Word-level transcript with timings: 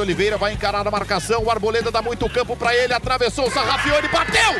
Oliveira 0.00 0.36
vai 0.38 0.52
encarar 0.52 0.86
a 0.86 0.90
marcação. 0.90 1.44
O 1.44 1.50
Arboleda 1.50 1.90
dá 1.90 2.00
muito 2.02 2.28
campo 2.28 2.56
para 2.56 2.74
ele. 2.74 2.92
Atravessou 2.92 3.46
o 3.46 3.50
Sarrafione, 3.50 4.08
bateu! 4.08 4.54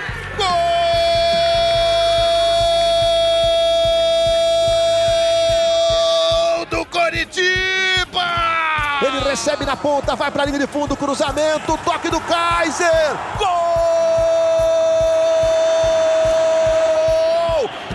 Gol 6.56 6.66
do 6.66 6.84
Coritiba! 6.86 7.50
Ele 9.02 9.20
recebe 9.20 9.64
na 9.64 9.76
ponta, 9.76 10.14
vai 10.14 10.30
para 10.30 10.42
a 10.42 10.46
linha 10.46 10.58
de 10.58 10.66
fundo, 10.66 10.96
cruzamento, 10.96 11.78
toque 11.84 12.10
do 12.10 12.20
Kaiser. 12.20 13.16
Gol 13.38 13.48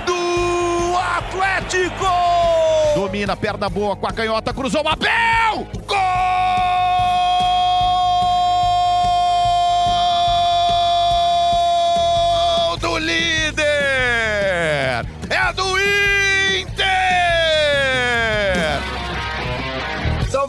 do 0.05 0.97
Atlético! 0.97 2.05
Domina, 2.95 3.37
perna 3.37 3.69
boa 3.69 3.95
com 3.95 4.07
a 4.07 4.11
canhota, 4.11 4.51
cruzou 4.53 4.83
o 4.83 4.87
Abel! 4.87 5.67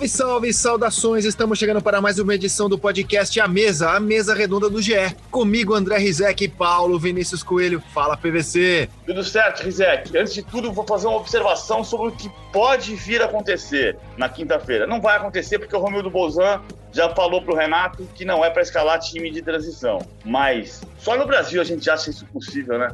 Salve, 0.06 0.08
salve, 0.08 0.52
saudações! 0.52 1.24
Estamos 1.24 1.58
chegando 1.58 1.82
para 1.82 2.00
mais 2.00 2.18
uma 2.18 2.34
edição 2.34 2.68
do 2.68 2.78
podcast 2.78 3.40
A 3.40 3.48
Mesa, 3.48 3.90
a 3.90 4.00
mesa 4.00 4.34
redonda 4.34 4.68
do 4.68 4.80
GE. 4.80 4.94
Comigo, 5.30 5.74
André 5.74 5.98
Rizek 5.98 6.44
e 6.44 6.48
Paulo 6.48 6.98
Vinícius 6.98 7.42
Coelho. 7.42 7.82
Fala, 7.92 8.16
PVC! 8.16 8.88
Tudo 9.06 9.24
certo, 9.24 9.62
Rizek. 9.62 10.16
Antes 10.16 10.34
de 10.34 10.42
tudo, 10.42 10.72
vou 10.72 10.86
fazer 10.86 11.06
uma 11.06 11.16
observação 11.16 11.82
sobre 11.82 12.08
o 12.08 12.12
que 12.12 12.30
pode 12.52 12.94
vir 12.94 13.22
a 13.22 13.24
acontecer 13.24 13.96
na 14.16 14.28
quinta-feira. 14.28 14.86
Não 14.86 15.00
vai 15.00 15.16
acontecer 15.16 15.58
porque 15.58 15.74
o 15.74 15.80
Romildo 15.80 16.10
Bolzan 16.10 16.60
já 16.92 17.14
falou 17.14 17.42
pro 17.42 17.54
Renato 17.54 18.08
que 18.14 18.24
não 18.24 18.44
é 18.44 18.50
para 18.50 18.62
escalar 18.62 18.98
time 18.98 19.30
de 19.30 19.42
transição. 19.42 19.98
Mas 20.24 20.82
só 20.98 21.16
no 21.16 21.26
Brasil 21.26 21.60
a 21.60 21.64
gente 21.64 21.88
acha 21.90 22.10
isso 22.10 22.24
possível, 22.26 22.78
né? 22.78 22.88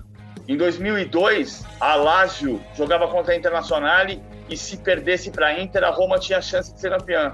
Em 0.49 0.57
2002, 0.57 1.65
a 1.81 1.95
Lazio 1.95 2.61
jogava 2.77 3.07
contra 3.07 3.33
a 3.33 3.37
Internacional 3.37 4.07
e 4.49 4.57
se 4.57 4.77
perdesse 4.77 5.31
para 5.31 5.49
a 5.49 5.61
Inter, 5.61 5.85
a 5.85 5.91
Roma 5.91 6.19
tinha 6.19 6.43
chance 6.43 6.75
de 6.75 6.81
ser 6.81 6.91
campeã. 6.91 7.33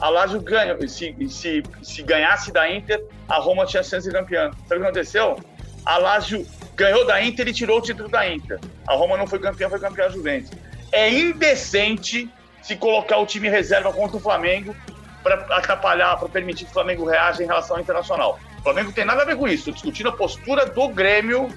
A 0.00 0.08
Lazio 0.08 0.40
ganha, 0.40 0.76
se, 0.88 1.14
se, 1.28 1.62
se 1.82 2.02
ganhasse 2.02 2.52
da 2.52 2.70
Inter, 2.70 3.04
a 3.28 3.38
Roma 3.38 3.64
tinha 3.64 3.82
chance 3.82 4.06
de 4.06 4.12
ser 4.12 4.12
campeã. 4.12 4.50
Sabe 4.66 4.76
o 4.76 4.78
que 4.80 4.86
aconteceu? 4.86 5.36
A 5.84 5.98
Lazio 5.98 6.46
ganhou 6.74 7.06
da 7.06 7.22
Inter 7.22 7.48
e 7.48 7.52
tirou 7.52 7.78
o 7.78 7.82
título 7.82 8.08
da 8.08 8.28
Inter. 8.28 8.58
A 8.86 8.94
Roma 8.94 9.16
não 9.16 9.26
foi 9.26 9.38
campeã, 9.38 9.68
foi 9.68 9.78
campeã 9.78 10.10
Juventus. 10.10 10.50
É 10.90 11.10
indecente 11.10 12.28
se 12.62 12.76
colocar 12.76 13.18
o 13.18 13.26
time 13.26 13.48
reserva 13.48 13.92
contra 13.92 14.16
o 14.16 14.20
Flamengo 14.20 14.74
para 15.22 15.34
atrapalhar, 15.56 16.16
para 16.16 16.28
permitir 16.28 16.64
que 16.64 16.70
o 16.70 16.74
Flamengo 16.74 17.04
reaja 17.04 17.42
em 17.42 17.46
relação 17.46 17.76
ao 17.76 17.82
Internacional. 17.82 18.38
O 18.58 18.62
Flamengo 18.62 18.92
tem 18.92 19.04
nada 19.04 19.22
a 19.22 19.24
ver 19.24 19.36
com 19.36 19.46
isso. 19.46 19.70
Estou 19.70 19.74
discutindo 19.74 20.08
a 20.08 20.12
postura 20.12 20.66
do 20.66 20.88
Grêmio 20.88 21.48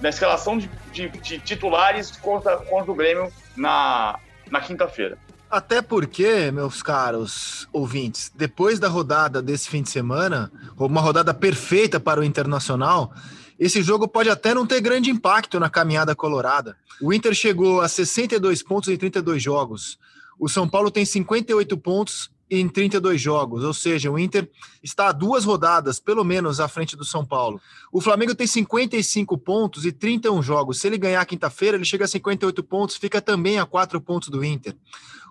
na 0.00 0.08
escalação 0.08 0.58
de, 0.58 0.68
de, 0.92 1.08
de 1.08 1.38
titulares 1.38 2.10
contra, 2.12 2.56
contra 2.56 2.90
o 2.90 2.94
Grêmio 2.94 3.32
na, 3.56 4.18
na 4.50 4.60
quinta-feira. 4.60 5.18
Até 5.50 5.80
porque, 5.80 6.50
meus 6.50 6.82
caros 6.82 7.66
ouvintes, 7.72 8.30
depois 8.34 8.78
da 8.78 8.88
rodada 8.88 9.40
desse 9.40 9.68
fim 9.68 9.82
de 9.82 9.88
semana, 9.88 10.52
uma 10.76 11.00
rodada 11.00 11.32
perfeita 11.32 11.98
para 11.98 12.20
o 12.20 12.24
Internacional, 12.24 13.14
esse 13.58 13.82
jogo 13.82 14.06
pode 14.06 14.28
até 14.28 14.52
não 14.54 14.66
ter 14.66 14.80
grande 14.80 15.10
impacto 15.10 15.58
na 15.58 15.70
caminhada 15.70 16.14
colorada. 16.14 16.76
O 17.00 17.12
Inter 17.12 17.34
chegou 17.34 17.80
a 17.80 17.88
62 17.88 18.62
pontos 18.62 18.90
em 18.90 18.96
32 18.96 19.42
jogos. 19.42 19.98
O 20.38 20.48
São 20.48 20.68
Paulo 20.68 20.90
tem 20.90 21.04
58 21.04 21.76
pontos 21.78 22.30
em 22.50 22.68
32 22.68 23.20
jogos, 23.20 23.62
ou 23.62 23.74
seja, 23.74 24.10
o 24.10 24.18
Inter 24.18 24.48
está 24.82 25.08
a 25.08 25.12
duas 25.12 25.44
rodadas, 25.44 26.00
pelo 26.00 26.24
menos, 26.24 26.60
à 26.60 26.68
frente 26.68 26.96
do 26.96 27.04
São 27.04 27.24
Paulo. 27.24 27.60
O 27.92 28.00
Flamengo 28.00 28.34
tem 28.34 28.46
55 28.46 29.36
pontos 29.36 29.84
e 29.84 29.92
31 29.92 30.42
jogos. 30.42 30.78
Se 30.78 30.86
ele 30.86 30.96
ganhar 30.96 31.24
quinta-feira, 31.26 31.76
ele 31.76 31.84
chega 31.84 32.04
a 32.04 32.08
58 32.08 32.62
pontos, 32.62 32.96
fica 32.96 33.20
também 33.20 33.58
a 33.58 33.66
quatro 33.66 34.00
pontos 34.00 34.28
do 34.28 34.42
Inter. 34.42 34.74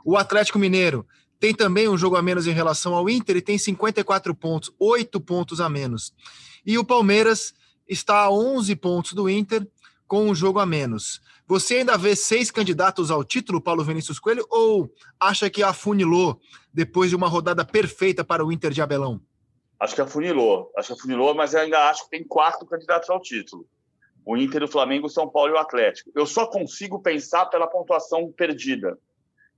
O 0.06 0.16
Atlético 0.16 0.59
Mineiro 0.59 1.06
tem 1.39 1.53
também 1.53 1.88
um 1.88 1.97
jogo 1.97 2.16
a 2.16 2.22
menos 2.22 2.47
em 2.47 2.51
relação 2.51 2.94
ao 2.94 3.09
Inter 3.09 3.38
e 3.38 3.41
tem 3.41 3.57
54 3.57 4.33
pontos, 4.35 4.72
oito 4.79 5.19
pontos 5.19 5.59
a 5.59 5.69
menos. 5.69 6.13
E 6.66 6.77
o 6.77 6.85
Palmeiras 6.85 7.53
está 7.88 8.22
a 8.22 8.31
11 8.31 8.75
pontos 8.75 9.13
do 9.13 9.29
Inter, 9.29 9.67
com 10.07 10.29
um 10.29 10.35
jogo 10.35 10.59
a 10.59 10.66
menos. 10.66 11.22
Você 11.47 11.75
ainda 11.75 11.97
vê 11.97 12.16
seis 12.16 12.50
candidatos 12.50 13.11
ao 13.11 13.23
título, 13.23 13.61
Paulo 13.61 13.83
Vinícius 13.83 14.19
Coelho, 14.19 14.45
ou 14.50 14.91
acha 15.19 15.50
que 15.50 15.63
afunilou 15.63 16.39
depois 16.77 17.09
de 17.09 17.15
uma 17.15 17.27
rodada 17.27 17.65
perfeita 17.65 18.23
para 18.23 18.45
o 18.45 18.51
Inter 18.51 18.71
de 18.71 18.81
Abelão? 18.81 19.19
Acho 19.79 19.95
que 19.95 20.01
afunilou, 20.01 20.71
acho 20.77 20.89
que 20.89 20.93
afunilou, 20.93 21.33
mas 21.33 21.53
eu 21.53 21.61
ainda 21.61 21.89
acho 21.89 22.03
que 22.03 22.11
tem 22.11 22.23
quatro 22.23 22.65
candidatos 22.67 23.09
ao 23.09 23.19
título. 23.19 23.65
O 24.23 24.38
Inter, 24.38 24.63
o 24.63 24.67
Flamengo, 24.67 25.07
o 25.07 25.09
São 25.09 25.27
Paulo 25.27 25.53
e 25.53 25.55
o 25.55 25.59
Atlético. 25.59 26.11
Eu 26.15 26.27
só 26.27 26.45
consigo 26.45 27.01
pensar 27.01 27.47
pela 27.47 27.67
pontuação 27.67 28.31
perdida. 28.31 28.97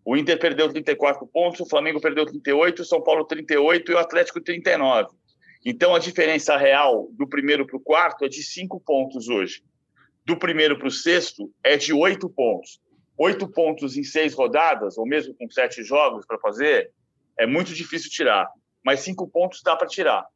O 0.05 0.15
Inter 0.15 0.39
perdeu 0.39 0.71
34 0.71 1.27
pontos, 1.27 1.59
o 1.59 1.69
Flamengo 1.69 1.99
perdeu 1.99 2.25
38, 2.25 2.81
o 2.81 2.85
São 2.85 3.01
Paulo 3.03 3.25
38 3.25 3.91
e 3.91 3.95
o 3.95 3.99
Atlético 3.99 4.39
39. 4.39 5.09
Então 5.65 5.93
a 5.93 5.99
diferença 5.99 6.55
real 6.55 7.09
do 7.11 7.27
primeiro 7.27 7.67
para 7.67 7.75
o 7.75 7.81
quarto 7.81 8.23
é 8.23 8.29
de 8.29 8.41
cinco 8.41 8.79
pontos 8.79 9.27
hoje 9.27 9.61
do 10.29 10.37
primeiro 10.37 10.77
para 10.77 10.87
o 10.87 10.91
sexto 10.91 11.51
é 11.63 11.75
de 11.75 11.91
oito 11.91 12.29
pontos. 12.29 12.79
Oito 13.17 13.47
pontos 13.47 13.97
em 13.97 14.03
seis 14.03 14.35
rodadas, 14.35 14.95
ou 14.95 15.05
mesmo 15.05 15.33
com 15.33 15.49
sete 15.49 15.83
jogos 15.83 16.23
para 16.25 16.37
fazer, 16.37 16.91
é 17.39 17.47
muito 17.47 17.73
difícil 17.73 18.11
tirar. 18.11 18.47
Mas 18.83 18.99
cinco 18.99 19.27
pontos 19.27 19.61
dá 19.63 19.75
para 19.75 19.87
tirar. 19.87 20.27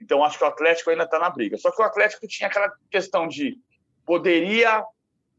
Então, 0.00 0.22
acho 0.22 0.38
que 0.38 0.44
o 0.44 0.46
Atlético 0.46 0.90
ainda 0.90 1.04
está 1.04 1.18
na 1.18 1.30
briga. 1.30 1.56
Só 1.56 1.70
que 1.70 1.80
o 1.80 1.84
Atlético 1.84 2.28
tinha 2.28 2.48
aquela 2.48 2.70
questão 2.90 3.26
de 3.26 3.58
poderia 4.04 4.84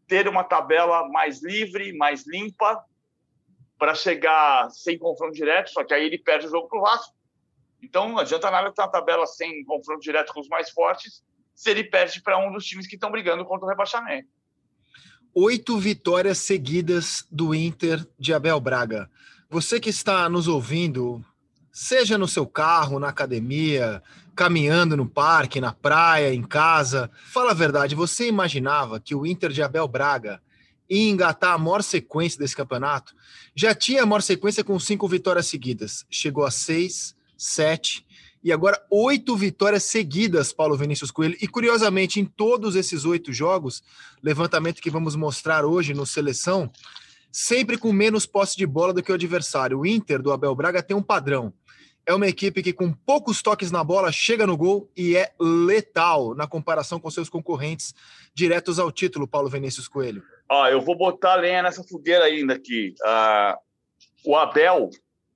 ter 0.07 0.28
uma 0.28 0.44
tabela 0.44 1.07
mais 1.09 1.41
livre, 1.41 1.96
mais 1.96 2.25
limpa, 2.25 2.84
para 3.78 3.94
chegar 3.94 4.69
sem 4.72 4.97
confronto 4.97 5.34
direto, 5.34 5.69
só 5.69 5.84
que 5.84 5.94
aí 5.94 6.06
ele 6.06 6.18
perde 6.18 6.47
o 6.47 6.50
jogo 6.50 6.68
para 6.68 6.79
o 6.79 6.81
Vasco. 6.81 7.13
Então, 7.81 8.07
não 8.07 8.18
adianta 8.18 8.50
nada 8.50 8.72
ter 8.72 8.81
uma 8.81 8.91
tabela 8.91 9.25
sem 9.28 9.63
confronto 9.66 10.00
direto 10.00 10.34
com 10.34 10.40
os 10.40 10.47
mais 10.47 10.69
fortes 10.69 11.24
se 11.53 11.69
ele 11.69 11.84
perde 11.84 12.22
para 12.22 12.38
um 12.38 12.51
dos 12.51 12.66
times 12.66 12.88
que 12.88 12.95
estão 12.95 13.12
brigando 13.12 13.45
contra 13.45 13.66
o 13.66 13.69
rebaixamento. 13.69 14.30
Oito 15.36 15.80
vitórias 15.80 16.38
seguidas 16.38 17.26
do 17.32 17.56
Inter 17.56 18.08
de 18.20 18.36
Abel 18.36 18.60
Braga. 18.60 19.10
Você 19.50 19.80
que 19.80 19.90
está 19.90 20.30
nos 20.30 20.48
ouvindo, 20.48 21.26
seja 21.72 22.20
no 22.20 22.28
seu 22.28 22.46
carro, 22.46 23.00
na 23.00 23.08
academia, 23.08 24.04
caminhando 24.36 24.96
no 24.96 25.08
parque, 25.08 25.60
na 25.60 25.74
praia, 25.74 26.32
em 26.32 26.44
casa, 26.44 27.10
fala 27.32 27.50
a 27.50 27.56
verdade, 27.56 27.96
você 27.96 28.28
imaginava 28.28 29.00
que 29.00 29.16
o 29.16 29.26
Inter 29.26 29.52
de 29.52 29.64
Abel 29.64 29.88
Braga 29.88 30.40
ia 30.88 31.10
engatar 31.10 31.54
a 31.54 31.58
maior 31.58 31.82
sequência 31.82 32.38
desse 32.38 32.56
campeonato? 32.56 33.16
Já 33.56 33.74
tinha 33.74 34.04
a 34.04 34.06
maior 34.06 34.22
sequência 34.22 34.64
com 34.64 34.80
cinco 34.80 35.08
vitórias 35.08 35.48
seguidas. 35.48 36.06
Chegou 36.12 36.46
a 36.46 36.52
seis, 36.52 37.16
sete 37.36 38.06
e 38.44 38.52
agora 38.52 38.84
oito 38.90 39.36
vitórias 39.38 39.84
seguidas, 39.84 40.52
Paulo 40.52 40.76
Vinícius 40.76 41.12
Coelho. 41.12 41.38
E 41.42 41.48
curiosamente, 41.48 42.20
em 42.20 42.26
todos 42.26 42.76
esses 42.76 43.06
oito 43.06 43.31
jogos, 43.31 43.81
levantamento 44.22 44.81
que 44.81 44.90
vamos 44.90 45.16
mostrar 45.16 45.64
hoje 45.64 45.94
no 45.94 46.06
Seleção, 46.06 46.70
sempre 47.31 47.78
com 47.78 47.94
menos 47.94 48.26
posse 48.26 48.58
de 48.58 48.66
bola 48.66 48.94
do 48.94 49.02
que 49.02 49.12
o 49.12 49.16
adversário. 49.16 49.80
O 49.80 49.86
Inter 49.86 50.22
do 50.22 50.31
Abel 50.31 50.54
Braga 50.54 50.84
tem 50.84 50.96
um 50.96 51.02
padrão. 51.02 51.54
É 52.06 52.14
uma 52.14 52.28
equipe 52.28 52.62
que, 52.62 52.74
com 52.74 52.92
poucos 52.92 53.42
toques 53.42 53.72
na 53.72 53.81
bola, 53.81 54.12
chega 54.12 54.46
no 54.46 54.58
gol 54.58 54.92
e 54.96 55.16
é 55.16 55.31
letal 55.40 56.36
na 56.36 56.46
comparação 56.46 57.00
com 57.00 57.10
seus 57.10 57.30
concorrentes 57.30 57.96
diretos 58.36 58.78
ao 58.78 58.92
título, 58.92 59.25
Paulo 59.25 59.50
Vinícius 59.50 59.88
Coelho. 59.88 60.22
Ah, 60.51 60.69
eu 60.69 60.81
vou 60.81 60.98
botar 60.98 61.36
lenha 61.36 61.63
nessa 61.63 61.81
fogueira 61.81 62.25
ainda 62.25 62.56
aqui. 62.56 62.94
Ah, 63.06 63.57
o 64.25 64.36
Abel, 64.36 64.90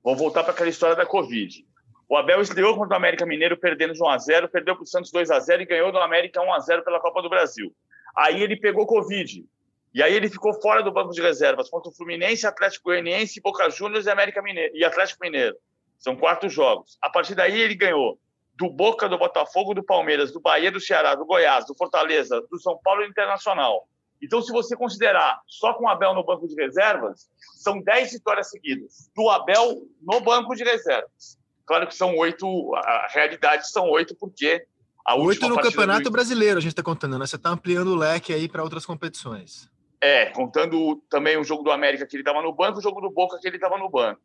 vou 0.03 0.15
voltar 0.15 0.43
para 0.43 0.51
aquela 0.51 0.69
história 0.69 0.95
da 0.95 1.05
Covid. 1.05 1.66
O 2.09 2.15
Abel 2.15 2.39
estreou 2.41 2.75
contra 2.75 2.93
o 2.93 2.97
América 2.97 3.25
Mineiro 3.25 3.57
perdendo 3.57 3.93
de 3.93 4.01
1 4.01 4.09
a 4.09 4.17
0 4.17 4.49
perdeu 4.49 4.75
para 4.75 4.83
o 4.83 4.87
Santos 4.87 5.11
2 5.11 5.29
a 5.29 5.39
0 5.39 5.63
e 5.63 5.65
ganhou 5.65 5.91
do 5.91 5.97
América 5.99 6.41
1 6.41 6.53
a 6.53 6.59
0 6.59 6.83
pela 6.83 7.01
Copa 7.01 7.21
do 7.21 7.29
Brasil. 7.29 7.75
Aí 8.15 8.41
ele 8.41 8.55
pegou 8.55 8.85
Covid. 8.85 9.45
E 9.93 10.01
aí 10.01 10.13
ele 10.13 10.29
ficou 10.29 10.53
fora 10.61 10.81
do 10.81 10.91
banco 10.91 11.11
de 11.11 11.21
reservas 11.21 11.69
contra 11.69 11.89
o 11.89 11.93
Fluminense, 11.93 12.47
Atlético 12.47 12.85
Goianiense, 12.85 13.41
Boca 13.41 13.69
Juniors 13.69 14.05
e 14.05 14.09
América 14.09 14.41
Mineiro 14.41 14.75
e 14.75 14.85
Atlético 14.85 15.19
Mineiro. 15.21 15.57
São 15.99 16.15
quatro 16.15 16.47
jogos. 16.49 16.97
A 17.01 17.09
partir 17.09 17.35
daí 17.35 17.59
ele 17.59 17.75
ganhou 17.75 18.17
do 18.55 18.69
Boca, 18.69 19.09
do 19.09 19.17
Botafogo, 19.17 19.73
do 19.73 19.83
Palmeiras, 19.83 20.31
do 20.31 20.39
Bahia, 20.39 20.71
do 20.71 20.79
Ceará, 20.79 21.13
do 21.13 21.25
Goiás, 21.25 21.65
do 21.65 21.75
Fortaleza, 21.75 22.41
do 22.49 22.59
São 22.59 22.79
Paulo 22.83 23.01
e 23.01 23.05
do 23.05 23.11
Internacional. 23.11 23.87
Então, 24.21 24.41
se 24.41 24.51
você 24.51 24.75
considerar 24.75 25.41
só 25.45 25.73
com 25.73 25.85
o 25.85 25.89
Abel 25.89 26.13
no 26.13 26.23
banco 26.23 26.47
de 26.47 26.55
reservas, 26.55 27.29
são 27.55 27.81
dez 27.81 28.13
vitórias 28.13 28.49
seguidas 28.49 29.11
do 29.15 29.29
Abel 29.29 29.81
no 30.01 30.21
banco 30.21 30.55
de 30.55 30.63
reservas. 30.63 31.37
Claro 31.67 31.85
que 31.85 31.93
são 31.93 32.15
oito, 32.15 32.73
a 32.75 33.07
realidade 33.13 33.69
são 33.69 33.89
oito, 33.89 34.15
porque 34.15 34.65
a 35.05 35.15
Oito 35.15 35.47
no 35.47 35.59
Campeonato 35.59 36.03
do... 36.03 36.11
Brasileiro, 36.11 36.57
a 36.57 36.61
gente 36.61 36.71
está 36.71 36.83
contando, 36.83 37.17
né? 37.19 37.25
Você 37.25 37.37
está 37.37 37.49
ampliando 37.49 37.89
o 37.89 37.95
leque 37.95 38.33
aí 38.33 38.49
para 38.49 38.63
outras 38.63 38.85
competições. 38.85 39.69
É, 40.01 40.27
contando 40.27 41.01
também 41.09 41.37
o 41.37 41.43
jogo 41.43 41.63
do 41.63 41.71
América 41.71 42.05
que 42.05 42.15
ele 42.15 42.21
estava 42.21 42.41
no 42.41 42.53
banco, 42.53 42.79
o 42.79 42.81
jogo 42.81 42.99
do 42.99 43.09
Boca 43.09 43.39
que 43.39 43.47
ele 43.47 43.55
estava 43.55 43.77
no 43.77 43.89
banco. 43.89 44.21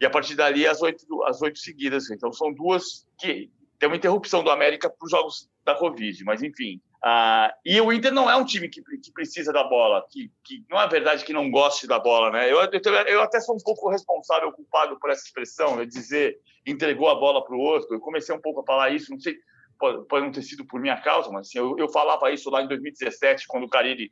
e 0.00 0.06
a 0.06 0.10
partir 0.10 0.34
dali 0.34 0.66
as 0.66 0.80
oito, 0.82 1.22
as 1.24 1.42
oito 1.42 1.58
seguidas. 1.58 2.10
Então 2.10 2.32
são 2.32 2.52
duas 2.52 3.06
que 3.18 3.50
tem 3.78 3.88
uma 3.88 3.96
interrupção 3.96 4.42
do 4.42 4.50
América 4.50 4.88
para 4.88 5.04
os 5.04 5.10
jogos 5.10 5.48
da 5.64 5.74
Covid, 5.74 6.24
mas 6.24 6.42
enfim. 6.42 6.80
Uh, 7.04 7.52
e 7.66 7.78
o 7.82 7.92
Inter 7.92 8.10
não 8.10 8.30
é 8.30 8.34
um 8.34 8.46
time 8.46 8.66
que, 8.66 8.80
que 8.80 9.12
precisa 9.12 9.52
da 9.52 9.62
bola, 9.62 10.06
que, 10.10 10.32
que, 10.42 10.64
não 10.70 10.80
é 10.80 10.88
verdade 10.88 11.22
que 11.22 11.34
não 11.34 11.50
goste 11.50 11.86
da 11.86 11.98
bola, 11.98 12.30
né? 12.30 12.50
Eu, 12.50 12.58
eu, 12.62 12.94
eu, 13.06 13.20
até 13.20 13.40
sou 13.40 13.54
um 13.54 13.58
pouco 13.58 13.90
responsável, 13.90 14.50
culpado 14.52 14.98
por 14.98 15.10
essa 15.10 15.22
expressão, 15.22 15.76
de 15.76 15.86
dizer 15.86 16.40
entregou 16.66 17.10
a 17.10 17.14
bola 17.14 17.44
para 17.44 17.54
o 17.54 17.60
outro. 17.60 17.94
Eu 17.94 18.00
comecei 18.00 18.34
um 18.34 18.40
pouco 18.40 18.60
a 18.60 18.64
falar 18.64 18.88
isso, 18.88 19.10
não 19.10 19.20
sei, 19.20 19.36
pode, 19.78 20.06
pode 20.08 20.24
não 20.24 20.32
ter 20.32 20.40
sido 20.40 20.64
por 20.64 20.80
minha 20.80 20.98
causa, 20.98 21.30
mas 21.30 21.48
assim, 21.48 21.58
eu, 21.58 21.76
eu 21.78 21.90
falava 21.90 22.30
isso 22.32 22.48
lá 22.48 22.62
em 22.62 22.68
2017, 22.68 23.46
quando 23.48 23.64
o 23.64 23.68
Carille 23.68 24.10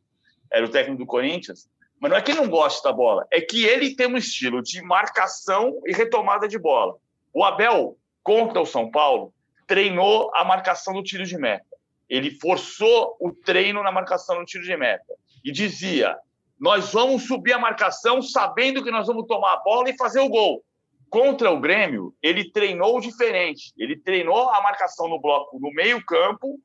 era 0.53 0.67
o 0.67 0.71
técnico 0.71 0.99
do 0.99 1.07
Corinthians. 1.07 1.71
Mas 1.99 2.11
não 2.11 2.19
é 2.19 2.21
que 2.21 2.33
ele 2.33 2.41
não 2.41 2.49
gosta 2.51 2.87
da 2.87 2.95
bola, 2.95 3.27
é 3.31 3.41
que 3.41 3.65
ele 3.65 3.97
tem 3.97 4.07
um 4.07 4.19
estilo 4.19 4.61
de 4.61 4.83
marcação 4.83 5.81
e 5.87 5.95
retomada 5.95 6.47
de 6.47 6.59
bola. 6.59 6.97
O 7.33 7.43
Abel, 7.43 7.97
contra 8.23 8.61
o 8.61 8.67
São 8.67 8.91
Paulo, 8.91 9.33
treinou 9.67 10.31
a 10.35 10.45
marcação 10.45 10.93
do 10.93 11.03
tiro 11.03 11.25
de 11.25 11.39
meta. 11.39 11.72
Ele 12.13 12.31
forçou 12.31 13.17
o 13.19 13.33
treino 13.33 13.83
na 13.83 13.91
marcação 13.91 14.39
do 14.39 14.45
tiro 14.45 14.63
de 14.63 14.77
meta. 14.77 15.15
E 15.43 15.51
dizia: 15.51 16.15
nós 16.61 16.93
vamos 16.93 17.27
subir 17.27 17.55
a 17.55 17.59
marcação 17.59 18.21
sabendo 18.21 18.85
que 18.85 18.91
nós 18.91 19.07
vamos 19.07 19.27
tomar 19.27 19.55
a 19.55 19.61
bola 19.61 19.89
e 19.89 19.97
fazer 19.97 20.21
o 20.21 20.29
gol. 20.29 20.63
Contra 21.09 21.51
o 21.51 21.59
Grêmio, 21.59 22.15
ele 22.23 22.53
treinou 22.53 23.01
diferente. 23.01 23.73
Ele 23.79 23.97
treinou 23.97 24.51
a 24.51 24.61
marcação 24.61 25.09
no 25.09 25.19
bloco 25.19 25.59
no 25.59 25.73
meio-campo, 25.73 26.61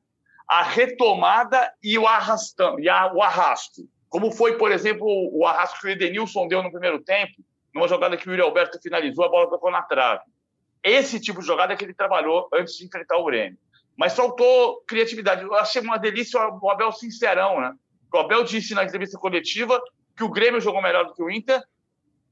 a 0.46 0.62
retomada 0.62 1.72
e 1.82 1.98
o, 1.98 2.06
arrastão, 2.06 2.78
e 2.78 2.86
a, 2.86 3.10
o 3.14 3.22
arrasto. 3.22 3.88
Como 4.10 4.30
foi, 4.30 4.58
por 4.58 4.70
exemplo, 4.70 5.06
o 5.32 5.46
arrasto 5.46 5.80
que 5.80 5.86
o 5.86 5.90
Edenilson 5.90 6.46
deu 6.46 6.62
no 6.62 6.70
primeiro 6.70 7.02
tempo, 7.02 7.32
numa 7.74 7.88
jogada 7.88 8.18
que 8.18 8.28
o 8.28 8.30
Yuri 8.30 8.42
Alberto 8.42 8.78
finalizou, 8.82 9.24
a 9.24 9.30
bola 9.30 9.48
tocou 9.48 9.70
na 9.70 9.80
trave. 9.80 10.24
Esse 10.84 11.18
tipo 11.18 11.40
de 11.40 11.46
jogada 11.46 11.72
é 11.72 11.76
que 11.76 11.84
ele 11.84 11.94
trabalhou 11.94 12.50
antes 12.52 12.76
de 12.76 12.84
enfrentar 12.84 13.16
o 13.16 13.24
Grêmio. 13.24 13.58
Mas 13.98 14.14
faltou 14.14 14.80
criatividade. 14.86 15.42
Eu 15.42 15.54
achei 15.54 15.82
uma 15.82 15.98
delícia 15.98 16.40
o 16.40 16.70
Abel 16.70 16.92
sincerão, 16.92 17.60
né? 17.60 17.72
O 18.14 18.18
Abel 18.18 18.44
disse 18.44 18.72
na 18.72 18.84
entrevista 18.84 19.18
coletiva 19.18 19.82
que 20.16 20.22
o 20.22 20.30
Grêmio 20.30 20.60
jogou 20.60 20.80
melhor 20.80 21.04
do 21.04 21.14
que 21.14 21.22
o 21.22 21.30
Inter 21.30 21.60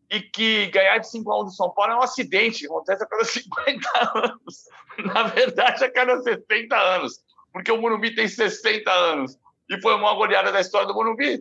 e 0.09 0.21
que 0.21 0.67
ganhar 0.67 0.99
de 0.99 1.11
5 1.11 1.31
a 1.33 1.41
1 1.43 1.45
do 1.45 1.51
São 1.51 1.71
Paulo 1.71 1.93
é 1.93 1.97
um 1.97 2.03
acidente, 2.03 2.67
acontece 2.67 3.03
a 3.03 3.07
cada 3.07 3.25
50 3.27 3.89
anos. 4.15 4.65
Na 5.13 5.25
verdade, 5.25 5.85
a 5.85 5.93
cada 5.93 6.23
60 6.23 6.77
anos, 6.77 7.19
porque 7.53 7.73
o 7.73 7.81
Morumbi 7.81 8.15
tem 8.15 8.29
60 8.29 8.89
anos 8.91 9.37
e 9.69 9.81
foi 9.81 9.95
a 9.95 9.99
maior 9.99 10.15
goleada 10.15 10.53
da 10.53 10.61
história 10.61 10.87
do 10.87 10.95
Morumbi. 10.95 11.41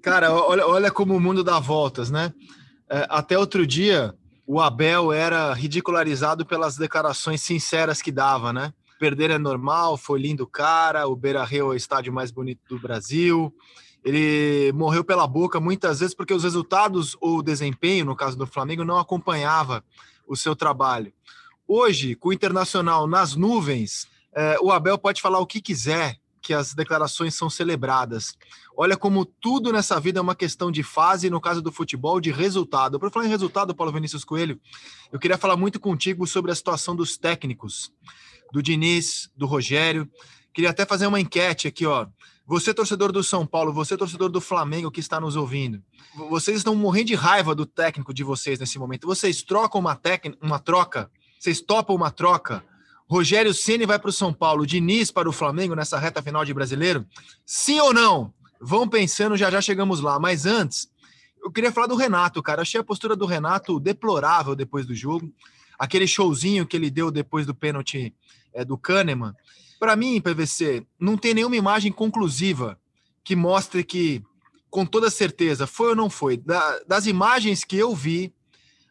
Cara, 0.00 0.32
olha, 0.32 0.64
olha 0.64 0.90
como 0.92 1.16
o 1.16 1.20
mundo 1.20 1.42
dá 1.42 1.58
voltas, 1.58 2.08
né? 2.08 2.32
É, 2.88 3.04
até 3.08 3.36
outro 3.36 3.66
dia, 3.66 4.14
o 4.46 4.60
Abel 4.60 5.12
era 5.12 5.52
ridicularizado 5.52 6.46
pelas 6.46 6.76
declarações 6.76 7.42
sinceras 7.42 8.00
que 8.00 8.12
dava, 8.12 8.52
né? 8.52 8.72
Perder 8.98 9.30
é 9.30 9.38
normal, 9.38 9.96
foi 9.96 10.20
lindo 10.20 10.46
cara, 10.46 11.06
o 11.06 11.14
Beira-Rio 11.14 11.66
é 11.66 11.68
o 11.68 11.74
estádio 11.74 12.12
mais 12.12 12.30
bonito 12.30 12.60
do 12.68 12.80
Brasil. 12.80 13.54
Ele 14.04 14.72
morreu 14.72 15.04
pela 15.04 15.26
boca 15.26 15.60
muitas 15.60 16.00
vezes 16.00 16.14
porque 16.14 16.34
os 16.34 16.44
resultados 16.44 17.16
ou 17.20 17.38
o 17.38 17.42
desempenho, 17.42 18.04
no 18.04 18.16
caso 18.16 18.36
do 18.36 18.46
Flamengo, 18.46 18.84
não 18.84 18.98
acompanhava 18.98 19.84
o 20.26 20.36
seu 20.36 20.56
trabalho. 20.56 21.12
Hoje, 21.66 22.14
com 22.14 22.30
o 22.30 22.32
Internacional 22.32 23.06
nas 23.06 23.34
nuvens, 23.34 24.08
é, 24.34 24.56
o 24.60 24.72
Abel 24.72 24.98
pode 24.98 25.20
falar 25.20 25.38
o 25.38 25.46
que 25.46 25.60
quiser, 25.60 26.16
que 26.48 26.54
as 26.54 26.72
declarações 26.72 27.34
são 27.34 27.50
celebradas. 27.50 28.34
Olha 28.74 28.96
como 28.96 29.26
tudo 29.26 29.70
nessa 29.70 30.00
vida 30.00 30.18
é 30.18 30.22
uma 30.22 30.34
questão 30.34 30.72
de 30.72 30.82
fase, 30.82 31.28
no 31.28 31.42
caso 31.42 31.60
do 31.60 31.70
futebol, 31.70 32.18
de 32.18 32.30
resultado. 32.30 32.98
Para 32.98 33.10
falar 33.10 33.26
em 33.26 33.28
resultado, 33.28 33.74
Paulo 33.74 33.92
Vinícius 33.92 34.24
Coelho, 34.24 34.58
eu 35.12 35.18
queria 35.18 35.36
falar 35.36 35.58
muito 35.58 35.78
contigo 35.78 36.26
sobre 36.26 36.50
a 36.50 36.54
situação 36.54 36.96
dos 36.96 37.18
técnicos, 37.18 37.92
do 38.50 38.62
Diniz, 38.62 39.30
do 39.36 39.44
Rogério. 39.44 40.10
Queria 40.50 40.70
até 40.70 40.86
fazer 40.86 41.06
uma 41.06 41.20
enquete 41.20 41.68
aqui, 41.68 41.84
ó. 41.84 42.06
Você, 42.46 42.72
torcedor 42.72 43.12
do 43.12 43.22
São 43.22 43.46
Paulo, 43.46 43.70
você, 43.70 43.94
torcedor 43.94 44.30
do 44.30 44.40
Flamengo 44.40 44.90
que 44.90 45.00
está 45.00 45.20
nos 45.20 45.36
ouvindo, 45.36 45.82
vocês 46.30 46.56
estão 46.56 46.74
morrendo 46.74 47.08
de 47.08 47.14
raiva 47.14 47.54
do 47.54 47.66
técnico 47.66 48.14
de 48.14 48.24
vocês 48.24 48.58
nesse 48.58 48.78
momento. 48.78 49.06
Vocês 49.06 49.42
trocam 49.42 49.82
uma, 49.82 49.94
tec... 49.94 50.34
uma 50.40 50.58
troca? 50.58 51.10
Vocês 51.38 51.60
topam 51.60 51.94
uma 51.94 52.10
troca? 52.10 52.64
Rogério 53.08 53.54
Ceni 53.54 53.86
vai 53.86 53.98
para 53.98 54.10
o 54.10 54.12
São 54.12 54.32
Paulo, 54.32 54.66
Diniz 54.66 55.10
para 55.10 55.28
o 55.28 55.32
Flamengo 55.32 55.74
nessa 55.74 55.98
reta 55.98 56.20
final 56.20 56.44
de 56.44 56.52
brasileiro? 56.52 57.06
Sim 57.44 57.80
ou 57.80 57.94
não? 57.94 58.34
Vão 58.60 58.86
pensando, 58.86 59.36
já 59.36 59.50
já 59.50 59.62
chegamos 59.62 60.00
lá. 60.00 60.18
Mas 60.20 60.44
antes, 60.44 60.90
eu 61.42 61.50
queria 61.50 61.72
falar 61.72 61.86
do 61.86 61.96
Renato, 61.96 62.42
cara. 62.42 62.62
Achei 62.62 62.78
a 62.80 62.84
postura 62.84 63.16
do 63.16 63.24
Renato 63.24 63.80
deplorável 63.80 64.54
depois 64.54 64.84
do 64.84 64.94
jogo. 64.94 65.32
Aquele 65.78 66.06
showzinho 66.06 66.66
que 66.66 66.76
ele 66.76 66.90
deu 66.90 67.10
depois 67.10 67.46
do 67.46 67.54
pênalti 67.54 68.14
é, 68.52 68.62
do 68.64 68.76
Kahneman. 68.76 69.34
Para 69.80 69.96
mim, 69.96 70.20
PVC, 70.20 70.84
não 71.00 71.16
tem 71.16 71.32
nenhuma 71.32 71.56
imagem 71.56 71.90
conclusiva 71.90 72.78
que 73.24 73.34
mostre 73.36 73.84
que, 73.84 74.22
com 74.68 74.84
toda 74.84 75.08
certeza, 75.08 75.66
foi 75.66 75.90
ou 75.90 75.96
não 75.96 76.10
foi. 76.10 76.36
Da, 76.36 76.80
das 76.86 77.06
imagens 77.06 77.64
que 77.64 77.76
eu 77.76 77.94
vi 77.94 78.34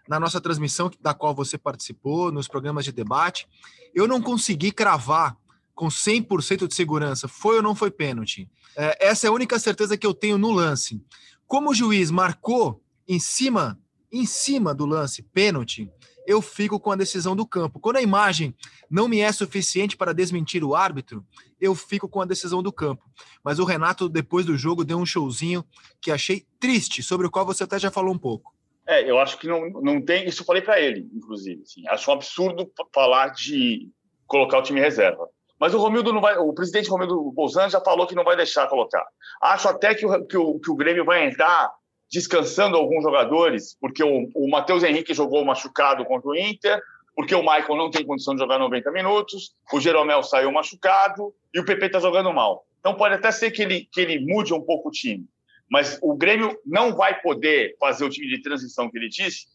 na 0.08 0.20
nossa 0.20 0.40
transmissão, 0.40 0.92
da 1.02 1.14
qual 1.14 1.34
você 1.34 1.58
participou, 1.58 2.32
nos 2.32 2.48
programas 2.48 2.86
de 2.86 2.92
debate, 2.92 3.48
eu 3.94 4.08
não 4.08 4.22
consegui 4.22 4.72
cravar 4.72 5.38
com 5.78 5.88
100% 5.88 6.68
de 6.68 6.74
segurança 6.74 7.28
foi 7.28 7.58
ou 7.58 7.62
não 7.62 7.76
foi 7.76 7.92
pênalti. 7.92 8.50
É, 8.76 9.10
essa 9.10 9.28
é 9.28 9.30
a 9.30 9.34
única 9.34 9.60
certeza 9.60 9.96
que 9.96 10.08
eu 10.08 10.14
tenho 10.14 10.38
no 10.38 10.52
lance. 10.52 11.00
Como 11.46 11.70
o 11.70 11.74
juiz 11.74 12.10
marcou 12.10 12.82
em 13.08 13.20
cima, 13.20 13.80
em 14.12 14.26
cima 14.26 14.74
do 14.74 14.88
lance 14.88 15.22
pênalti, 15.22 15.90
eu 16.26 16.42
fico 16.42 16.80
com 16.80 16.92
a 16.92 16.96
decisão 16.96 17.36
do 17.36 17.46
campo. 17.46 17.80
Quando 17.80 17.98
a 17.98 18.02
imagem 18.02 18.54
não 18.90 19.08
me 19.08 19.20
é 19.20 19.32
suficiente 19.32 19.96
para 19.96 20.14
desmentir 20.14 20.64
o 20.64 20.76
árbitro, 20.76 21.26
eu 21.62 21.74
fico 21.74 22.10
com 22.10 22.22
a 22.22 22.26
decisão 22.26 22.62
do 22.62 22.74
campo. 22.74 23.04
Mas 23.44 23.60
o 23.60 23.64
Renato, 23.64 24.10
depois 24.10 24.46
do 24.46 24.58
jogo, 24.58 24.84
deu 24.84 24.98
um 24.98 25.06
showzinho 25.06 25.64
que 26.02 26.12
achei 26.12 26.46
triste, 26.60 27.02
sobre 27.02 27.28
o 27.28 27.32
qual 27.32 27.46
você 27.46 27.64
até 27.64 27.80
já 27.80 27.90
falou 27.90 28.14
um 28.14 28.18
pouco. 28.18 28.57
É, 28.88 29.10
eu 29.10 29.20
acho 29.20 29.38
que 29.38 29.48
não, 29.48 29.70
não 29.70 30.02
tem. 30.02 30.26
Isso 30.26 30.42
eu 30.42 30.46
falei 30.46 30.62
para 30.62 30.80
ele, 30.80 31.10
inclusive. 31.14 31.62
Assim, 31.62 31.88
acho 31.90 32.10
um 32.10 32.14
absurdo 32.14 32.72
falar 32.94 33.30
de 33.30 33.90
colocar 34.26 34.60
o 34.60 34.64
time 34.64 34.80
reserva. 34.80 35.28
Mas 35.60 35.74
o 35.74 35.80
Romildo 35.80 36.14
não 36.14 36.22
vai. 36.22 36.38
O 36.38 36.54
presidente 36.54 36.90
Romildo 36.90 37.32
Bolsonaro 37.32 37.70
já 37.70 37.82
falou 37.82 38.08
que 38.08 38.16
não 38.16 38.24
vai 38.24 38.38
deixar 38.38 38.68
colocar. 38.68 39.06
Acho 39.42 39.68
até 39.68 39.94
que 39.94 40.06
o, 40.06 40.26
que 40.26 40.38
o, 40.38 40.60
que 40.60 40.72
o 40.72 40.76
Grêmio 40.76 41.04
vai 41.04 41.26
entrar 41.26 41.74
descansando 42.10 42.78
alguns 42.78 43.04
jogadores, 43.04 43.76
porque 43.82 44.02
o, 44.02 44.30
o 44.34 44.50
Matheus 44.50 44.84
Henrique 44.84 45.14
jogou 45.14 45.44
machucado 45.44 46.06
contra 46.06 46.30
o 46.30 46.36
Inter, 46.36 46.82
porque 47.14 47.36
o 47.36 47.42
Michael 47.42 47.76
não 47.76 47.92
tem 47.92 48.06
condição 48.06 48.34
de 48.34 48.40
jogar 48.40 48.58
90 48.58 48.90
minutos, 48.92 49.54
o 49.74 49.82
Jeromel 49.82 50.24
saiu 50.24 50.50
machucado 50.50 51.34
e 51.54 51.60
o 51.60 51.66
PP 51.66 51.88
está 51.88 52.00
jogando 52.00 52.32
mal. 52.32 52.66
Então 52.80 52.96
pode 52.96 53.16
até 53.16 53.32
ser 53.32 53.52
que 53.52 53.62
ele, 53.62 53.90
que 53.92 54.00
ele 54.00 54.20
mude 54.20 54.54
um 54.54 54.62
pouco 54.62 54.88
o 54.88 54.92
time 54.92 55.28
mas 55.70 56.00
o 56.02 56.16
Grêmio 56.16 56.58
não 56.66 56.96
vai 56.96 57.20
poder 57.22 57.76
fazer 57.80 58.06
o 58.06 58.10
time 58.10 58.28
de 58.28 58.42
transição 58.42 58.90
que 58.90 58.98
ele 58.98 59.10
disse, 59.10 59.48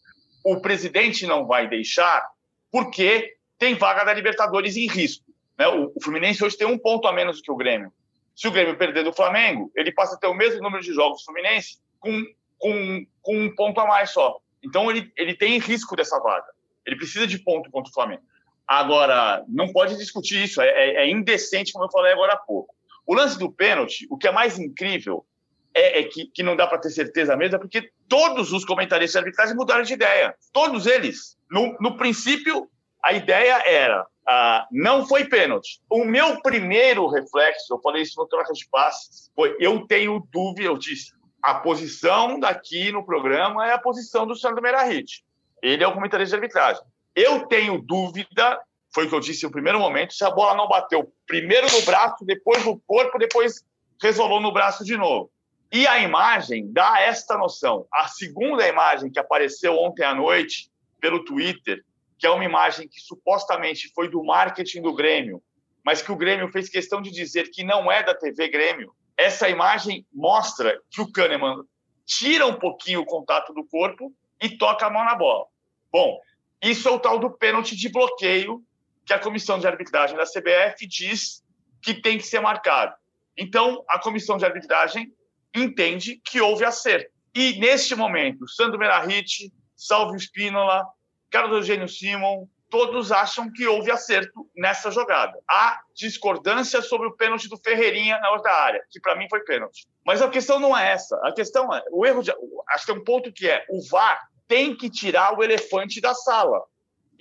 o 0.43 0.59
presidente 0.61 1.25
não 1.25 1.47
vai 1.47 1.67
deixar, 1.67 2.27
porque 2.71 3.35
tem 3.57 3.75
vaga 3.75 4.03
da 4.03 4.13
Libertadores 4.13 4.75
em 4.75 4.87
risco. 4.87 5.25
Né? 5.57 5.67
O, 5.67 5.93
Fluminense 6.01 6.43
hoje 6.43 6.57
tem 6.57 6.67
um 6.67 6.77
ponto 6.77 7.07
a 7.07 7.13
menos 7.13 7.41
que 7.41 7.51
o 7.51 7.55
Grêmio. 7.55 7.91
Se 8.35 8.47
o 8.47 8.51
Grêmio 8.51 8.77
perder 8.77 9.03
do 9.03 9.13
Flamengo, 9.13 9.71
ele 9.75 9.91
passa 9.91 10.15
a 10.15 10.19
ter 10.19 10.27
o 10.27 10.33
mesmo 10.33 10.61
número 10.61 10.83
de 10.83 10.93
jogos 10.93 11.21
do 11.21 11.25
Fluminense 11.25 11.77
com, 11.99 12.23
com, 12.57 13.05
com 13.21 13.37
um 13.37 13.55
ponto 13.55 13.79
a 13.79 13.87
mais 13.87 14.09
só. 14.11 14.39
Então 14.63 14.89
ele, 14.89 15.11
ele 15.15 15.35
tem 15.35 15.59
risco 15.59 15.95
dessa 15.95 16.19
vaga. 16.19 16.47
Ele 16.85 16.95
precisa 16.95 17.25
de 17.25 17.39
ponto 17.39 17.69
contra 17.71 17.89
o 17.89 17.93
Flamengo. 17.93 18.23
Agora, 18.67 19.43
não 19.47 19.71
pode 19.71 19.97
discutir 19.97 20.43
isso, 20.43 20.61
é, 20.61 20.67
é, 20.67 20.95
é 21.03 21.09
indecente, 21.09 21.73
como 21.73 21.85
eu 21.85 21.91
falei 21.91 22.13
agora 22.13 22.33
há 22.33 22.37
pouco. 22.37 22.73
O 23.05 23.13
lance 23.13 23.37
do 23.37 23.51
pênalti, 23.51 24.07
o 24.09 24.17
que 24.17 24.27
é 24.27 24.31
mais 24.31 24.57
incrível 24.57 25.25
é, 25.73 25.99
é 25.99 26.03
que, 26.03 26.25
que, 26.27 26.43
não 26.43 26.55
dá 26.55 26.67
para 26.67 26.79
ter 26.79 26.89
certeza 26.89 27.35
mesmo, 27.35 27.55
é 27.55 27.59
porque 27.59 27.89
todos 28.07 28.51
os 28.53 28.65
comentaristas 28.65 29.13
de 29.13 29.25
arbitragem 29.25 29.55
mudaram 29.55 29.83
de 29.83 29.93
ideia. 29.93 30.35
Todos 30.51 30.85
eles. 30.85 31.37
No, 31.49 31.75
no 31.79 31.97
princípio, 31.97 32.69
a 33.03 33.13
ideia 33.13 33.63
era 33.65 34.05
ah, 34.27 34.67
não 34.71 35.05
foi 35.05 35.25
pênalti. 35.25 35.81
O 35.89 36.05
meu 36.05 36.41
primeiro 36.41 37.07
reflexo, 37.07 37.73
eu 37.73 37.81
falei 37.81 38.03
isso 38.03 38.19
no 38.19 38.27
troca 38.27 38.53
de 38.53 38.67
passes, 38.69 39.31
foi 39.35 39.55
eu 39.59 39.85
tenho 39.85 40.25
dúvida, 40.31 40.67
eu 40.67 40.77
disse, 40.77 41.11
a 41.41 41.55
posição 41.55 42.39
daqui 42.39 42.91
no 42.91 43.05
programa 43.05 43.67
é 43.67 43.73
a 43.73 43.77
posição 43.77 44.25
do 44.25 44.35
Sandro 44.35 44.61
Merahit. 44.61 45.23
Ele 45.61 45.83
é 45.83 45.87
o 45.87 45.93
comentarista 45.93 46.37
de 46.37 46.43
arbitragem. 46.43 46.83
Eu 47.15 47.45
tenho 47.47 47.81
dúvida, 47.81 48.59
foi 48.93 49.05
o 49.05 49.09
que 49.09 49.15
eu 49.15 49.19
disse 49.19 49.43
no 49.43 49.51
primeiro 49.51 49.79
momento, 49.79 50.13
se 50.13 50.23
a 50.23 50.31
bola 50.31 50.55
não 50.55 50.67
bateu 50.67 51.11
primeiro 51.27 51.67
no 51.71 51.81
braço, 51.81 52.23
depois 52.25 52.63
no 52.65 52.79
corpo, 52.87 53.19
depois 53.19 53.63
resolou 54.01 54.39
no 54.39 54.53
braço 54.53 54.85
de 54.85 54.95
novo. 54.95 55.29
E 55.73 55.87
a 55.87 55.97
imagem 55.97 56.71
dá 56.71 57.01
esta 57.01 57.35
noção. 57.35 57.87
A 57.91 58.07
segunda 58.07 58.67
imagem 58.67 59.09
que 59.09 59.17
apareceu 59.17 59.75
ontem 59.79 60.03
à 60.03 60.13
noite 60.13 60.69
pelo 61.01 61.25
Twitter, 61.25 61.83
que 62.19 62.27
é 62.27 62.29
uma 62.29 62.45
imagem 62.45 62.87
que 62.87 62.99
supostamente 62.99 63.91
foi 63.91 64.07
do 64.07 64.23
marketing 64.23 64.83
do 64.83 64.93
Grêmio, 64.93 65.41
mas 65.83 65.99
que 65.99 66.11
o 66.11 66.15
Grêmio 66.15 66.47
fez 66.51 66.69
questão 66.69 67.01
de 67.01 67.09
dizer 67.09 67.49
que 67.49 67.63
não 67.63 67.91
é 67.91 68.03
da 68.03 68.13
TV 68.13 68.49
Grêmio. 68.49 68.93
Essa 69.17 69.49
imagem 69.49 70.05
mostra 70.13 70.79
que 70.91 71.01
o 71.01 71.11
Kahneman 71.11 71.63
tira 72.05 72.45
um 72.45 72.59
pouquinho 72.59 73.01
o 73.01 73.05
contato 73.05 73.51
do 73.51 73.65
corpo 73.65 74.13
e 74.39 74.55
toca 74.55 74.85
a 74.85 74.91
mão 74.91 75.03
na 75.03 75.15
bola. 75.15 75.47
Bom, 75.91 76.19
isso 76.61 76.87
é 76.87 76.91
o 76.91 76.99
tal 76.99 77.17
do 77.17 77.31
pênalti 77.31 77.75
de 77.75 77.89
bloqueio 77.89 78.63
que 79.03 79.13
a 79.13 79.17
comissão 79.17 79.57
de 79.57 79.65
arbitragem 79.65 80.15
da 80.15 80.23
CBF 80.23 80.85
diz 80.85 81.43
que 81.81 81.95
tem 81.95 82.19
que 82.19 82.27
ser 82.27 82.41
marcado. 82.41 82.93
Então, 83.35 83.83
a 83.89 83.97
comissão 83.97 84.37
de 84.37 84.45
arbitragem 84.45 85.11
entende 85.53 86.21
que 86.23 86.41
houve 86.41 86.65
acerto. 86.65 87.11
E, 87.35 87.59
neste 87.59 87.95
momento, 87.95 88.47
Sandro 88.47 88.77
Merahit, 88.77 89.51
Salvio 89.75 90.19
Spínola, 90.19 90.85
Carlos 91.29 91.57
Eugênio 91.57 91.87
Simon, 91.87 92.47
todos 92.69 93.11
acham 93.11 93.51
que 93.51 93.67
houve 93.67 93.91
acerto 93.91 94.49
nessa 94.55 94.89
jogada. 94.89 95.37
Há 95.47 95.81
discordância 95.95 96.81
sobre 96.81 97.07
o 97.07 97.15
pênalti 97.15 97.47
do 97.47 97.57
Ferreirinha 97.57 98.19
na 98.19 98.31
outra 98.31 98.51
área, 98.51 98.83
que 98.89 98.99
para 98.99 99.15
mim 99.15 99.27
foi 99.29 99.43
pênalti. 99.43 99.87
Mas 100.05 100.21
a 100.21 100.29
questão 100.29 100.59
não 100.59 100.75
é 100.75 100.91
essa. 100.91 101.15
A 101.23 101.31
questão 101.31 101.73
é, 101.73 101.83
o 101.91 102.05
erro 102.05 102.23
de, 102.23 102.31
acho 102.69 102.85
que 102.85 102.91
tem 102.91 103.01
um 103.01 103.03
ponto 103.03 103.31
que 103.31 103.47
é, 103.47 103.63
o 103.69 103.79
VAR 103.87 104.19
tem 104.47 104.75
que 104.75 104.89
tirar 104.89 105.37
o 105.37 105.43
elefante 105.43 106.01
da 106.01 106.15
sala. 106.15 106.63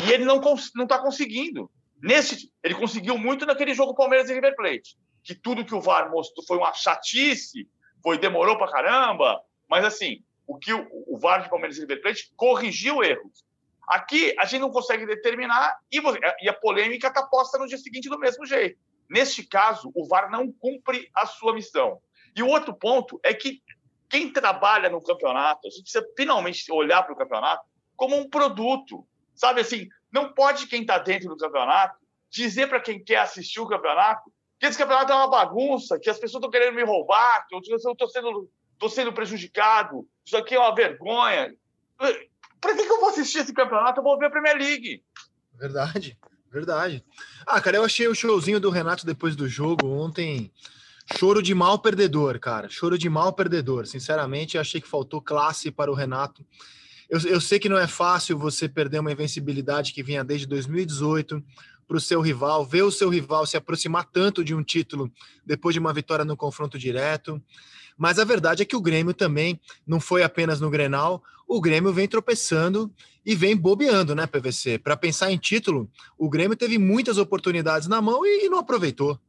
E 0.02 0.10
ele 0.10 0.24
não 0.24 0.40
não 0.74 0.84
está 0.84 0.98
conseguindo. 0.98 1.70
Nesse, 2.02 2.50
ele 2.64 2.74
conseguiu 2.74 3.16
muito 3.16 3.46
naquele 3.46 3.74
jogo 3.74 3.94
Palmeiras 3.94 4.28
e 4.28 4.34
River 4.34 4.56
Plate, 4.56 4.96
que 5.22 5.34
tudo 5.34 5.64
que 5.64 5.74
o 5.74 5.80
VAR 5.80 6.10
mostrou 6.10 6.46
foi 6.46 6.56
uma 6.56 6.72
chatice, 6.72 7.68
foi 8.02 8.18
demorou 8.18 8.56
para 8.56 8.70
caramba, 8.70 9.40
mas 9.68 9.84
assim, 9.84 10.22
o 10.46 10.58
que 10.58 10.72
o, 10.72 10.86
o 11.06 11.18
VAR 11.18 11.42
de 11.42 11.48
Palmeiras 11.48 11.76
e 11.76 11.80
River 11.80 12.02
Plate 12.02 12.32
corrigiu 12.36 13.02
erros. 13.02 13.44
Aqui 13.88 14.34
a 14.38 14.44
gente 14.44 14.60
não 14.60 14.70
consegue 14.70 15.06
determinar 15.06 15.78
e, 15.90 16.00
e 16.42 16.48
a 16.48 16.52
polêmica 16.52 17.08
está 17.08 17.22
posta 17.24 17.58
no 17.58 17.66
dia 17.66 17.78
seguinte 17.78 18.08
do 18.08 18.18
mesmo 18.18 18.46
jeito. 18.46 18.78
Neste 19.08 19.44
caso, 19.44 19.92
o 19.94 20.06
VAR 20.06 20.30
não 20.30 20.50
cumpre 20.50 21.10
a 21.14 21.26
sua 21.26 21.54
missão. 21.54 22.00
E 22.34 22.42
o 22.42 22.48
outro 22.48 22.72
ponto 22.74 23.20
é 23.22 23.34
que 23.34 23.62
quem 24.08 24.32
trabalha 24.32 24.88
no 24.88 25.02
campeonato, 25.02 25.66
a 25.66 25.70
gente 25.70 25.82
precisa 25.82 26.06
finalmente 26.16 26.70
olhar 26.72 27.02
para 27.02 27.12
o 27.12 27.16
campeonato 27.16 27.64
como 27.96 28.16
um 28.16 28.28
produto. 28.28 29.06
Sabe 29.34 29.60
assim, 29.60 29.88
não 30.10 30.32
pode 30.32 30.66
quem 30.66 30.82
está 30.82 30.98
dentro 30.98 31.28
do 31.28 31.36
campeonato 31.36 31.96
dizer 32.30 32.68
para 32.68 32.80
quem 32.80 33.02
quer 33.02 33.18
assistir 33.18 33.60
o 33.60 33.68
campeonato 33.68 34.31
que 34.62 34.68
esse 34.68 34.78
campeonato 34.78 35.10
é 35.10 35.16
uma 35.16 35.28
bagunça, 35.28 35.98
que 35.98 36.08
as 36.08 36.20
pessoas 36.20 36.40
estão 36.40 36.50
querendo 36.50 36.76
me 36.76 36.84
roubar, 36.84 37.44
que 37.48 37.54
eu 37.56 37.58
estou 37.58 38.08
sendo, 38.08 38.48
sendo 38.88 39.12
prejudicado, 39.12 40.06
isso 40.24 40.36
aqui 40.36 40.54
é 40.54 40.58
uma 40.58 40.72
vergonha. 40.72 41.52
Para 42.60 42.76
que, 42.76 42.86
que 42.86 42.92
eu 42.92 43.00
vou 43.00 43.08
assistir 43.08 43.38
esse 43.38 43.52
campeonato? 43.52 43.98
Eu 43.98 44.04
vou 44.04 44.16
ver 44.16 44.26
a 44.26 44.30
Premier 44.30 44.56
League. 44.56 45.02
Verdade, 45.58 46.16
verdade. 46.48 47.04
Ah, 47.44 47.60
cara, 47.60 47.78
eu 47.78 47.84
achei 47.84 48.06
o 48.06 48.14
showzinho 48.14 48.60
do 48.60 48.70
Renato 48.70 49.04
depois 49.04 49.34
do 49.34 49.48
jogo 49.48 49.88
ontem. 49.88 50.52
Choro 51.18 51.42
de 51.42 51.56
mal 51.56 51.80
perdedor, 51.80 52.38
cara. 52.38 52.68
Choro 52.70 52.96
de 52.96 53.10
mal 53.10 53.32
perdedor. 53.32 53.88
Sinceramente, 53.88 54.58
achei 54.58 54.80
que 54.80 54.86
faltou 54.86 55.20
classe 55.20 55.72
para 55.72 55.90
o 55.90 55.94
Renato. 55.94 56.46
Eu, 57.10 57.18
eu 57.22 57.40
sei 57.40 57.58
que 57.58 57.68
não 57.68 57.76
é 57.76 57.88
fácil 57.88 58.38
você 58.38 58.68
perder 58.68 59.00
uma 59.00 59.10
invencibilidade 59.10 59.92
que 59.92 60.04
vinha 60.04 60.22
desde 60.22 60.46
2018 60.46 61.42
para 61.92 61.98
o 61.98 62.00
seu 62.00 62.22
rival, 62.22 62.64
ver 62.64 62.84
o 62.84 62.90
seu 62.90 63.10
rival 63.10 63.44
se 63.44 63.54
aproximar 63.54 64.06
tanto 64.06 64.42
de 64.42 64.54
um 64.54 64.62
título 64.62 65.12
depois 65.44 65.74
de 65.74 65.78
uma 65.78 65.92
vitória 65.92 66.24
no 66.24 66.34
confronto 66.34 66.78
direto. 66.78 67.38
Mas 67.98 68.18
a 68.18 68.24
verdade 68.24 68.62
é 68.62 68.64
que 68.64 68.74
o 68.74 68.80
Grêmio 68.80 69.12
também 69.12 69.60
não 69.86 70.00
foi 70.00 70.22
apenas 70.22 70.58
no 70.58 70.70
Grenal, 70.70 71.22
o 71.46 71.60
Grêmio 71.60 71.92
vem 71.92 72.08
tropeçando 72.08 72.90
e 73.26 73.34
vem 73.34 73.54
bobeando, 73.54 74.14
né, 74.14 74.26
PVC? 74.26 74.78
Para 74.78 74.96
pensar 74.96 75.30
em 75.30 75.36
título, 75.36 75.90
o 76.16 76.30
Grêmio 76.30 76.56
teve 76.56 76.78
muitas 76.78 77.18
oportunidades 77.18 77.86
na 77.86 78.00
mão 78.00 78.24
e, 78.24 78.48
não 78.48 78.60
aproveitou. 78.60 79.20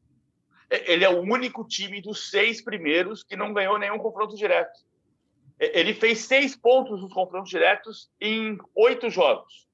Ele 0.70 1.04
é 1.04 1.10
o 1.10 1.20
único 1.20 1.68
time 1.68 2.02
dos 2.02 2.30
seis 2.30 2.62
primeiros 2.64 3.24
que 3.24 3.36
não 3.36 3.54
ganhou 3.54 3.78
nenhum 3.78 3.98
confronto 3.98 4.38
direto. 4.38 4.80
Ele 5.60 5.94
fez 5.94 6.20
seis 6.20 6.56
pontos 6.56 7.02
nos 7.02 7.14
confrontos 7.14 7.50
diretos 7.50 8.10
em 8.22 8.58
oito 8.74 9.10
jogos, 9.10 9.68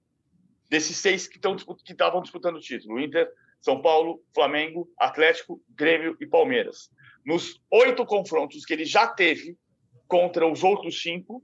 desses 0.69 0.97
seis 0.97 1.27
que 1.27 1.37
estavam 1.37 2.21
disputando 2.21 2.57
o 2.57 2.61
título: 2.61 2.99
Inter, 2.99 3.29
São 3.61 3.81
Paulo, 3.81 4.21
Flamengo, 4.33 4.89
Atlético, 4.97 5.61
Grêmio 5.69 6.15
e 6.21 6.27
Palmeiras 6.27 6.89
nos 7.25 7.61
oito 7.71 8.05
confrontos 8.05 8.65
que 8.65 8.73
ele 8.73 8.85
já 8.85 9.07
teve 9.07 9.57
contra 10.07 10.47
os 10.47 10.63
outros 10.63 11.01
cinco, 11.01 11.43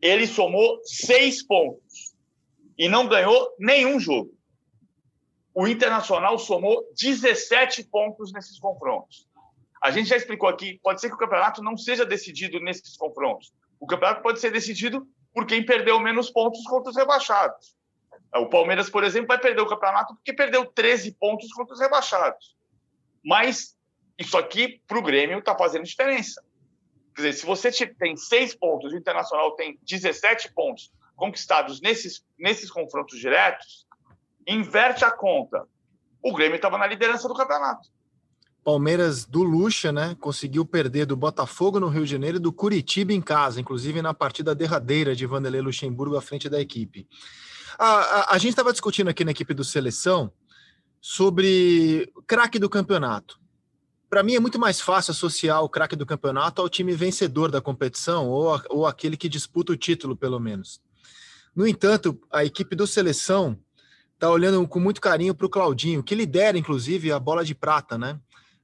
ele 0.00 0.26
somou 0.26 0.80
seis 0.84 1.42
pontos 1.42 2.14
e 2.76 2.88
não 2.88 3.08
ganhou 3.08 3.54
nenhum 3.58 3.98
jogo. 3.98 4.30
O 5.54 5.66
Internacional 5.66 6.38
somou 6.38 6.84
17 7.00 7.84
pontos 7.84 8.30
nesses 8.30 8.58
confrontos. 8.58 9.26
A 9.82 9.90
gente 9.90 10.10
já 10.10 10.16
explicou 10.16 10.48
aqui, 10.48 10.78
pode 10.82 11.00
ser 11.00 11.08
que 11.08 11.14
o 11.14 11.18
campeonato 11.18 11.62
não 11.62 11.78
seja 11.78 12.04
decidido 12.04 12.60
nesses 12.60 12.96
confrontos. 12.96 13.54
O 13.80 13.86
campeonato 13.86 14.22
pode 14.22 14.38
ser 14.38 14.50
decidido 14.50 15.06
por 15.32 15.46
quem 15.46 15.64
perdeu 15.64 15.98
menos 15.98 16.30
pontos 16.30 16.62
contra 16.64 16.90
os 16.90 16.96
rebaixados. 16.96 17.74
O 18.34 18.46
Palmeiras, 18.46 18.90
por 18.90 19.04
exemplo, 19.04 19.28
vai 19.28 19.38
perder 19.38 19.62
o 19.62 19.68
campeonato 19.68 20.14
porque 20.14 20.32
perdeu 20.32 20.66
13 20.66 21.12
pontos 21.12 21.52
contra 21.52 21.74
os 21.74 21.80
rebaixados. 21.80 22.56
Mas 23.24 23.76
isso 24.18 24.36
aqui, 24.36 24.80
para 24.86 24.98
o 24.98 25.02
Grêmio, 25.02 25.38
está 25.38 25.56
fazendo 25.56 25.84
diferença. 25.84 26.42
Quer 27.14 27.22
dizer, 27.22 27.32
se 27.34 27.46
você 27.46 27.70
tem 27.86 28.16
seis 28.16 28.54
pontos, 28.54 28.92
o 28.92 28.96
Internacional 28.96 29.52
tem 29.52 29.78
17 29.82 30.52
pontos 30.52 30.92
conquistados 31.14 31.80
nesses, 31.80 32.22
nesses 32.38 32.70
confrontos 32.70 33.18
diretos, 33.18 33.86
inverte 34.46 35.04
a 35.04 35.10
conta. 35.10 35.66
O 36.22 36.32
Grêmio 36.34 36.56
estava 36.56 36.76
na 36.76 36.86
liderança 36.86 37.26
do 37.26 37.34
campeonato. 37.34 37.88
Palmeiras 38.62 39.24
do 39.24 39.42
Lucha, 39.42 39.92
né? 39.92 40.16
Conseguiu 40.20 40.66
perder 40.66 41.06
do 41.06 41.16
Botafogo 41.16 41.78
no 41.78 41.88
Rio 41.88 42.04
de 42.04 42.10
Janeiro 42.10 42.38
e 42.38 42.40
do 42.40 42.52
Curitiba 42.52 43.12
em 43.12 43.20
casa, 43.20 43.60
inclusive 43.60 44.02
na 44.02 44.12
partida 44.12 44.54
derradeira 44.54 45.14
de 45.14 45.24
Vanderlei 45.24 45.60
Luxemburgo 45.60 46.16
à 46.16 46.20
frente 46.20 46.48
da 46.48 46.60
equipe. 46.60 47.08
A, 47.78 47.86
a, 47.86 48.34
a 48.34 48.38
gente 48.38 48.50
estava 48.50 48.72
discutindo 48.72 49.08
aqui 49.08 49.24
na 49.24 49.30
equipe 49.30 49.54
do 49.54 49.64
Seleção 49.64 50.32
sobre 51.00 52.12
craque 52.26 52.58
do 52.58 52.68
campeonato 52.68 53.38
para 54.08 54.22
mim 54.22 54.34
é 54.34 54.40
muito 54.40 54.58
mais 54.58 54.80
fácil 54.80 55.10
associar 55.10 55.62
o 55.62 55.68
craque 55.68 55.96
do 55.96 56.06
campeonato 56.06 56.62
ao 56.62 56.68
time 56.68 56.92
vencedor 56.92 57.50
da 57.50 57.60
competição 57.60 58.28
ou, 58.28 58.60
ou 58.70 58.86
aquele 58.86 59.16
que 59.16 59.28
disputa 59.28 59.72
o 59.72 59.76
título, 59.76 60.16
pelo 60.16 60.38
menos. 60.38 60.80
No 61.54 61.66
entanto, 61.66 62.18
a 62.30 62.44
equipe 62.44 62.76
do 62.76 62.86
seleção 62.86 63.58
está 64.14 64.30
olhando 64.30 64.66
com 64.68 64.78
muito 64.78 65.00
carinho 65.00 65.34
para 65.34 65.46
o 65.46 65.50
Claudinho, 65.50 66.02
que 66.02 66.14
lidera, 66.14 66.56
inclusive, 66.56 67.12
a 67.12 67.18
bola 67.18 67.44
de 67.44 67.54
prata, 67.54 67.98
né? 67.98 68.18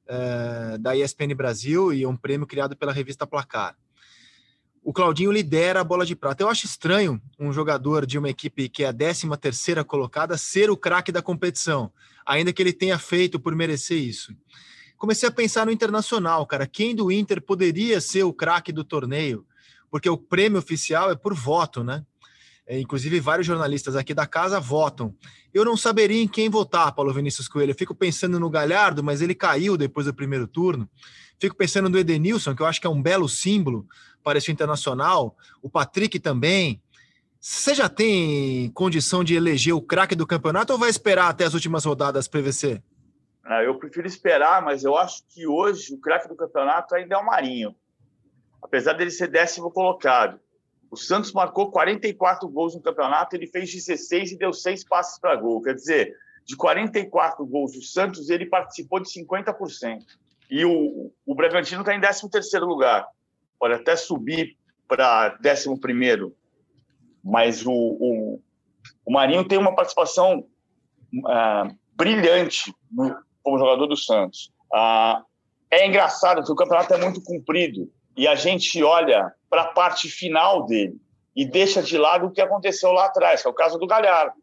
É, 0.07 0.79
da 0.79 0.97
ESPN 0.97 1.35
Brasil 1.35 1.93
e 1.93 2.03
é 2.03 2.09
um 2.09 2.17
prêmio 2.17 2.47
criado 2.47 2.77
pela 2.77 2.93
revista 2.93 3.27
Placar. 3.27 3.77
O 4.83 4.93
Claudinho 4.93 5.31
lidera 5.31 5.81
a 5.81 5.85
bola 5.85 6.05
de 6.05 6.17
prata. 6.17 6.43
Eu 6.43 6.49
acho 6.49 6.67
estranho 6.67 7.21
um 7.39 7.53
jogador 7.53 8.05
de 8.05 8.19
uma 8.19 8.29
equipe 8.29 8.69
que 8.69 8.83
é 8.83 8.89
a 8.89 8.93
13 8.93 9.29
terceira 9.41 9.85
colocada 9.85 10.37
ser 10.37 10.71
o 10.71 10.77
craque 10.77 11.13
da 11.13 11.23
competição, 11.23 11.93
ainda 12.27 12.53
que 12.53 12.61
ele 12.61 12.73
tenha 12.73 12.99
feito 12.99 13.39
por 13.39 13.55
merecer 13.55 13.99
isso 13.99 14.35
comecei 15.03 15.29
a 15.29 15.33
pensar 15.33 15.67
no 15.67 15.73
internacional, 15.73 16.47
cara. 16.47 16.65
Quem 16.65 16.95
do 16.95 17.11
Inter 17.11 17.43
poderia 17.43 18.01
ser 18.01 18.23
o 18.23 18.33
craque 18.33 18.71
do 18.71 18.85
torneio? 18.85 19.45
Porque 19.91 20.09
o 20.09 20.17
prêmio 20.17 20.61
oficial 20.61 21.11
é 21.11 21.17
por 21.17 21.35
voto, 21.35 21.83
né? 21.83 22.07
É, 22.65 22.79
inclusive, 22.79 23.19
vários 23.19 23.45
jornalistas 23.45 23.97
aqui 23.97 24.15
da 24.15 24.29
casa 24.29 24.61
votam. 24.61 25.13
Eu 25.53 25.65
não 25.65 25.77
saberia 25.77 26.23
em 26.23 26.29
quem 26.29 26.49
votar, 26.49 26.95
Paulo 26.95 27.13
Vinícius 27.13 27.49
Coelho. 27.49 27.73
Eu 27.73 27.77
fico 27.77 27.97
pensando 27.97 28.39
no 28.39 28.49
Galhardo, 28.49 29.03
mas 29.03 29.21
ele 29.21 29.35
caiu 29.35 29.77
depois 29.77 30.07
do 30.07 30.15
primeiro 30.15 30.47
turno. 30.47 30.89
Fico 31.37 31.57
pensando 31.57 31.89
no 31.89 31.99
Edenilson, 31.99 32.55
que 32.55 32.63
eu 32.63 32.67
acho 32.67 32.81
que 32.81 32.87
é 32.87 32.91
um 32.91 33.03
belo 33.03 33.29
símbolo 33.29 33.85
esse 34.39 34.51
internacional. 34.51 35.37
O 35.61 35.69
Patrick 35.69 36.19
também. 36.19 36.81
Você 37.41 37.75
já 37.75 37.89
tem 37.89 38.71
condição 38.71 39.25
de 39.25 39.35
eleger 39.35 39.75
o 39.75 39.83
craque 39.83 40.15
do 40.15 40.27
campeonato 40.27 40.73
ou 40.73 40.79
vai 40.79 40.89
esperar 40.89 41.29
até 41.29 41.45
as 41.45 41.55
últimas 41.55 41.85
rodadas 41.85 42.29
PVC? 42.29 42.81
Ah, 43.45 43.65
eu 43.65 43.77
prefiro 43.77 44.07
esperar, 44.07 44.63
mas 44.63 44.85
eu 44.85 44.97
acho 44.97 45.25
que 45.29 45.47
hoje 45.47 45.93
o 45.93 45.99
craque 45.99 46.29
do 46.29 46.37
campeonato 46.37 46.95
ainda 46.95 47.17
é 47.17 47.19
o 47.19 47.27
Marinho. 47.27 47.75
Apesar 48.63 48.93
dele 48.93 49.11
ser 49.11 49.27
décimo 49.27 49.73
colocado. 49.73 50.39
O 50.89 50.97
Santos 50.97 51.33
marcou 51.33 51.71
44 51.71 52.49
gols 52.49 52.75
no 52.75 52.83
campeonato, 52.83 53.35
ele 53.35 53.47
fez 53.47 53.73
16 53.73 54.33
e 54.33 54.39
deu 54.39 54.53
seis 54.53 54.85
passes 54.85 55.19
para 55.19 55.35
gol. 55.35 55.63
Quer 55.63 55.75
dizer, 55.75 56.15
de 56.45 56.55
44 56.55 57.45
gols 57.47 57.73
do 57.73 57.83
Santos, 57.83 58.29
ele 58.29 58.47
participou 58.47 59.01
de 59.01 59.09
50%. 59.09 60.01
E 60.51 60.65
o, 60.65 61.11
o 61.25 61.35
Bragantino 61.35 61.81
está 61.81 61.95
em 61.95 62.01
13 62.01 62.59
lugar. 62.59 63.07
Pode 63.63 63.75
até 63.75 63.95
subir 63.95 64.57
para 64.89 65.39
11 65.41 66.35
mas 67.23 67.65
o, 67.65 67.71
o, 67.71 68.43
o 69.07 69.13
Marinho 69.13 69.47
tem 69.47 69.57
uma 69.57 69.73
participação 69.73 70.41
uh, 70.41 71.79
brilhante 71.95 72.75
no, 72.91 73.17
como 73.41 73.61
jogador 73.61 73.87
do 73.87 73.97
Santos. 73.97 74.53
Ah, 74.75 75.23
é 75.71 75.87
engraçado 75.87 76.43
que 76.43 76.51
o 76.51 76.57
campeonato 76.57 76.93
é 76.93 76.99
muito 76.99 77.23
comprido 77.23 77.89
e 78.17 78.27
a 78.27 78.35
gente 78.35 78.83
olha 78.83 79.33
para 79.49 79.63
a 79.63 79.69
parte 79.69 80.09
final 80.09 80.67
dele 80.67 81.01
e 81.37 81.45
deixa 81.45 81.81
de 81.81 81.97
lado 81.97 82.27
o 82.27 82.33
que 82.33 82.41
aconteceu 82.41 82.91
lá 82.91 83.05
atrás, 83.05 83.43
que 83.43 83.47
é 83.47 83.51
o 83.53 83.55
caso 83.55 83.79
do 83.79 83.87
Galhardo. 83.87 84.35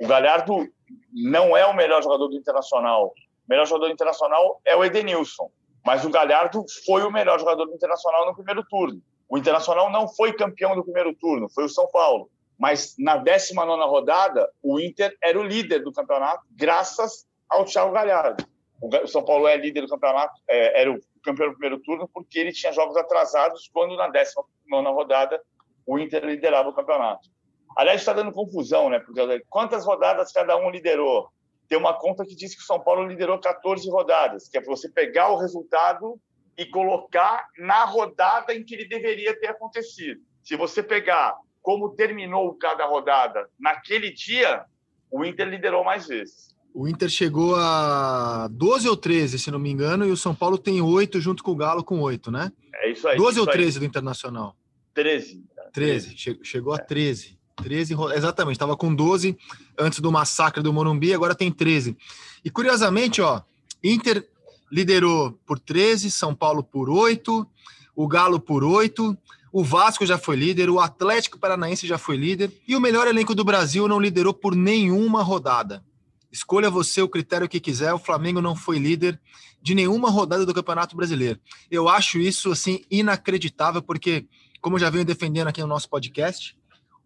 O 0.00 0.08
Galhardo 0.08 0.66
não 1.12 1.56
é 1.56 1.64
o 1.64 1.76
melhor 1.76 2.02
jogador 2.02 2.26
do 2.26 2.36
Internacional. 2.36 3.14
O 3.46 3.48
melhor 3.48 3.68
jogador 3.68 3.86
do 3.86 3.92
Internacional 3.92 4.60
é 4.64 4.74
o 4.74 4.84
Edenilson. 4.84 5.48
Mas 5.84 6.04
o 6.04 6.10
Galhardo 6.10 6.64
foi 6.86 7.02
o 7.02 7.10
melhor 7.10 7.38
jogador 7.38 7.66
do 7.66 7.74
Internacional 7.74 8.26
no 8.26 8.34
primeiro 8.34 8.64
turno. 8.64 9.02
O 9.28 9.36
Internacional 9.36 9.90
não 9.90 10.08
foi 10.08 10.32
campeão 10.32 10.74
do 10.74 10.84
primeiro 10.84 11.14
turno, 11.14 11.48
foi 11.48 11.64
o 11.64 11.68
São 11.68 11.86
Paulo. 11.88 12.30
Mas 12.58 12.94
na 12.98 13.16
19 13.16 13.82
rodada, 13.84 14.48
o 14.62 14.80
Inter 14.80 15.16
era 15.22 15.38
o 15.38 15.42
líder 15.42 15.80
do 15.80 15.92
campeonato, 15.92 16.44
graças 16.52 17.26
ao 17.48 17.64
Thiago 17.64 17.92
Galhardo. 17.92 18.44
O 18.80 19.06
São 19.06 19.24
Paulo 19.24 19.46
é 19.46 19.56
líder 19.56 19.82
do 19.82 19.88
campeonato, 19.88 20.40
é, 20.48 20.82
era 20.82 20.92
o 20.92 20.98
campeão 21.22 21.48
do 21.48 21.58
primeiro 21.58 21.80
turno, 21.82 22.08
porque 22.12 22.38
ele 22.38 22.52
tinha 22.52 22.72
jogos 22.72 22.96
atrasados, 22.96 23.68
quando 23.72 23.96
na 23.96 24.08
19 24.08 24.44
rodada 24.90 25.42
o 25.86 25.98
Inter 25.98 26.24
liderava 26.24 26.68
o 26.68 26.74
campeonato. 26.74 27.28
Aliás, 27.76 28.00
está 28.00 28.12
dando 28.12 28.32
confusão, 28.32 28.88
né? 28.88 29.00
Porque 29.00 29.44
quantas 29.48 29.84
rodadas 29.84 30.32
cada 30.32 30.56
um 30.56 30.70
liderou? 30.70 31.28
Tem 31.68 31.78
uma 31.78 31.94
conta 31.98 32.24
que 32.24 32.34
diz 32.34 32.54
que 32.54 32.62
o 32.62 32.66
São 32.66 32.80
Paulo 32.80 33.06
liderou 33.06 33.38
14 33.38 33.88
rodadas, 33.90 34.48
que 34.48 34.58
é 34.58 34.62
você 34.62 34.88
pegar 34.88 35.30
o 35.30 35.38
resultado 35.38 36.20
e 36.56 36.66
colocar 36.66 37.48
na 37.58 37.84
rodada 37.84 38.54
em 38.54 38.64
que 38.64 38.74
ele 38.74 38.86
deveria 38.86 39.38
ter 39.38 39.48
acontecido. 39.48 40.20
Se 40.42 40.56
você 40.56 40.82
pegar 40.82 41.34
como 41.62 41.94
terminou 41.94 42.54
cada 42.54 42.86
rodada 42.86 43.48
naquele 43.58 44.12
dia, 44.12 44.64
o 45.10 45.24
Inter 45.24 45.48
liderou 45.48 45.82
mais 45.82 46.06
vezes. 46.06 46.54
O 46.74 46.88
Inter 46.88 47.08
chegou 47.08 47.54
a 47.56 48.48
12 48.50 48.88
ou 48.88 48.96
13, 48.96 49.38
se 49.38 49.50
não 49.50 49.58
me 49.58 49.70
engano, 49.70 50.04
e 50.04 50.10
o 50.10 50.16
São 50.16 50.34
Paulo 50.34 50.58
tem 50.58 50.82
8 50.82 51.20
junto 51.20 51.42
com 51.42 51.52
o 51.52 51.56
Galo 51.56 51.84
com 51.84 52.00
8, 52.00 52.30
né? 52.30 52.52
É 52.74 52.90
isso 52.90 53.08
aí. 53.08 53.16
12 53.16 53.30
isso 53.30 53.40
ou 53.40 53.46
13 53.46 53.78
aí. 53.78 53.80
do 53.80 53.86
Internacional? 53.86 54.56
13. 54.92 55.44
13, 55.72 56.38
chegou 56.42 56.72
a 56.72 56.78
13. 56.78 57.38
13, 57.56 57.94
exatamente, 58.14 58.56
estava 58.56 58.76
com 58.76 58.94
12 58.94 59.36
antes 59.78 60.00
do 60.00 60.10
massacre 60.10 60.62
do 60.62 60.72
Morumbi, 60.72 61.14
agora 61.14 61.34
tem 61.34 61.50
13. 61.50 61.96
E 62.44 62.50
curiosamente, 62.50 63.22
ó, 63.22 63.42
Inter 63.82 64.26
liderou 64.70 65.38
por 65.46 65.58
13, 65.58 66.10
São 66.10 66.34
Paulo 66.34 66.62
por 66.62 66.90
8, 66.90 67.46
o 67.94 68.08
Galo 68.08 68.40
por 68.40 68.64
8, 68.64 69.16
o 69.52 69.62
Vasco 69.62 70.04
já 70.04 70.18
foi 70.18 70.36
líder, 70.36 70.68
o 70.68 70.80
Atlético 70.80 71.38
Paranaense 71.38 71.86
já 71.86 71.96
foi 71.96 72.16
líder 72.16 72.52
e 72.66 72.74
o 72.74 72.80
melhor 72.80 73.06
elenco 73.06 73.34
do 73.34 73.44
Brasil 73.44 73.86
não 73.86 74.00
liderou 74.00 74.34
por 74.34 74.56
nenhuma 74.56 75.22
rodada. 75.22 75.84
Escolha 76.32 76.68
você 76.68 77.00
o 77.00 77.08
critério 77.08 77.48
que 77.48 77.60
quiser, 77.60 77.94
o 77.94 77.98
Flamengo 77.98 78.40
não 78.40 78.56
foi 78.56 78.80
líder 78.80 79.20
de 79.62 79.72
nenhuma 79.72 80.10
rodada 80.10 80.44
do 80.44 80.52
Campeonato 80.52 80.96
Brasileiro. 80.96 81.38
Eu 81.70 81.88
acho 81.88 82.18
isso 82.18 82.50
assim 82.50 82.84
inacreditável 82.90 83.80
porque, 83.80 84.26
como 84.60 84.74
eu 84.74 84.80
já 84.80 84.90
venho 84.90 85.04
defendendo 85.04 85.46
aqui 85.46 85.60
no 85.60 85.68
nosso 85.68 85.88
podcast, 85.88 86.56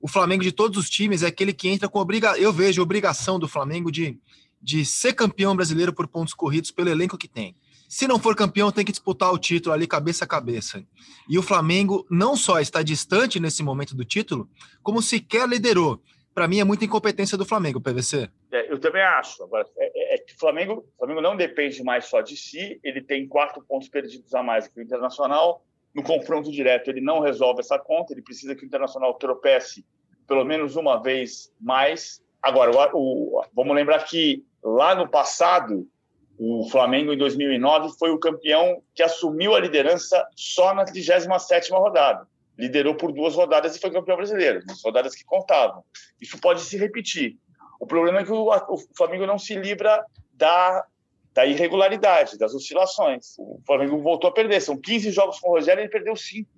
o 0.00 0.08
Flamengo 0.08 0.42
de 0.42 0.52
todos 0.52 0.78
os 0.78 0.90
times 0.90 1.22
é 1.22 1.26
aquele 1.26 1.52
que 1.52 1.68
entra 1.68 1.88
com 1.88 1.98
obrigação. 1.98 2.40
Eu 2.40 2.52
vejo 2.52 2.82
obrigação 2.82 3.38
do 3.38 3.48
Flamengo 3.48 3.90
de, 3.90 4.18
de 4.60 4.84
ser 4.84 5.12
campeão 5.12 5.56
brasileiro 5.56 5.92
por 5.92 6.06
pontos 6.06 6.34
corridos 6.34 6.70
pelo 6.70 6.88
elenco 6.88 7.18
que 7.18 7.28
tem. 7.28 7.56
Se 7.88 8.06
não 8.06 8.18
for 8.18 8.36
campeão, 8.36 8.70
tem 8.70 8.84
que 8.84 8.92
disputar 8.92 9.32
o 9.32 9.38
título 9.38 9.74
ali 9.74 9.86
cabeça 9.86 10.24
a 10.24 10.28
cabeça. 10.28 10.84
E 11.28 11.38
o 11.38 11.42
Flamengo 11.42 12.06
não 12.10 12.36
só 12.36 12.60
está 12.60 12.82
distante 12.82 13.40
nesse 13.40 13.62
momento 13.62 13.96
do 13.96 14.04
título, 14.04 14.48
como 14.82 15.00
sequer 15.00 15.48
liderou. 15.48 16.00
Para 16.34 16.46
mim 16.46 16.60
é 16.60 16.64
muita 16.64 16.84
incompetência 16.84 17.36
do 17.36 17.46
Flamengo, 17.46 17.80
PVC. 17.80 18.30
É, 18.52 18.70
eu 18.72 18.78
também 18.78 19.02
acho. 19.02 19.42
Agora, 19.42 19.66
é, 19.76 20.14
é, 20.14 20.18
que 20.18 20.34
o 20.34 20.38
Flamengo, 20.38 20.86
o 20.94 20.98
Flamengo 20.98 21.20
não 21.20 21.36
depende 21.36 21.82
mais 21.82 22.04
só 22.04 22.20
de 22.20 22.36
si, 22.36 22.78
ele 22.84 23.00
tem 23.00 23.26
quatro 23.26 23.64
pontos 23.66 23.88
perdidos 23.88 24.32
a 24.34 24.42
mais 24.42 24.68
que 24.68 24.78
o 24.78 24.82
Internacional. 24.82 25.64
No 25.98 26.04
confronto 26.04 26.52
direto, 26.52 26.88
ele 26.88 27.00
não 27.00 27.18
resolve 27.18 27.58
essa 27.58 27.76
conta, 27.76 28.12
ele 28.12 28.22
precisa 28.22 28.54
que 28.54 28.62
o 28.62 28.64
Internacional 28.64 29.14
tropece 29.14 29.84
pelo 30.28 30.44
menos 30.44 30.76
uma 30.76 31.02
vez 31.02 31.52
mais. 31.60 32.22
Agora, 32.40 32.70
o, 32.94 33.40
o, 33.40 33.42
vamos 33.52 33.74
lembrar 33.74 34.04
que 34.04 34.44
lá 34.62 34.94
no 34.94 35.08
passado, 35.08 35.88
o 36.38 36.68
Flamengo, 36.70 37.12
em 37.12 37.18
2009, 37.18 37.98
foi 37.98 38.12
o 38.12 38.18
campeão 38.18 38.80
que 38.94 39.02
assumiu 39.02 39.56
a 39.56 39.58
liderança 39.58 40.24
só 40.36 40.72
na 40.72 40.84
37ª 40.84 41.68
rodada. 41.76 42.28
Liderou 42.56 42.94
por 42.94 43.10
duas 43.10 43.34
rodadas 43.34 43.74
e 43.74 43.80
foi 43.80 43.90
campeão 43.90 44.16
brasileiro, 44.16 44.62
nas 44.68 44.80
rodadas 44.84 45.16
que 45.16 45.24
contavam. 45.24 45.82
Isso 46.20 46.40
pode 46.40 46.60
se 46.60 46.78
repetir. 46.78 47.36
O 47.80 47.88
problema 47.88 48.20
é 48.20 48.24
que 48.24 48.30
o, 48.30 48.48
o 48.48 48.78
Flamengo 48.96 49.26
não 49.26 49.36
se 49.36 49.56
livra 49.56 50.04
da, 50.32 50.86
da 51.38 51.46
irregularidade, 51.46 52.36
das 52.36 52.52
oscilações. 52.52 53.38
O 53.38 53.60
Flamengo 53.64 54.02
voltou 54.02 54.28
a 54.28 54.32
perder. 54.32 54.60
São 54.60 54.76
15 54.76 55.12
jogos 55.12 55.38
com 55.38 55.50
o 55.50 55.52
Rogério 55.52 55.80
e 55.80 55.82
ele 55.84 55.88
perdeu 55.88 56.16
5. 56.16 56.50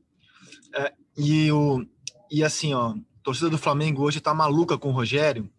É, 0.75 0.93
e, 1.19 1.53
o, 1.53 1.85
e 2.31 2.43
assim, 2.43 2.73
ó, 2.73 2.93
a 2.93 2.95
torcida 3.23 3.51
do 3.51 3.59
Flamengo 3.59 4.03
hoje 4.03 4.17
está 4.17 4.33
maluca 4.33 4.79
com 4.79 4.89
o 4.89 4.93
Rogério, 4.93 5.51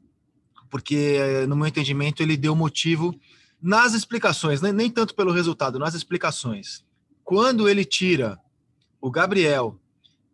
porque, 0.72 1.46
no 1.48 1.56
meu 1.56 1.68
entendimento, 1.68 2.24
ele 2.24 2.36
deu 2.36 2.56
motivo 2.56 3.14
nas 3.62 3.94
explicações, 3.94 4.60
nem, 4.60 4.74
nem 4.74 4.90
tanto 4.90 5.14
pelo 5.14 5.32
resultado, 5.32 5.78
nas 5.78 5.94
explicações. 5.94 6.84
Quando 7.24 7.70
ele 7.70 7.86
tira 7.86 8.40
o 9.00 9.12
Gabriel 9.12 9.80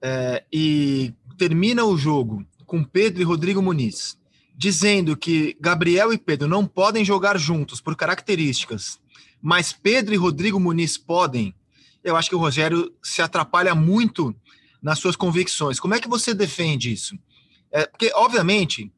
é, 0.02 0.46
e 0.50 1.14
termina 1.38 1.84
o 1.84 1.98
jogo 1.98 2.46
com 2.66 2.86
Pedro 2.86 3.22
e 3.22 3.26
Rodrigo 3.26 3.62
Muniz, 3.62 4.18
dizendo 4.58 5.16
que 5.16 5.56
Gabriel 5.62 6.12
e 6.12 6.18
Pedro 6.18 6.48
não 6.48 6.66
podem 6.66 7.06
jogar 7.06 7.38
juntos 7.38 7.80
por 7.80 7.96
características, 7.96 9.00
mas 9.40 9.72
Pedro 9.72 10.16
e 10.16 10.18
Rodrigo 10.18 10.60
Muniz 10.60 10.98
podem, 10.98 11.54
eu 12.04 12.16
acho 12.16 12.28
que 12.28 12.36
o 12.36 12.40
Rogério 12.40 12.92
se 13.04 13.22
atrapalha 13.22 13.76
muito 13.76 14.36
nas 14.82 14.98
suas 14.98 15.16
convicções. 15.16 15.80
Como 15.80 15.94
é 15.94 16.00
que 16.00 16.08
você 16.08 16.34
defende 16.34 16.92
isso? 16.92 17.16
É, 17.72 17.86
porque, 17.86 18.12
obviamente, 18.16 18.92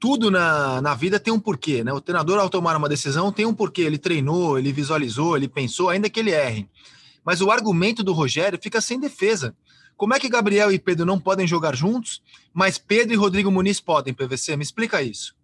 tudo 0.00 0.30
na, 0.30 0.80
na 0.80 0.94
vida 0.94 1.20
tem 1.20 1.32
um 1.32 1.40
porquê, 1.40 1.84
né? 1.84 1.92
O 1.92 2.00
treinador, 2.00 2.38
ao 2.38 2.48
tomar 2.48 2.76
uma 2.76 2.88
decisão, 2.88 3.32
tem 3.32 3.44
um 3.44 3.54
porquê. 3.54 3.82
Ele 3.82 3.98
treinou, 3.98 4.58
ele 4.58 4.72
visualizou, 4.72 5.36
ele 5.36 5.48
pensou, 5.48 5.90
ainda 5.90 6.08
que 6.08 6.20
ele 6.20 6.30
erre. 6.30 6.68
Mas 7.24 7.40
o 7.40 7.50
argumento 7.50 8.02
do 8.02 8.12
Rogério 8.12 8.58
fica 8.62 8.80
sem 8.80 8.98
defesa. 8.98 9.54
Como 9.96 10.14
é 10.14 10.20
que 10.20 10.28
Gabriel 10.28 10.72
e 10.72 10.78
Pedro 10.78 11.06
não 11.06 11.20
podem 11.20 11.46
jogar 11.46 11.74
juntos, 11.74 12.22
mas 12.52 12.78
Pedro 12.78 13.14
e 13.14 13.16
Rodrigo 13.16 13.50
Muniz 13.50 13.80
podem, 13.80 14.12
PVC? 14.14 14.56
Me 14.56 14.62
explica 14.62 15.02
isso. 15.02 15.36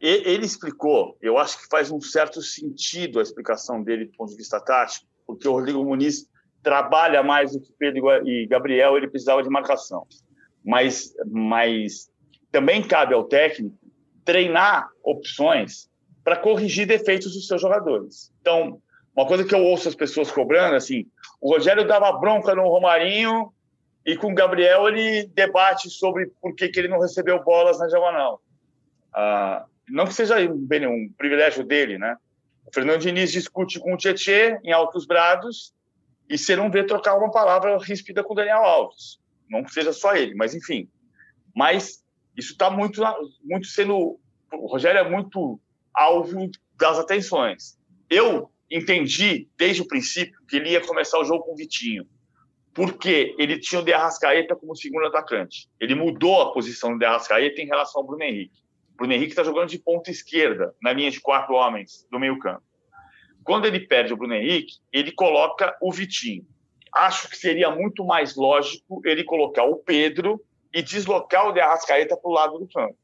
Ele 0.00 0.46
explicou, 0.46 1.16
eu 1.20 1.36
acho 1.36 1.58
que 1.58 1.68
faz 1.68 1.90
um 1.90 2.00
certo 2.00 2.40
sentido 2.40 3.18
a 3.18 3.22
explicação 3.22 3.82
dele 3.82 4.06
do 4.06 4.12
ponto 4.12 4.30
de 4.30 4.36
vista 4.36 4.58
tático, 4.58 5.06
porque 5.26 5.46
o 5.46 5.52
Rodrigo 5.52 5.84
Muniz 5.84 6.26
trabalha 6.62 7.22
mais 7.22 7.52
do 7.52 7.60
que 7.60 7.72
Pedro 7.78 8.26
e 8.26 8.46
Gabriel, 8.46 8.96
ele 8.96 9.08
precisava 9.08 9.42
de 9.42 9.50
marcação. 9.50 10.06
Mas, 10.64 11.14
mas 11.26 12.10
também 12.50 12.82
cabe 12.82 13.14
ao 13.14 13.24
técnico 13.24 13.76
treinar 14.24 14.88
opções 15.04 15.88
para 16.24 16.36
corrigir 16.36 16.86
defeitos 16.86 17.34
dos 17.34 17.46
seus 17.46 17.60
jogadores. 17.60 18.32
Então, 18.40 18.80
uma 19.14 19.26
coisa 19.26 19.44
que 19.44 19.54
eu 19.54 19.62
ouço 19.62 19.88
as 19.88 19.94
pessoas 19.94 20.30
cobrando, 20.30 20.74
assim, 20.74 21.06
o 21.40 21.50
Rogério 21.50 21.86
dava 21.86 22.12
bronca 22.12 22.54
no 22.54 22.68
Romarinho 22.68 23.52
e 24.04 24.16
com 24.16 24.30
o 24.30 24.34
Gabriel 24.34 24.88
ele 24.88 25.26
debate 25.34 25.90
sobre 25.90 26.26
por 26.40 26.54
que, 26.54 26.68
que 26.68 26.78
ele 26.78 26.88
não 26.88 27.00
recebeu 27.00 27.42
bolas 27.42 27.78
na 27.78 27.86
diagonal. 27.86 28.40
Ah, 29.12 29.64
não 29.88 30.06
que 30.06 30.14
seja 30.14 30.36
um, 30.38 31.12
privilégio 31.16 31.64
dele, 31.64 31.98
né? 31.98 32.16
O 32.64 32.72
Fernando 32.72 33.00
Diniz 33.00 33.30
discute 33.30 33.78
com 33.78 33.94
o 33.94 33.96
Tietê 33.96 34.58
em 34.64 34.72
altos 34.72 35.06
brados 35.06 35.72
e 36.28 36.36
você 36.36 36.56
não 36.56 36.70
vê 36.70 36.84
trocar 36.84 37.16
uma 37.16 37.30
palavra 37.30 37.78
ríspida 37.78 38.22
com 38.22 38.32
o 38.32 38.36
Daniel 38.36 38.64
Alves. 38.64 39.18
Não 39.48 39.62
que 39.62 39.72
seja 39.72 39.92
só 39.92 40.14
ele, 40.14 40.34
mas 40.34 40.54
enfim. 40.54 40.88
Mas 41.54 42.04
isso 42.36 42.52
está 42.52 42.68
muito, 42.68 43.00
muito 43.42 43.66
sendo. 43.66 44.18
O 44.52 44.66
Rogério 44.66 44.98
é 44.98 45.08
muito 45.08 45.60
alvo 45.94 46.50
das 46.76 46.98
atenções. 46.98 47.78
Eu 48.10 48.50
entendi 48.70 49.48
desde 49.56 49.82
o 49.82 49.86
princípio 49.86 50.38
que 50.48 50.56
ele 50.56 50.70
ia 50.70 50.80
começar 50.80 51.18
o 51.18 51.24
jogo 51.24 51.44
com 51.44 51.52
o 51.52 51.56
Vitinho, 51.56 52.06
porque 52.74 53.34
ele 53.38 53.58
tinha 53.58 53.80
o 53.80 53.84
De 53.84 53.92
Arrascaeta 53.92 54.54
como 54.54 54.76
segundo 54.76 55.06
atacante. 55.06 55.68
Ele 55.80 55.94
mudou 55.94 56.42
a 56.42 56.52
posição 56.52 56.92
do 56.92 56.98
De 56.98 57.04
Arrascaeta 57.04 57.60
em 57.60 57.66
relação 57.66 58.00
ao 58.00 58.06
Bruno 58.06 58.22
Henrique. 58.22 58.58
O 58.92 58.96
Bruno 58.98 59.12
Henrique 59.12 59.32
está 59.32 59.42
jogando 59.42 59.68
de 59.68 59.78
ponta 59.78 60.10
esquerda, 60.10 60.74
na 60.82 60.92
linha 60.92 61.10
de 61.10 61.20
quatro 61.20 61.54
homens 61.54 62.06
do 62.10 62.18
meio-campo. 62.18 62.62
Quando 63.44 63.66
ele 63.66 63.80
perde 63.80 64.12
o 64.12 64.16
Bruno 64.16 64.34
Henrique, 64.34 64.74
ele 64.92 65.12
coloca 65.12 65.76
o 65.80 65.92
Vitinho. 65.92 66.44
Acho 66.92 67.28
que 67.28 67.36
seria 67.36 67.70
muito 67.70 68.04
mais 68.04 68.34
lógico 68.34 69.00
ele 69.04 69.22
colocar 69.22 69.64
o 69.64 69.76
Pedro 69.76 70.42
e 70.72 70.82
deslocar 70.82 71.48
o 71.48 71.52
de 71.52 71.60
Arrascaeta 71.60 72.16
para 72.16 72.30
o 72.30 72.34
lado 72.34 72.58
do 72.58 72.68
campo. 72.68 72.96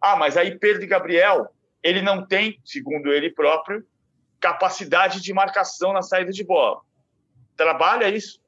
Ah, 0.00 0.16
mas 0.16 0.36
aí 0.36 0.58
Pedro 0.58 0.82
e 0.82 0.86
Gabriel, 0.86 1.48
ele 1.82 2.02
não 2.02 2.26
tem, 2.26 2.60
segundo 2.64 3.12
ele 3.12 3.30
próprio, 3.30 3.84
capacidade 4.40 5.20
de 5.20 5.32
marcação 5.32 5.92
na 5.92 6.02
saída 6.02 6.32
de 6.32 6.42
bola. 6.42 6.80
Trabalha 7.56 8.08
isso, 8.08 8.40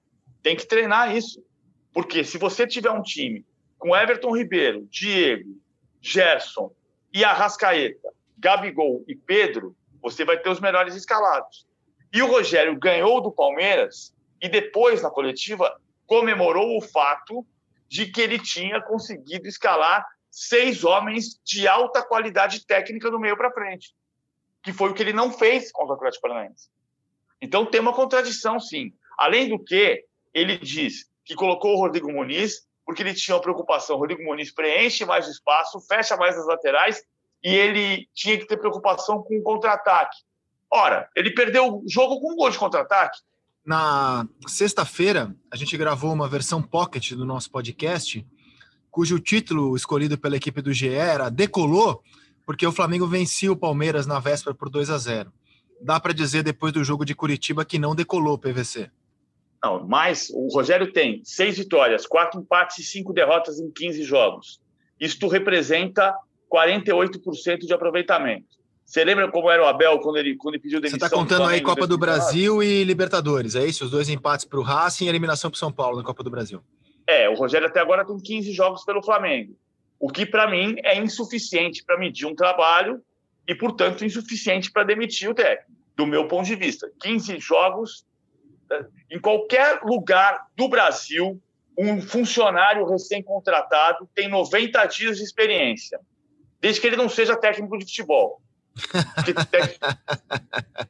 tem 0.42 0.57
que 0.57 0.66
treinar 0.66 1.14
isso. 1.14 1.44
Porque 1.92 2.24
se 2.24 2.38
você 2.38 2.66
tiver 2.66 2.90
um 2.90 3.02
time 3.02 3.44
com 3.78 3.94
Everton 3.94 4.37
Ribeiro, 4.37 4.87
Diego, 4.90 5.61
Gerson 6.00 6.72
e 7.12 7.24
Arrascaeta, 7.24 8.09
Gabigol 8.38 9.05
e 9.07 9.14
Pedro, 9.14 9.76
você 10.00 10.24
vai 10.24 10.38
ter 10.38 10.48
os 10.48 10.61
melhores 10.61 10.96
escalados. 10.96 11.66
E 12.12 12.22
o 12.22 12.26
Rogério 12.26 12.78
ganhou 12.78 13.20
do 13.20 13.31
Palmeiras 13.31 14.14
e 14.40 14.48
depois, 14.48 15.02
na 15.02 15.11
coletiva, 15.11 15.81
comemorou 16.07 16.76
o 16.76 16.81
fato 16.81 17.46
de 17.88 18.07
que 18.07 18.20
ele 18.20 18.38
tinha 18.38 18.81
conseguido 18.81 19.46
escalar 19.46 20.05
seis 20.31 20.83
homens 20.83 21.38
de 21.44 21.68
alta 21.68 22.02
qualidade 22.02 22.66
técnica 22.66 23.11
do 23.11 23.20
meio 23.20 23.37
para 23.37 23.52
frente, 23.52 23.94
que 24.62 24.72
foi 24.72 24.90
o 24.90 24.94
que 24.94 25.03
ele 25.03 25.12
não 25.12 25.33
fez 25.33 25.72
contra 25.72 25.94
o 25.94 25.96
Atlético 25.96 26.22
Paranaense. 26.22 26.68
Então 27.40 27.66
tem 27.66 27.81
uma 27.81 27.92
contradição, 27.92 28.61
sim. 28.61 28.92
Além 29.18 29.48
do 29.48 29.59
que, 29.59 30.05
ele 30.33 30.57
diz 30.59 31.11
que 31.25 31.35
colocou 31.35 31.75
o 31.75 31.81
Rodrigo 31.81 32.11
Muniz 32.11 32.66
porque 32.85 33.03
ele 33.03 33.14
tinha 33.14 33.37
uma 33.37 33.42
preocupação. 33.42 33.96
Rodrigo 33.96 34.22
Muniz 34.22 34.53
preenche 34.53 35.05
mais 35.05 35.29
espaço, 35.29 35.81
fecha 35.81 36.16
mais 36.16 36.37
as 36.37 36.46
laterais 36.46 37.03
e 37.42 37.55
ele 37.55 38.09
tinha 38.14 38.38
que 38.38 38.46
ter 38.46 38.57
preocupação 38.57 39.22
com 39.22 39.37
o 39.37 39.42
contra-ataque. 39.42 40.18
Ora, 40.70 41.09
ele 41.16 41.35
perdeu 41.35 41.79
o 41.79 41.85
jogo 41.88 42.20
com 42.20 42.33
um 42.33 42.37
gol 42.37 42.51
de 42.51 42.59
contra-ataque. 42.59 43.20
Na 43.64 44.27
sexta-feira, 44.46 45.35
a 45.51 45.57
gente 45.57 45.77
gravou 45.77 46.12
uma 46.12 46.29
versão 46.29 46.62
pocket 46.62 47.12
do 47.12 47.25
nosso 47.25 47.51
podcast, 47.51 48.27
cujo 48.90 49.20
título 49.20 49.77
escolhido 49.77 50.18
pela 50.18 50.37
equipe 50.37 50.61
do 50.61 50.72
GE 50.72 50.88
era 50.88 51.31
Decolou, 51.31 52.03
porque 52.44 52.66
o 52.66 52.72
Flamengo 52.72 53.07
vencia 53.07 53.52
o 53.52 53.57
Palmeiras 53.57 54.07
na 54.07 54.18
véspera 54.18 54.55
por 54.55 54.68
2 54.68 54.90
a 54.90 54.98
0. 54.98 55.33
Dá 55.81 55.98
para 55.98 56.12
dizer 56.12 56.42
depois 56.42 56.72
do 56.72 56.85
jogo 56.85 57.05
de 57.05 57.14
Curitiba 57.14 57.64
que 57.64 57.78
não 57.78 57.94
decolou 57.94 58.35
o 58.35 58.38
PVC. 58.38 58.90
Não, 59.64 59.87
mas 59.87 60.28
o 60.31 60.48
Rogério 60.48 60.92
tem 60.92 61.20
seis 61.24 61.57
vitórias, 61.57 62.07
quatro 62.07 62.40
empates 62.40 62.78
e 62.78 62.83
cinco 62.83 63.12
derrotas 63.12 63.61
em 63.61 63.70
15 63.70 64.02
jogos. 64.02 64.61
Isto 64.98 65.28
representa 65.28 66.14
48% 66.52 67.59
de 67.59 67.72
aproveitamento. 67.72 68.62
Você 68.85 69.05
lembra 69.05 69.31
como 69.31 69.50
era 69.50 69.62
o 69.62 69.66
Abel 69.66 69.98
quando 70.00 70.18
ele, 70.18 70.37
quando 70.37 70.55
ele 70.55 70.62
pediu 70.62 70.81
demissão? 70.81 70.98
Você 70.98 71.07
está 71.07 71.16
contando 71.16 71.48
aí 71.48 71.61
Copa 71.61 71.87
do 71.87 71.96
Brasil 71.96 72.62
e 72.62 72.85
Libertadores, 72.85 73.55
é 73.55 73.64
isso? 73.64 73.85
Os 73.85 73.90
dois 73.90 74.09
empates 74.09 74.44
para 74.44 74.59
o 74.59 74.62
Racing 74.62 75.07
e 75.07 75.09
eliminação 75.09 75.50
para 75.50 75.57
o 75.57 75.59
São 75.59 75.72
Paulo 75.72 75.96
na 75.96 76.05
Copa 76.05 76.22
do 76.22 76.31
Brasil. 76.31 76.61
É, 77.07 77.28
o 77.28 77.35
Rogério 77.35 77.66
até 77.66 77.81
agora 77.81 78.05
tem 78.05 78.18
15 78.18 78.52
jogos 78.52 78.85
pelo 78.85 79.02
Flamengo, 79.02 79.57
o 80.03 80.09
que 80.09 80.27
para 80.27 80.51
mim 80.51 80.75
é 80.83 80.99
insuficiente 80.99 81.85
para 81.85 81.97
medir 81.97 82.27
um 82.27 82.35
trabalho 82.35 83.01
e, 83.47 83.55
portanto, 83.55 84.05
insuficiente 84.05 84.69
para 84.69 84.83
demitir 84.83 85.31
o 85.31 85.35
técnico, 85.35 85.71
do 85.95 86.05
meu 86.05 86.27
ponto 86.27 86.45
de 86.45 86.57
vista. 86.57 86.91
15 87.01 87.38
jogos, 87.38 88.05
eh, 88.69 88.85
em 89.12 89.21
qualquer 89.21 89.81
lugar 89.85 90.45
do 90.57 90.69
Brasil, 90.69 91.41
um 91.79 92.03
funcionário 92.03 92.85
recém-contratado 92.85 94.11
tem 94.12 94.29
90 94.29 94.85
dias 94.87 95.19
de 95.19 95.23
experiência, 95.23 96.01
desde 96.61 96.81
que 96.81 96.88
ele 96.88 96.97
não 96.97 97.09
seja 97.09 97.37
técnico 97.37 97.79
de 97.79 97.85
futebol 97.85 98.43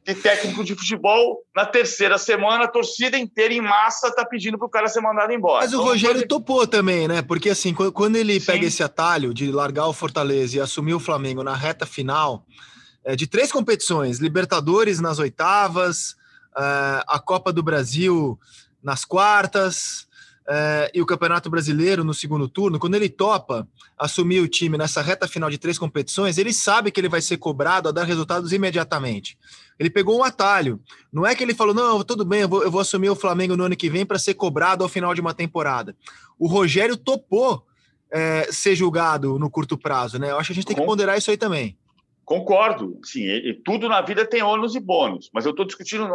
de, 0.05 0.15
técnico 0.15 0.63
de 0.63 0.75
futebol, 0.75 1.43
na 1.55 1.65
terceira 1.65 2.17
semana, 2.17 2.65
a 2.65 2.67
torcida 2.67 3.17
inteira 3.17 3.53
em 3.53 3.61
massa 3.61 4.07
está 4.07 4.25
pedindo 4.25 4.57
para 4.57 4.67
o 4.67 4.69
cara 4.69 4.87
ser 4.87 5.01
mandado 5.01 5.33
embora. 5.33 5.61
Mas 5.61 5.73
o 5.73 5.75
então, 5.75 5.85
Rogério 5.87 6.15
pode... 6.15 6.27
topou 6.27 6.65
também, 6.65 7.07
né? 7.07 7.21
Porque 7.21 7.49
assim, 7.49 7.73
quando 7.73 8.15
ele 8.15 8.39
Sim. 8.39 8.45
pega 8.45 8.65
esse 8.65 8.81
atalho 8.81 9.33
de 9.33 9.51
largar 9.51 9.87
o 9.87 9.93
Fortaleza 9.93 10.57
e 10.57 10.61
assumir 10.61 10.93
o 10.93 10.99
Flamengo 10.99 11.43
na 11.43 11.55
reta 11.55 11.85
final 11.85 12.45
é, 13.03 13.15
de 13.15 13.27
três 13.27 13.51
competições: 13.51 14.19
Libertadores 14.19 14.99
nas 14.99 15.19
oitavas, 15.19 16.15
é, 16.57 17.03
a 17.07 17.19
Copa 17.19 17.51
do 17.51 17.61
Brasil 17.61 18.39
nas 18.81 19.05
quartas 19.05 20.07
é, 20.47 20.91
e 20.93 21.01
o 21.01 21.05
Campeonato 21.05 21.49
Brasileiro 21.49 22.03
no 22.03 22.13
segundo 22.13 22.47
turno, 22.49 22.77
quando 22.77 22.95
ele 22.95 23.09
topa 23.09 23.67
assumir 23.97 24.39
o 24.39 24.47
time 24.47 24.77
nessa 24.77 25.01
reta 25.01 25.27
final 25.27 25.49
de 25.49 25.57
três 25.57 25.77
competições, 25.77 26.37
ele 26.37 26.53
sabe 26.53 26.91
que 26.91 26.99
ele 26.99 27.09
vai 27.09 27.21
ser 27.21 27.37
cobrado 27.37 27.89
a 27.89 27.91
dar 27.91 28.03
resultados 28.03 28.51
imediatamente. 28.51 29.37
Ele 29.79 29.89
pegou 29.89 30.17
um 30.17 30.23
atalho. 30.23 30.79
Não 31.11 31.25
é 31.25 31.33
que 31.33 31.43
ele 31.43 31.53
falou, 31.53 31.73
não, 31.73 32.03
tudo 32.03 32.25
bem, 32.25 32.41
eu 32.41 32.49
vou, 32.49 32.63
eu 32.63 32.71
vou 32.71 32.81
assumir 32.81 33.09
o 33.09 33.15
Flamengo 33.15 33.55
no 33.55 33.63
ano 33.63 33.75
que 33.75 33.89
vem 33.89 34.05
para 34.05 34.19
ser 34.19 34.33
cobrado 34.33 34.83
ao 34.83 34.89
final 34.89 35.13
de 35.13 35.21
uma 35.21 35.33
temporada. 35.33 35.95
O 36.37 36.47
Rogério 36.47 36.97
topou 36.97 37.65
é, 38.11 38.47
ser 38.51 38.75
julgado 38.75 39.39
no 39.39 39.49
curto 39.49 39.77
prazo, 39.77 40.19
né? 40.19 40.31
Eu 40.31 40.37
acho 40.37 40.47
que 40.47 40.53
a 40.53 40.55
gente 40.55 40.67
tem 40.67 40.75
que 40.75 40.85
ponderar 40.85 41.17
isso 41.17 41.31
aí 41.31 41.37
também. 41.37 41.77
Concordo, 42.25 42.99
sim. 43.03 43.21
E, 43.21 43.49
e 43.49 43.53
tudo 43.53 43.89
na 43.89 44.01
vida 44.01 44.25
tem 44.25 44.43
ônus 44.43 44.75
e 44.75 44.79
bônus, 44.79 45.29
mas 45.33 45.45
eu 45.45 45.51
estou 45.51 45.65
discutindo. 45.65 46.05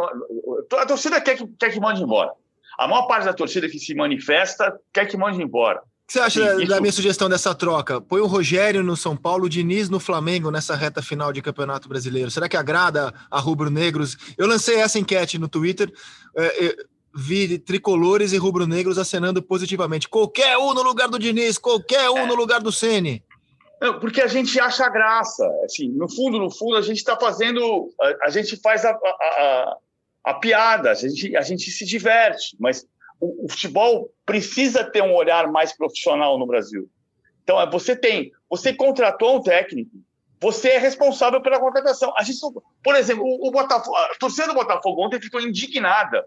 A 0.79 0.85
torcida 0.85 1.19
quer 1.19 1.37
que, 1.37 1.45
quer 1.59 1.71
que 1.71 1.79
mande 1.79 2.01
embora. 2.01 2.31
A 2.79 2.87
maior 2.87 3.07
parte 3.07 3.25
da 3.25 3.33
torcida 3.33 3.67
que 3.67 3.77
se 3.77 3.93
manifesta 3.93 4.73
quer 4.93 5.05
que 5.05 5.17
mande 5.17 5.41
embora. 5.43 5.79
O 5.79 6.07
que 6.07 6.13
você 6.13 6.19
acha 6.21 6.39
da, 6.39 6.63
isso... 6.63 6.81
minha 6.81 6.93
sugestão 6.93 7.27
dessa 7.29 7.53
troca? 7.53 7.99
Põe 7.99 8.21
o 8.21 8.25
Rogério 8.25 8.81
no 8.81 8.95
São 8.95 9.17
Paulo, 9.17 9.45
o 9.45 9.49
Diniz 9.49 9.89
no 9.89 9.99
Flamengo 9.99 10.49
nessa 10.49 10.75
reta 10.75 11.01
final 11.01 11.33
de 11.33 11.41
Campeonato 11.41 11.89
Brasileiro. 11.89 12.31
Será 12.31 12.47
que 12.47 12.55
agrada 12.55 13.13
a 13.29 13.37
rubro-negros? 13.37 14.17
Eu 14.37 14.47
lancei 14.47 14.77
essa 14.77 14.97
enquete 14.97 15.37
no 15.37 15.49
Twitter. 15.49 15.91
É, 16.37 16.67
é, 16.67 16.75
vi 17.13 17.59
tricolores 17.59 18.31
e 18.31 18.37
rubro-negros 18.37 18.97
acenando 18.97 19.43
positivamente. 19.43 20.07
Qualquer 20.07 20.57
um 20.57 20.73
no 20.73 20.81
lugar 20.81 21.09
do 21.09 21.19
Diniz, 21.19 21.57
qualquer 21.57 22.09
um 22.09 22.19
é. 22.19 22.25
no 22.25 22.35
lugar 22.35 22.61
do 22.61 22.71
Ceni. 22.71 23.21
Porque 23.99 24.21
a 24.21 24.27
gente 24.27 24.57
acha 24.57 24.89
graça. 24.89 25.45
Assim, 25.65 25.89
no 25.89 26.09
fundo, 26.09 26.39
no 26.39 26.49
fundo, 26.49 26.77
a 26.77 26.81
gente 26.81 26.97
está 26.97 27.17
fazendo. 27.17 27.89
A, 27.99 28.27
a, 28.27 28.29
gente 28.29 28.55
faz 28.57 28.85
a, 28.85 28.91
a, 28.91 29.77
a 30.23 30.33
piada, 30.33 30.91
a 30.91 30.93
gente, 30.93 31.35
a 31.35 31.41
gente 31.41 31.71
se 31.71 31.85
diverte, 31.85 32.55
mas 32.59 32.85
o, 33.19 33.45
o, 33.45 33.49
futebol 33.49 34.09
precisa 34.25 34.83
ter 34.83 35.01
um 35.01 35.13
olhar 35.13 35.51
mais 35.51 35.75
profissional 35.75 36.37
no 36.37 36.47
Brasil. 36.47 36.89
Então, 37.43 37.59
é, 37.59 37.69
você 37.69 37.95
tem, 37.95 38.31
você 38.49 38.73
contratou 38.73 39.37
um 39.37 39.41
técnico, 39.41 39.91
você 40.41 40.69
é 40.69 40.77
responsável 40.77 41.41
pela 41.41 41.59
contratação. 41.59 42.13
A 42.17 42.23
gente, 42.23 42.39
por 42.83 42.95
exemplo, 42.95 43.23
o, 43.23 43.47
o 43.47 43.51
Botafogo, 43.51 43.95
a 43.95 44.15
torcida 44.19 44.47
do 44.47 44.53
Botafogo 44.53 45.05
ontem 45.05 45.21
ficou 45.21 45.41
indignada, 45.41 46.25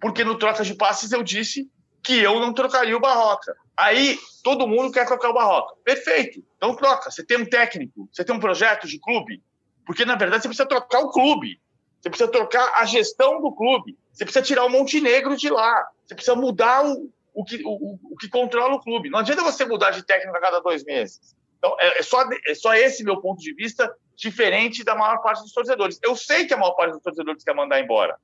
porque 0.00 0.24
no 0.24 0.38
troca 0.38 0.64
de 0.64 0.74
passes 0.74 1.12
eu 1.12 1.22
disse 1.22 1.70
que 2.02 2.18
eu 2.18 2.38
não 2.38 2.52
trocaria 2.52 2.96
o 2.96 3.00
Barroca. 3.00 3.56
Aí 3.76 4.18
todo 4.42 4.68
mundo 4.68 4.92
quer 4.92 5.06
trocar 5.06 5.30
o 5.30 5.34
Barroca. 5.34 5.74
Perfeito. 5.84 6.44
Então 6.56 6.76
troca. 6.76 7.10
Você 7.10 7.24
tem 7.24 7.38
um 7.38 7.46
técnico, 7.46 8.08
você 8.12 8.24
tem 8.24 8.34
um 8.34 8.40
projeto 8.40 8.86
de 8.86 8.98
clube, 8.98 9.42
porque 9.86 10.04
na 10.04 10.14
verdade 10.14 10.42
você 10.42 10.48
precisa 10.48 10.68
trocar 10.68 11.00
o 11.00 11.10
clube. 11.10 11.60
Você 12.04 12.10
precisa 12.10 12.30
trocar 12.30 12.70
a 12.76 12.84
gestão 12.84 13.40
do 13.40 13.50
clube. 13.50 13.96
Você 14.12 14.26
precisa 14.26 14.44
tirar 14.44 14.66
o 14.66 14.68
Montenegro 14.68 15.38
de 15.38 15.48
lá. 15.48 15.88
Você 16.04 16.14
precisa 16.14 16.36
mudar 16.36 16.84
o, 16.84 17.10
o, 17.32 17.42
que, 17.42 17.62
o, 17.64 17.98
o 18.12 18.16
que 18.20 18.28
controla 18.28 18.74
o 18.74 18.80
clube. 18.80 19.08
Não 19.08 19.20
adianta 19.20 19.42
você 19.42 19.64
mudar 19.64 19.90
de 19.90 20.04
técnico 20.04 20.36
a 20.36 20.40
cada 20.40 20.60
dois 20.60 20.84
meses. 20.84 21.34
Então, 21.56 21.74
é, 21.80 22.00
é, 22.00 22.02
só, 22.02 22.22
é 22.46 22.54
só 22.54 22.74
esse 22.74 23.02
meu 23.02 23.22
ponto 23.22 23.40
de 23.40 23.54
vista, 23.54 23.90
diferente 24.14 24.84
da 24.84 24.94
maior 24.94 25.22
parte 25.22 25.40
dos 25.40 25.52
torcedores. 25.54 25.98
Eu 26.02 26.14
sei 26.14 26.44
que 26.44 26.52
a 26.52 26.58
maior 26.58 26.72
parte 26.72 26.92
dos 26.92 27.02
torcedores 27.02 27.42
quer 27.42 27.54
mandar 27.54 27.80
embora, 27.80 28.18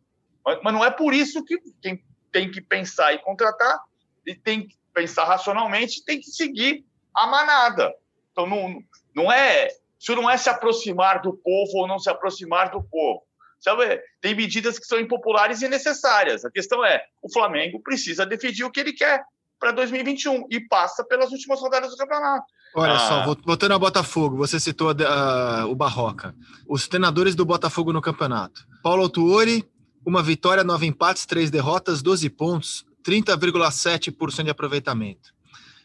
mas, 0.45 0.61
mas 0.63 0.75
não 0.75 0.85
é 0.85 0.91
por 0.91 1.15
isso 1.15 1.43
que 1.43 1.57
quem 1.81 2.05
tem 2.31 2.51
que 2.51 2.61
pensar 2.61 3.15
e 3.15 3.19
contratar, 3.23 3.81
e 4.27 4.35
tem 4.35 4.69
que 4.69 4.77
pensar 4.93 5.25
racionalmente, 5.25 6.05
tem 6.05 6.21
que 6.21 6.27
seguir 6.27 6.85
a 7.15 7.27
manada. 7.27 7.95
Então, 8.31 8.47
não, 8.47 8.79
não 9.17 9.33
é, 9.33 9.69
isso 9.99 10.15
não 10.15 10.29
é 10.29 10.37
se 10.37 10.51
aproximar 10.51 11.23
do 11.23 11.33
povo 11.33 11.79
ou 11.79 11.89
não 11.89 11.99
se 11.99 12.11
aproximar 12.11 12.71
do 12.71 12.83
povo. 12.83 13.25
Sabe? 13.61 14.01
Tem 14.21 14.35
medidas 14.35 14.79
que 14.79 14.87
são 14.87 14.99
impopulares 14.99 15.61
e 15.63 15.69
necessárias. 15.69 16.45
A 16.45 16.51
questão 16.51 16.85
é, 16.85 17.03
o 17.23 17.31
Flamengo 17.31 17.81
precisa 17.83 18.25
decidir 18.25 18.65
o 18.65 18.71
que 18.71 18.81
ele 18.81 18.93
quer 18.93 19.23
para 19.61 19.73
2021 19.73 20.47
e 20.51 20.59
passa 20.59 21.05
pelas 21.05 21.31
últimas 21.31 21.61
rodadas 21.61 21.91
do 21.91 21.97
campeonato. 21.97 22.47
Olha 22.75 22.95
ah. 22.95 22.99
só, 22.99 23.35
voltando 23.45 23.73
ao 23.73 23.79
Botafogo, 23.79 24.37
você 24.37 24.59
citou 24.59 24.91
uh, 24.93 25.67
o 25.69 25.75
Barroca. 25.75 26.35
Os 26.67 26.89
treinadores 26.89 27.35
do 27.35 27.45
Botafogo 27.45 27.93
no 27.93 28.01
campeonato. 28.01 28.67
Paulo 28.83 29.03
Autuori, 29.03 29.69
uma 30.05 30.23
vitória, 30.23 30.65
nove 30.65 30.87
empates, 30.87 31.27
três 31.27 31.51
derrotas, 31.51 32.01
12 32.01 32.31
pontos, 32.31 32.87
30,7% 33.05 34.45
de 34.45 34.51
aproveitamento. 34.51 35.35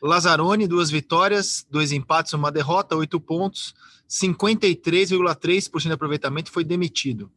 Lazzaroni, 0.01 0.67
duas 0.67 0.89
vitórias, 0.89 1.65
dois 1.69 1.91
empates, 1.91 2.33
uma 2.33 2.51
derrota, 2.51 2.95
oito 2.95 3.19
pontos, 3.19 3.73
53,3% 4.09 5.81
de 5.81 5.91
aproveitamento, 5.91 6.51
foi 6.51 6.63
demitido. 6.63 7.31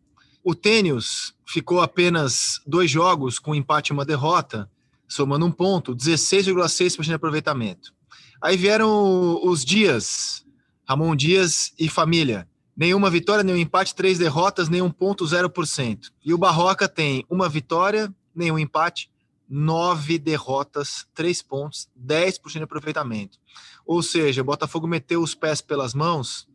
O 0.48 0.54
Tênis 0.54 1.34
ficou 1.44 1.82
apenas 1.82 2.62
dois 2.66 2.90
jogos 2.90 3.38
com 3.38 3.50
um 3.50 3.54
empate 3.54 3.90
e 3.90 3.92
uma 3.92 4.02
derrota, 4.02 4.66
somando 5.06 5.44
um 5.44 5.52
ponto, 5.52 5.94
16,6% 5.94 7.02
de 7.02 7.12
aproveitamento. 7.12 7.92
Aí 8.40 8.56
vieram 8.56 9.44
os 9.44 9.62
Dias, 9.62 10.46
Ramon 10.88 11.14
Dias 11.14 11.74
e 11.78 11.86
família. 11.86 12.48
Nenhuma 12.74 13.10
vitória, 13.10 13.44
nenhum 13.44 13.58
empate, 13.58 13.94
três 13.94 14.16
derrotas, 14.16 14.70
nenhum 14.70 14.90
ponto, 14.90 15.22
0%. 15.26 16.10
E 16.24 16.32
o 16.32 16.38
Barroca 16.38 16.88
tem 16.88 17.26
uma 17.28 17.46
vitória, 17.46 18.10
nenhum 18.34 18.58
empate, 18.58 19.10
nove 19.46 20.18
derrotas, 20.18 21.06
três 21.14 21.42
pontos, 21.42 21.90
10% 21.94 22.52
de 22.52 22.62
aproveitamento. 22.62 23.36
Ou 23.84 24.02
seja, 24.02 24.40
o 24.40 24.46
Botafogo 24.46 24.86
meteu 24.86 25.20
os 25.20 25.34
pés 25.34 25.60
pelas 25.60 25.92
mãos 25.92 26.47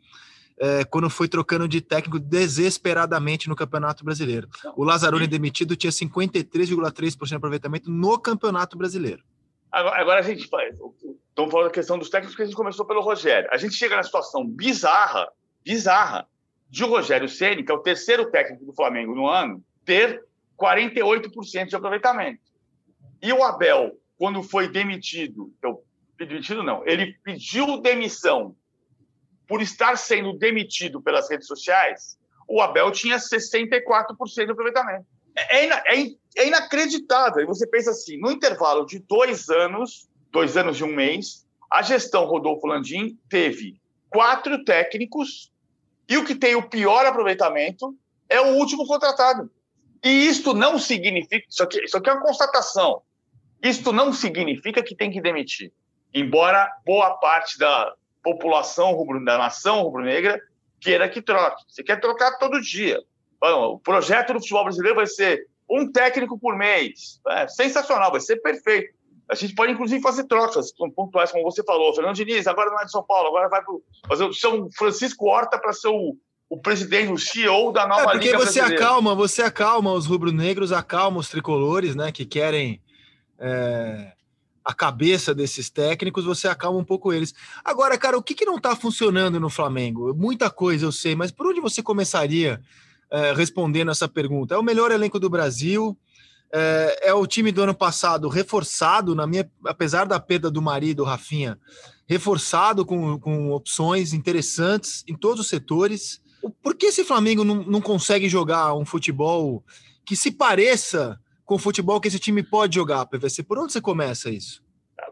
é, 0.59 0.83
quando 0.83 1.09
foi 1.09 1.27
trocando 1.27 1.67
de 1.67 1.81
técnico 1.81 2.19
desesperadamente 2.19 3.49
no 3.49 3.55
Campeonato 3.55 4.03
Brasileiro. 4.03 4.47
O 4.75 4.83
Lazzaroni 4.83 5.27
demitido 5.27 5.75
tinha 5.75 5.91
53,3% 5.91 7.27
de 7.27 7.35
aproveitamento 7.35 7.89
no 7.89 8.19
Campeonato 8.19 8.77
Brasileiro. 8.77 9.23
Agora, 9.71 9.99
agora, 9.99 10.19
a 10.19 10.23
gente 10.23 10.47
faz. 10.47 10.75
Estamos 10.75 11.51
falando 11.51 11.67
da 11.67 11.73
questão 11.73 11.97
dos 11.97 12.09
técnicos 12.09 12.35
que 12.35 12.43
a 12.43 12.45
gente 12.45 12.55
começou 12.55 12.85
pelo 12.85 13.01
Rogério. 13.01 13.49
A 13.51 13.57
gente 13.57 13.73
chega 13.73 13.95
na 13.95 14.03
situação 14.03 14.45
bizarra, 14.47 15.27
bizarra, 15.63 16.27
de 16.69 16.83
o 16.83 16.87
Rogério 16.87 17.27
Ceni, 17.27 17.63
que 17.63 17.71
é 17.71 17.75
o 17.75 17.79
terceiro 17.79 18.29
técnico 18.29 18.65
do 18.65 18.73
Flamengo 18.73 19.15
no 19.15 19.27
ano, 19.27 19.63
ter 19.83 20.23
48% 20.59 21.67
de 21.67 21.75
aproveitamento. 21.75 22.41
E 23.21 23.31
o 23.33 23.43
Abel, 23.43 23.97
quando 24.17 24.43
foi 24.43 24.67
demitido, 24.67 25.51
eu, 25.61 25.83
demitido 26.17 26.63
não, 26.63 26.85
ele 26.85 27.13
pediu 27.23 27.81
demissão 27.81 28.55
por 29.47 29.61
estar 29.61 29.97
sendo 29.97 30.33
demitido 30.33 31.01
pelas 31.01 31.29
redes 31.29 31.47
sociais, 31.47 32.17
o 32.47 32.61
Abel 32.61 32.91
tinha 32.91 33.17
64% 33.17 34.45
de 34.45 34.51
aproveitamento. 34.51 35.05
É, 35.35 35.65
é, 35.65 35.67
é, 35.67 36.11
é, 36.37 36.47
inacreditável. 36.47 37.43
E 37.43 37.45
você 37.45 37.67
pensa 37.67 37.91
assim, 37.91 38.17
no 38.17 38.31
intervalo 38.31 38.85
de 38.85 38.99
dois 38.99 39.49
anos, 39.49 40.07
dois 40.31 40.55
anos 40.57 40.79
e 40.79 40.83
um 40.83 40.93
mês. 40.93 41.45
A 41.69 41.81
gestão 41.81 42.25
Rodolfo 42.25 42.67
Landim 42.67 43.17
teve 43.29 43.81
quatro 44.09 44.63
técnicos 44.63 45.51
e 46.07 46.17
o 46.17 46.25
que 46.25 46.35
tem 46.35 46.55
o 46.55 46.69
pior 46.69 47.05
aproveitamento 47.05 47.95
é 48.29 48.39
o 48.39 48.55
último 48.55 48.85
contratado. 48.85 49.49
E 50.03 50.27
isto 50.27 50.53
não 50.53 50.77
significa, 50.77 51.45
isso 51.49 51.63
aqui, 51.63 51.83
isso 51.83 51.97
aqui 51.97 52.09
é 52.09 52.13
uma 52.13 52.21
constatação, 52.21 53.01
isto 53.61 53.93
não 53.93 54.11
significa 54.11 54.83
que 54.83 54.95
tem 54.95 55.09
que 55.09 55.21
demitir. 55.21 55.71
Embora 56.13 56.69
boa 56.85 57.15
parte 57.15 57.57
da 57.57 57.93
população 58.23 58.93
rubro, 58.93 59.23
da 59.23 59.37
nação 59.37 59.83
rubro-negra 59.83 60.41
queira 60.79 61.07
que 61.07 61.21
troque. 61.21 61.63
Você 61.67 61.83
quer 61.83 61.99
trocar 61.99 62.37
todo 62.37 62.61
dia. 62.61 63.01
Bom, 63.39 63.73
o 63.73 63.79
projeto 63.79 64.33
do 64.33 64.39
futebol 64.39 64.63
brasileiro 64.63 64.95
vai 64.95 65.07
ser 65.07 65.47
um 65.69 65.91
técnico 65.91 66.37
por 66.39 66.57
mês. 66.57 67.19
É 67.27 67.47
sensacional, 67.47 68.11
vai 68.11 68.21
ser 68.21 68.37
perfeito. 68.37 68.93
A 69.29 69.35
gente 69.35 69.55
pode, 69.55 69.71
inclusive, 69.71 70.01
fazer 70.01 70.25
trocas 70.25 70.71
pontuais, 70.95 71.31
como 71.31 71.43
você 71.43 71.63
falou. 71.63 71.93
Fernando 71.93 72.15
Diniz, 72.15 72.45
agora 72.45 72.69
não 72.69 72.79
é 72.79 72.85
de 72.85 72.91
São 72.91 73.03
Paulo, 73.03 73.29
agora 73.29 73.49
vai 73.49 73.63
para 73.63 73.73
fazer 74.07 74.25
o 74.25 74.33
São 74.33 74.69
Francisco 74.77 75.27
Horta 75.27 75.57
para 75.57 75.71
ser 75.73 75.87
o, 75.87 76.17
o 76.49 76.57
presidente, 76.57 77.11
o 77.11 77.17
CEO 77.17 77.71
da 77.71 77.87
nova 77.87 78.01
é 78.01 78.11
porque 78.11 78.25
Liga 78.25 78.37
você 78.37 78.59
brasileira. 78.59 78.85
acalma, 78.85 79.15
você 79.15 79.41
acalma 79.41 79.93
os 79.93 80.05
rubro-negros, 80.05 80.71
acalma 80.71 81.19
os 81.19 81.29
tricolores, 81.29 81.95
né, 81.95 82.11
que 82.11 82.25
querem 82.25 82.81
é, 83.39 84.11
a 84.63 84.73
cabeça 84.73 85.33
desses 85.35 85.69
técnicos, 85.69 86.25
você 86.25 86.47
acalma 86.47 86.79
um 86.79 86.85
pouco 86.85 87.11
eles. 87.11 87.33
Agora, 87.63 87.97
cara, 87.97 88.17
o 88.17 88.23
que, 88.23 88.33
que 88.33 88.45
não 88.45 88.57
está 88.57 88.75
funcionando 88.75 89.39
no 89.39 89.49
Flamengo? 89.49 90.13
Muita 90.13 90.49
coisa 90.49 90.85
eu 90.85 90.91
sei, 90.91 91.15
mas 91.15 91.31
por 91.31 91.47
onde 91.47 91.59
você 91.59 91.83
começaria 91.83 92.61
é, 93.11 93.33
respondendo 93.33 93.91
essa 93.91 94.07
pergunta? 94.07 94.55
É 94.55 94.57
o 94.57 94.63
melhor 94.63 94.91
elenco 94.91 95.19
do 95.19 95.29
Brasil? 95.29 95.97
É, 96.51 97.09
é, 97.09 97.13
o 97.13 97.25
time 97.25 97.51
do 97.51 97.63
ano 97.63 97.73
passado 97.73 98.29
reforçado, 98.29 99.15
na 99.15 99.25
minha, 99.25 99.49
apesar 99.65 100.05
da 100.05 100.19
perda 100.19 100.51
do 100.51 100.61
marido, 100.61 101.03
Rafinha, 101.03 101.57
reforçado 102.07 102.85
com, 102.85 103.19
com 103.19 103.51
opções 103.51 104.13
interessantes 104.13 105.03
em 105.07 105.15
todos 105.15 105.41
os 105.41 105.47
setores. 105.47 106.21
Por 106.61 106.75
que 106.75 106.87
esse 106.87 107.03
Flamengo 107.03 107.43
não, 107.43 107.63
não 107.63 107.81
consegue 107.81 108.29
jogar 108.29 108.75
um 108.75 108.85
futebol 108.85 109.63
que 110.05 110.15
se 110.15 110.31
pareça 110.31 111.19
com 111.53 111.57
o 111.57 111.59
futebol 111.59 112.01
que 112.01 112.07
esse 112.07 112.17
time 112.17 112.41
pode 112.41 112.73
jogar, 112.73 113.05
PVC? 113.05 113.43
Por 113.43 113.59
onde 113.59 113.71
você 113.71 113.79
começa 113.79 114.27
isso? 114.27 114.63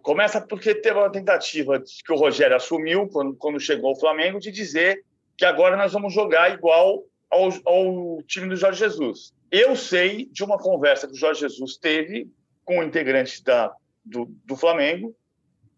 Começa 0.02 0.42
porque 0.42 0.74
teve 0.74 0.98
uma 0.98 1.12
tentativa 1.12 1.80
que 1.80 2.12
o 2.12 2.16
Rogério 2.16 2.56
assumiu 2.56 3.08
quando, 3.08 3.36
quando 3.36 3.60
chegou 3.60 3.92
ao 3.92 4.00
Flamengo 4.00 4.40
de 4.40 4.52
dizer 4.52 5.04
que 5.38 5.46
agora 5.46 5.78
nós 5.78 5.94
vamos 5.94 6.12
jogar 6.12 6.52
igual 6.52 7.04
ao, 7.30 7.50
ao 7.64 8.24
time 8.24 8.50
do 8.50 8.56
Jorge 8.56 8.80
Jesus. 8.80 9.34
Eu 9.52 9.76
sei 9.76 10.26
de 10.32 10.44
uma 10.44 10.58
conversa 10.58 11.06
que 11.06 11.14
o 11.14 11.18
Jorge 11.18 11.42
Jesus 11.42 11.78
teve 11.78 12.28
com 12.66 12.82
integrante 12.82 13.44
da, 13.44 13.72
do, 14.04 14.26
do 14.44 14.56
Flamengo, 14.56 15.16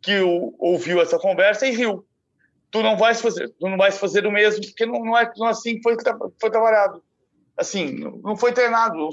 que 0.01 0.21
o, 0.21 0.55
ouviu 0.59 1.01
essa 1.01 1.19
conversa 1.19 1.67
e 1.67 1.71
riu. 1.71 2.05
Tu 2.71 2.81
não 2.81 2.95
vais 2.95 3.19
fazer, 3.19 3.49
tu 3.49 3.67
não 3.67 3.77
vais 3.77 3.97
fazer 3.97 4.25
o 4.25 4.31
mesmo, 4.31 4.63
porque 4.65 4.85
não, 4.85 5.03
não 5.03 5.17
é, 5.17 5.29
não 5.35 5.47
é 5.47 5.49
assim 5.49 5.75
que 5.75 5.83
foi, 5.83 5.97
foi 6.39 6.49
trabalhado. 6.49 7.03
Assim, 7.57 7.99
não 8.23 8.37
foi 8.37 8.53
treinado. 8.53 9.09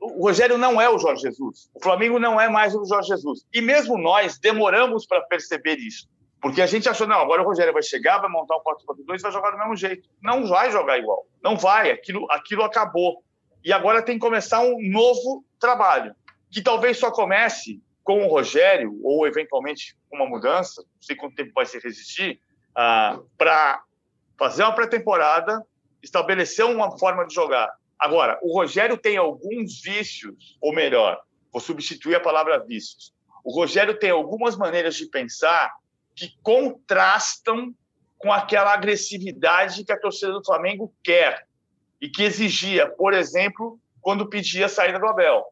O 0.00 0.22
Rogério 0.22 0.56
não 0.56 0.80
é 0.80 0.88
o 0.88 0.98
Jorge 0.98 1.22
Jesus. 1.22 1.68
O 1.74 1.82
Flamengo 1.82 2.18
não 2.18 2.40
é 2.40 2.48
mais 2.48 2.74
o 2.74 2.84
Jorge 2.84 3.08
Jesus. 3.08 3.44
E 3.52 3.60
mesmo 3.60 3.98
nós 3.98 4.38
demoramos 4.38 5.06
para 5.06 5.20
perceber 5.22 5.76
isso. 5.78 6.08
Porque 6.40 6.62
a 6.62 6.66
gente 6.66 6.88
achou, 6.88 7.06
não, 7.06 7.16
agora 7.16 7.42
o 7.42 7.44
Rogério 7.44 7.72
vai 7.72 7.82
chegar, 7.82 8.18
vai 8.18 8.30
montar 8.30 8.56
o 8.56 8.62
4-4-2 8.62 9.18
e 9.18 9.22
vai 9.22 9.32
jogar 9.32 9.50
do 9.50 9.58
mesmo 9.58 9.76
jeito. 9.76 10.08
Não 10.22 10.46
vai 10.46 10.70
jogar 10.70 10.98
igual. 10.98 11.26
Não 11.42 11.56
vai. 11.56 11.90
Aquilo, 11.90 12.26
aquilo 12.30 12.62
acabou. 12.62 13.24
E 13.64 13.72
agora 13.72 14.02
tem 14.02 14.16
que 14.16 14.20
começar 14.20 14.60
um 14.60 14.76
novo 14.90 15.42
trabalho, 15.58 16.14
que 16.50 16.60
talvez 16.60 16.98
só 16.98 17.10
comece 17.10 17.82
com 18.02 18.26
o 18.26 18.28
Rogério, 18.28 19.00
ou 19.02 19.26
eventualmente 19.26 19.96
uma 20.12 20.26
mudança, 20.26 20.82
não 20.82 21.02
sei 21.02 21.16
quanto 21.16 21.34
tempo 21.34 21.52
vai 21.54 21.64
se 21.64 21.78
resistir, 21.78 22.38
ah, 22.76 23.18
para 23.38 23.82
fazer 24.38 24.62
uma 24.62 24.74
pré-temporada, 24.74 25.64
estabelecer 26.02 26.66
uma 26.66 26.98
forma 26.98 27.26
de 27.26 27.34
jogar. 27.34 27.74
Agora, 27.98 28.38
o 28.42 28.52
Rogério 28.52 28.96
tem 28.96 29.16
alguns 29.16 29.80
vícios, 29.80 30.58
ou 30.60 30.74
melhor, 30.74 31.20
vou 31.52 31.60
substituir 31.60 32.16
a 32.16 32.20
palavra 32.20 32.58
vícios. 32.58 33.14
O 33.44 33.54
Rogério 33.54 33.98
tem 33.98 34.10
algumas 34.10 34.56
maneiras 34.56 34.96
de 34.96 35.06
pensar 35.06 35.72
que 36.14 36.34
contrastam 36.42 37.74
com 38.18 38.32
aquela 38.32 38.72
agressividade 38.72 39.84
que 39.84 39.92
a 39.92 40.00
torcida 40.00 40.32
do 40.32 40.44
Flamengo 40.44 40.92
quer 41.02 41.46
e 42.00 42.08
que 42.08 42.22
exigia, 42.22 42.88
por 42.88 43.12
exemplo, 43.12 43.78
quando 44.00 44.28
pedia 44.28 44.66
a 44.66 44.68
saída 44.68 44.98
do 44.98 45.06
Abel. 45.06 45.44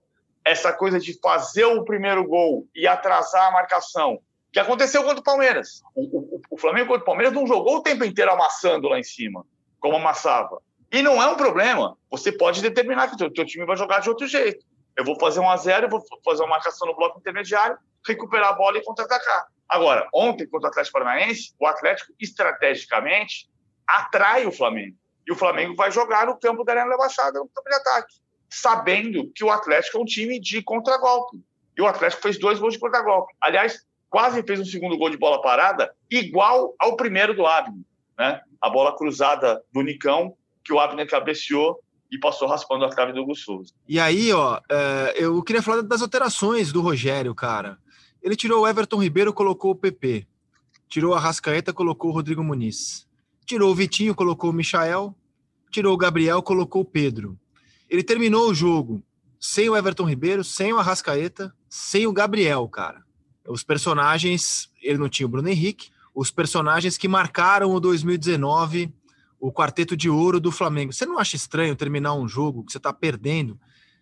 Essa 0.45 0.73
coisa 0.73 0.99
de 0.99 1.19
fazer 1.21 1.65
o 1.65 1.85
primeiro 1.85 2.27
gol 2.27 2.67
e 2.75 2.87
atrasar 2.87 3.49
a 3.49 3.51
marcação, 3.53 4.21
que 4.53 4.59
aconteceu 4.59 5.03
contra 5.03 5.21
o 5.21 5.25
Palmeiras. 5.25 5.83
O, 5.95 6.03
o, 6.03 6.41
o 6.51 6.59
Flamengo 6.59 6.89
contra 6.89 7.03
o 7.03 7.07
Palmeiras 7.07 7.33
não 7.33 7.47
jogou 7.47 7.77
o 7.77 7.83
tempo 7.83 8.05
inteiro 8.05 8.33
amassando 8.33 8.89
lá 8.89 8.99
em 8.99 9.05
cima, 9.05 9.45
como 9.79 9.97
amassava. 9.97 10.61
E 10.93 11.01
não 11.01 11.23
é 11.23 11.27
um 11.27 11.37
problema. 11.37 11.97
Você 12.11 12.31
pode 12.31 12.61
determinar 12.61 13.09
que 13.09 13.25
o 13.25 13.31
teu 13.31 13.47
time 13.47 13.65
vai 13.65 13.77
jogar 13.77 14.01
de 14.01 14.11
outro 14.11 14.27
jeito. 14.27 14.63
Eu 14.95 15.05
vou 15.05 15.19
fazer 15.19 15.41
um 15.41 15.49
a 15.49 15.57
zero, 15.57 15.89
vou 15.89 16.05
fazer 16.23 16.43
uma 16.43 16.51
marcação 16.51 16.87
no 16.87 16.95
bloco 16.95 17.19
intermediário, 17.19 17.79
recuperar 18.07 18.51
a 18.51 18.53
bola 18.53 18.77
e 18.77 18.85
contra-atacar. 18.85 19.47
Agora, 19.67 20.07
ontem 20.13 20.47
contra 20.47 20.69
o 20.69 20.71
Atlético 20.71 20.99
Paranaense, 20.99 21.55
o 21.59 21.67
Atlético 21.67 22.13
estrategicamente 22.21 23.49
atrai 23.89 24.45
o 24.45 24.53
Flamengo. 24.53 24.95
E 25.27 25.33
o 25.33 25.37
Flamengo 25.37 25.75
vai 25.75 25.91
jogar 25.91 26.27
no 26.27 26.39
campo 26.39 26.63
da 26.63 26.73
Arena 26.73 26.95
Baixada, 26.95 27.39
no 27.39 27.49
campo 27.49 27.71
de 27.71 27.77
ataque, 27.77 28.15
sabendo 28.51 29.33
que 29.35 29.43
o 29.43 29.51
Atlético 29.51 29.97
é 29.97 30.01
um 30.03 30.05
time 30.05 30.39
de 30.39 30.63
contragolpe. 30.63 31.39
E 31.75 31.81
o 31.81 31.87
Atlético 31.87 32.21
fez 32.21 32.39
dois 32.39 32.59
gols 32.59 32.75
de 32.75 32.81
contragolpe. 32.81 33.33
Aliás, 33.41 33.81
quase 34.11 34.43
fez 34.43 34.61
um 34.61 34.65
segundo 34.67 34.99
gol 34.99 35.09
de 35.09 35.17
bola 35.17 35.41
parada, 35.41 35.95
igual 36.11 36.75
ao 36.79 36.97
primeiro 36.97 37.35
do 37.35 37.47
Abner. 37.47 37.83
Né? 38.19 38.43
A 38.61 38.69
bola 38.69 38.95
cruzada 38.95 39.63
do 39.73 39.81
Nicão, 39.81 40.37
que 40.65 40.73
o 40.73 40.79
Abner 40.79 41.09
cabeceou 41.09 41.81
e 42.11 42.19
passou 42.19 42.47
raspando 42.47 42.85
a 42.85 42.89
trave 42.89 43.13
do 43.13 43.23
Hugo 43.23 43.35
Souza. 43.35 43.73
E 43.89 43.99
aí, 43.99 44.33
ó, 44.33 44.61
é, 44.71 45.15
eu 45.17 45.43
queria 45.43 45.63
falar 45.63 45.83
das 45.83 46.03
alterações 46.03 46.71
do 46.71 46.83
Rogério, 46.83 47.35
cara. 47.35 47.79
Ele 48.23 48.37
tirou 48.37 48.63
o 48.63 48.69
Everton 48.69 49.03
Ribeiro, 49.03 49.33
colocou 49.33 49.73
o 49.73 49.75
PP. 49.75 50.27
Tirou 50.89 51.15
a 51.15 51.19
Rascaeta, 51.19 51.73
colocou 51.73 52.11
o 52.11 52.15
Rodrigo 52.15 52.45
Muniz. 52.45 53.09
Tirou 53.47 53.71
o 53.71 53.75
Vitinho, 53.75 54.15
colocou 54.15 54.51
o 54.51 54.53
Michael. 54.53 55.15
Tirou 55.71 55.95
o 55.95 55.97
Gabriel, 55.97 56.43
colocou 56.43 56.83
o 56.83 56.85
Pedro. 56.85 57.39
Ele 57.89 58.03
terminou 58.03 58.49
o 58.51 58.55
jogo 58.55 59.03
sem 59.41 59.69
o 59.69 59.77
Everton 59.77 60.05
Ribeiro, 60.05 60.45
sem 60.45 60.73
o 60.73 60.79
Arrascaeta, 60.79 61.53
sem 61.69 62.07
o 62.07 62.13
Gabriel, 62.13 62.69
cara. 62.69 63.03
Os 63.49 63.65
personagens, 63.65 64.71
ele 64.81 64.99
não 64.99 65.09
tinha 65.09 65.27
o 65.27 65.29
Bruno 65.29 65.49
Henrique, 65.49 65.91
os 66.15 66.31
personagens 66.31 66.97
que 66.97 67.09
marcaram 67.09 67.73
o 67.73 67.81
2019, 67.81 68.95
o 69.43 69.53
quarteto 69.53 69.97
de 69.97 70.09
ouro 70.09 70.39
do 70.39 70.53
Flamengo. 70.53 70.93
Você 70.93 71.05
não 71.05 71.19
acha 71.19 71.37
estranho 71.37 71.77
terminar 71.77 72.15
um 72.15 72.29
jogo 72.29 72.65
que 72.65 72.73
você 72.73 72.79
está 72.79 72.93
perdendo 72.93 73.59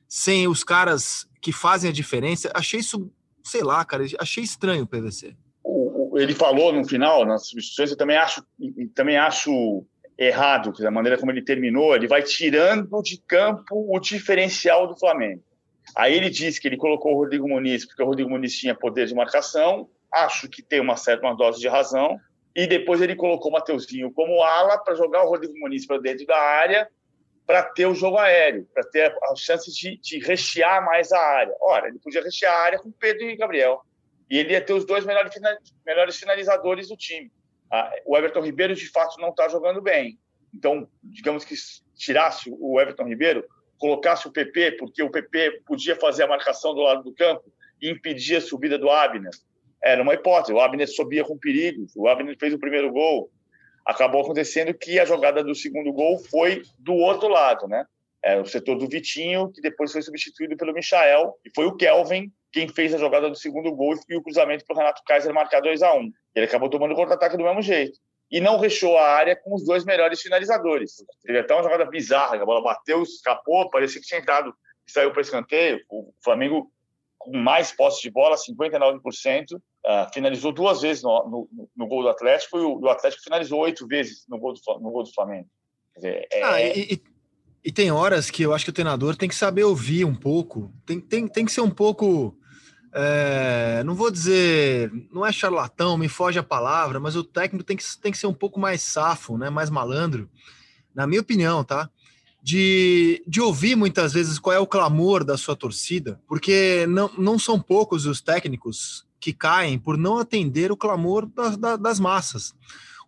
sem 0.07 0.47
os 0.47 0.63
caras 0.63 1.27
que 1.41 1.51
fazem 1.51 1.91
a 1.91 1.93
diferença? 1.93 2.51
Achei 2.55 2.81
isso, 2.81 3.11
sei 3.43 3.63
lá, 3.63 3.85
cara, 3.85 4.05
achei 4.21 4.45
estranho 4.45 4.85
o 4.85 4.87
PVC 4.87 5.35
ele 6.23 6.35
falou 6.35 6.73
no 6.73 6.87
final, 6.87 7.25
nas 7.25 7.49
substituições, 7.49 7.91
eu 7.91 7.97
também 7.97 8.17
acho, 8.17 8.45
também 8.95 9.17
acho 9.17 9.85
errado, 10.19 10.73
a 10.85 10.91
maneira 10.91 11.17
como 11.17 11.31
ele 11.31 11.43
terminou, 11.43 11.95
ele 11.95 12.07
vai 12.07 12.23
tirando 12.23 13.01
de 13.03 13.19
campo 13.27 13.87
o 13.89 13.99
diferencial 13.99 14.87
do 14.87 14.99
Flamengo. 14.99 15.43
Aí 15.97 16.15
ele 16.15 16.29
diz 16.29 16.59
que 16.59 16.69
ele 16.69 16.77
colocou 16.77 17.13
o 17.13 17.17
Rodrigo 17.17 17.49
Muniz 17.49 17.87
porque 17.87 18.03
o 18.03 18.07
Rodrigo 18.07 18.31
Muniz 18.31 18.55
tinha 18.55 18.75
poder 18.75 19.07
de 19.07 19.15
marcação, 19.15 19.89
acho 20.13 20.49
que 20.49 20.63
tem 20.63 20.81
uma 20.81 20.97
certa 20.97 21.27
uma 21.27 21.35
dose 21.35 21.59
de 21.61 21.69
razão, 21.69 22.19
e 22.55 22.67
depois 22.67 23.01
ele 23.01 23.15
colocou 23.15 23.51
o 23.51 23.55
Mateuzinho 23.55 24.13
como 24.13 24.43
ala 24.43 24.79
para 24.79 24.95
jogar 24.95 25.25
o 25.25 25.29
Rodrigo 25.29 25.59
Muniz 25.59 25.87
para 25.87 25.99
dentro 25.99 26.27
da 26.27 26.39
área, 26.39 26.89
para 27.47 27.63
ter 27.63 27.87
o 27.87 27.95
jogo 27.95 28.17
aéreo, 28.17 28.67
para 28.73 28.85
ter 28.85 29.15
a 29.25 29.37
chance 29.37 29.73
de, 29.73 29.97
de 29.99 30.19
rechear 30.19 30.85
mais 30.85 31.13
a 31.13 31.19
área. 31.19 31.55
Ora, 31.61 31.89
ele 31.89 31.99
podia 31.99 32.23
rechear 32.23 32.55
a 32.55 32.63
área 32.63 32.79
com 32.79 32.91
Pedro 32.91 33.29
e 33.29 33.37
Gabriel 33.37 33.83
e 34.31 34.39
ele 34.39 34.53
ia 34.53 34.61
ter 34.61 34.73
os 34.73 34.85
dois 34.85 35.05
melhores, 35.05 35.33
melhores 35.85 36.17
finalizadores 36.17 36.89
do 36.89 36.97
time. 36.97 37.33
Ah, 37.71 37.93
o 38.07 38.17
Everton 38.17 38.41
Ribeiro, 38.41 38.75
de 38.75 38.89
fato, 38.89 39.21
não 39.21 39.31
está 39.31 39.49
jogando 39.49 39.81
bem. 39.83 40.19
Então, 40.55 40.89
digamos 41.03 41.45
que 41.45 41.55
tirasse 41.97 42.51
o 42.53 42.81
Everton 42.81 43.09
Ribeiro, 43.09 43.45
colocasse 43.79 44.29
o 44.29 44.33
PP, 44.33 44.73
porque 44.73 45.03
o 45.03 45.11
PP 45.11 45.63
podia 45.67 45.97
fazer 45.97 46.25
a 46.25 46.29
marcação 46.29 46.75
do 46.75 46.83
lado 46.83 47.03
do 47.03 47.15
campo 47.15 47.53
e 47.81 47.91
impedir 47.91 48.37
a 48.37 48.41
subida 48.41 48.79
do 48.79 48.91
Abner. 48.91 49.31
Era 49.83 50.03
uma 50.03 50.15
hipótese. 50.15 50.53
O 50.53 50.61
Abner 50.61 50.89
subia 50.89 51.25
com 51.25 51.39
perigo. 51.39 51.87
O 51.97 52.09
Abner 52.09 52.37
fez 52.39 52.53
o 52.53 52.59
primeiro 52.59 52.91
gol. 52.91 53.31
Acabou 53.85 54.23
acontecendo 54.23 54.75
que 54.75 54.99
a 54.99 55.05
jogada 55.05 55.43
do 55.43 55.55
segundo 55.55 55.93
gol 55.93 56.19
foi 56.19 56.63
do 56.79 56.95
outro 56.95 57.29
lado, 57.29 57.67
né? 57.67 57.85
É, 58.23 58.39
o 58.39 58.45
setor 58.45 58.77
do 58.77 58.87
Vitinho, 58.87 59.51
que 59.51 59.63
depois 59.63 59.93
foi 59.93 60.03
substituído 60.03 60.55
pelo 60.57 60.75
Michael, 60.75 61.35
e 61.45 61.51
foi 61.55 61.65
o 61.65 61.75
Kelvin 61.75 62.31
quem 62.53 62.69
fez 62.69 62.93
a 62.93 62.99
jogada 62.99 63.31
do 63.31 63.37
segundo 63.37 63.73
gol 63.75 63.95
e 64.09 64.17
o 64.17 64.23
cruzamento 64.23 64.65
para 64.67 64.75
o 64.75 64.79
Renato 64.79 65.03
Kaiser 65.07 65.33
marcar 65.33 65.61
2 65.61 65.83
a 65.83 65.95
1 65.95 65.99
um. 65.99 66.13
Ele 66.35 66.45
acabou 66.45 66.69
tomando 66.69 66.95
contra-ataque 66.95 67.37
do 67.37 67.45
mesmo 67.45 67.63
jeito. 67.63 67.99
E 68.31 68.41
não 68.41 68.59
rechou 68.59 68.99
a 68.99 69.09
área 69.09 69.35
com 69.35 69.55
os 69.55 69.65
dois 69.65 69.85
melhores 69.85 70.21
finalizadores. 70.21 70.97
Teve 71.23 71.39
até 71.39 71.55
uma 71.55 71.63
jogada 71.63 71.85
bizarra, 71.87 72.41
a 72.41 72.45
bola 72.45 72.63
bateu, 72.63 73.03
escapou, 73.03 73.71
parecia 73.71 74.01
que 74.01 74.07
tinha 74.07 74.21
entrado 74.21 74.55
saiu 74.91 75.13
para 75.13 75.23
escanteio. 75.23 75.81
O 75.89 76.13
Flamengo 76.23 76.71
com 77.19 77.37
mais 77.37 77.71
posse 77.73 78.03
de 78.03 78.11
bola, 78.11 78.37
59%, 78.37 79.61
uh, 79.87 80.13
finalizou 80.13 80.53
duas 80.53 80.81
vezes 80.81 81.03
no, 81.03 81.11
no, 81.29 81.69
no, 81.77 81.87
gol 81.87 82.03
do 82.03 82.09
Atlético 82.09 82.59
e 82.59 82.63
o, 82.63 82.81
o 82.81 82.89
Atlético 82.89 83.23
finalizou 83.23 83.61
oito 83.61 83.87
vezes 83.87 84.25
no 84.29 84.39
gol 84.39 84.53
do, 84.53 84.61
no 84.81 84.91
gol 84.91 85.03
do 85.03 85.13
Flamengo. 85.13 85.49
Dizer, 85.97 86.27
é... 86.33 86.43
ah, 86.43 86.63
e, 86.63 86.95
e, 86.95 87.03
e, 87.65 87.73
tem 87.73 87.91
horas 87.91 88.31
que 88.31 88.43
eu 88.43 88.55
acho 88.55 88.65
que 88.65 88.71
o 88.71 88.75
treinador 88.75 89.17
tem 89.17 89.29
que 89.29 89.35
saber 89.35 89.65
ouvir 89.65 90.05
um 90.05 90.15
pouco, 90.15 90.73
tem, 90.87 91.01
tem, 91.01 91.29
tem 91.29 91.45
que 91.45 91.53
ser 91.53 91.61
um 91.61 91.71
pouco. 91.71 92.37
É, 92.93 93.85
não 93.85 93.95
vou 93.95 94.11
dizer, 94.11 94.91
não 95.13 95.25
é 95.25 95.31
charlatão, 95.31 95.97
me 95.97 96.09
foge 96.09 96.41
a 96.41 96.43
palavra, 96.43 96.99
mas 96.99 97.15
o 97.15 97.23
técnico 97.23 97.65
tem 97.65 97.77
que, 97.77 97.85
tem 98.01 98.11
que 98.11 98.19
ser 98.19 98.27
um 98.27 98.35
pouco 98.35 98.59
mais 98.59 98.83
safo, 98.83 99.39
né, 99.39 99.49
mais 99.49 99.71
malandro, 99.71 100.29
na 100.93 101.07
minha 101.07 101.21
opinião, 101.21 101.63
tá? 101.63 101.89
De, 102.43 103.23
de 103.29 103.41
ouvir 103.41 103.77
muitas 103.77 104.13
vezes 104.13 104.41
qual 104.41 104.57
é 104.57 104.59
o 104.59 104.67
clamor 104.67 105.23
da 105.23 105.37
sua 105.37 105.55
torcida, 105.55 106.21
porque 106.27 106.85
não, 106.89 107.09
não 107.17 107.39
são 107.39 107.61
poucos 107.61 108.07
os 108.07 108.21
técnicos 108.21 109.07
que 109.21 109.33
caem 109.33 109.79
por 109.79 109.99
não 109.99 110.19
atender 110.19 110.73
o 110.73 110.77
clamor 110.77 111.27
da, 111.27 111.51
da, 111.51 111.77
das 111.77 112.01
massas. 112.01 112.55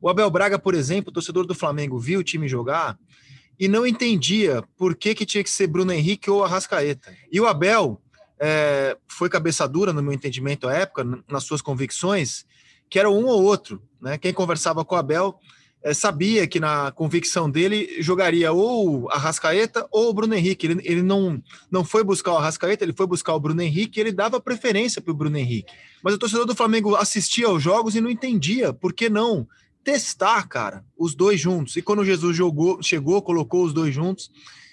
O 0.00 0.08
Abel 0.08 0.30
Braga, 0.30 0.58
por 0.58 0.74
exemplo, 0.74 1.12
torcedor 1.12 1.46
do 1.46 1.54
Flamengo, 1.54 1.98
viu 1.98 2.20
o 2.20 2.24
time 2.24 2.48
jogar 2.48 2.98
e 3.58 3.68
não 3.68 3.86
entendia 3.86 4.62
por 4.76 4.96
que, 4.96 5.14
que 5.14 5.24
tinha 5.24 5.44
que 5.44 5.50
ser 5.50 5.68
Bruno 5.68 5.92
Henrique 5.92 6.30
ou 6.30 6.44
Arrascaeta. 6.44 7.14
E 7.30 7.40
o 7.40 7.46
Abel 7.46 8.00
é, 8.38 8.96
foi 9.06 9.28
cabeça 9.28 9.68
dura, 9.68 9.92
no 9.92 10.02
meu 10.02 10.12
entendimento 10.12 10.68
à 10.68 10.74
época, 10.74 11.04
nas 11.28 11.44
suas 11.44 11.62
convicções, 11.62 12.44
que 12.90 12.98
era 12.98 13.08
um 13.08 13.24
ou 13.26 13.42
outro. 13.42 13.80
Né? 14.00 14.18
Quem 14.18 14.32
conversava 14.32 14.84
com 14.84 14.96
o 14.96 14.98
Abel 14.98 15.38
é, 15.82 15.92
sabia 15.92 16.46
que 16.46 16.60
na 16.60 16.92
convicção 16.92 17.50
dele 17.50 18.00
jogaria 18.00 18.52
ou 18.52 19.10
a 19.10 19.18
Rascaeta 19.18 19.86
ou 19.90 20.10
o 20.10 20.14
Bruno 20.14 20.34
Henrique. 20.34 20.66
Ele, 20.66 20.80
ele 20.84 21.02
não, 21.02 21.42
não 21.70 21.84
foi 21.84 22.04
buscar 22.04 22.32
o 22.32 22.38
Rascaeta, 22.38 22.84
ele 22.84 22.92
foi 22.92 23.06
buscar 23.06 23.34
o 23.34 23.40
Bruno 23.40 23.60
Henrique 23.60 23.98
e 23.98 24.00
ele 24.00 24.12
dava 24.12 24.40
preferência 24.40 25.02
para 25.02 25.10
o 25.10 25.16
Bruno 25.16 25.36
Henrique. 25.36 25.72
Mas 26.02 26.14
o 26.14 26.18
torcedor 26.18 26.46
do 26.46 26.54
Flamengo 26.54 26.94
assistia 26.94 27.46
aos 27.46 27.62
jogos 27.62 27.94
e 27.94 28.00
não 28.00 28.10
entendia 28.10 28.72
por 28.72 28.92
que 28.92 29.08
não 29.10 29.46
testar, 29.84 30.46
cara, 30.48 30.84
os 30.96 31.14
dois 31.14 31.40
juntos. 31.40 31.76
E 31.76 31.82
quando 31.82 32.00
o 32.00 32.04
Jesus 32.04 32.36
jogou, 32.36 32.80
chegou, 32.82 33.20
colocou 33.20 33.64
os 33.64 33.72
dois 33.72 33.92
juntos 33.92 34.30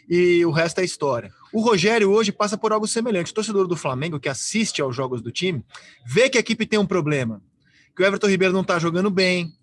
e 0.07 0.45
o 0.45 0.51
resto 0.51 0.79
é 0.79 0.83
história. 0.83 1.31
O 1.51 1.61
Rogério 1.61 2.11
hoje 2.11 2.31
passa 2.31 2.57
por 2.57 2.71
algo 2.71 2.87
semelhante. 2.87 3.31
O 3.31 3.33
torcedor 3.33 3.67
do 3.67 3.75
Flamengo 3.75 4.19
que 4.19 4.29
assiste 4.29 4.81
aos 4.81 4.95
jogos 4.95 5.21
do 5.21 5.31
time 5.31 5.63
vê 6.05 6.29
que 6.29 6.37
a 6.37 6.41
equipe 6.41 6.65
tem 6.65 6.79
um 6.79 6.85
problema, 6.85 7.41
que 7.95 8.03
o 8.03 8.05
Everton 8.05 8.27
Ribeiro 8.27 8.53
não 8.53 8.61
está 8.61 8.77
jogando 8.77 9.09
bem, 9.09 9.53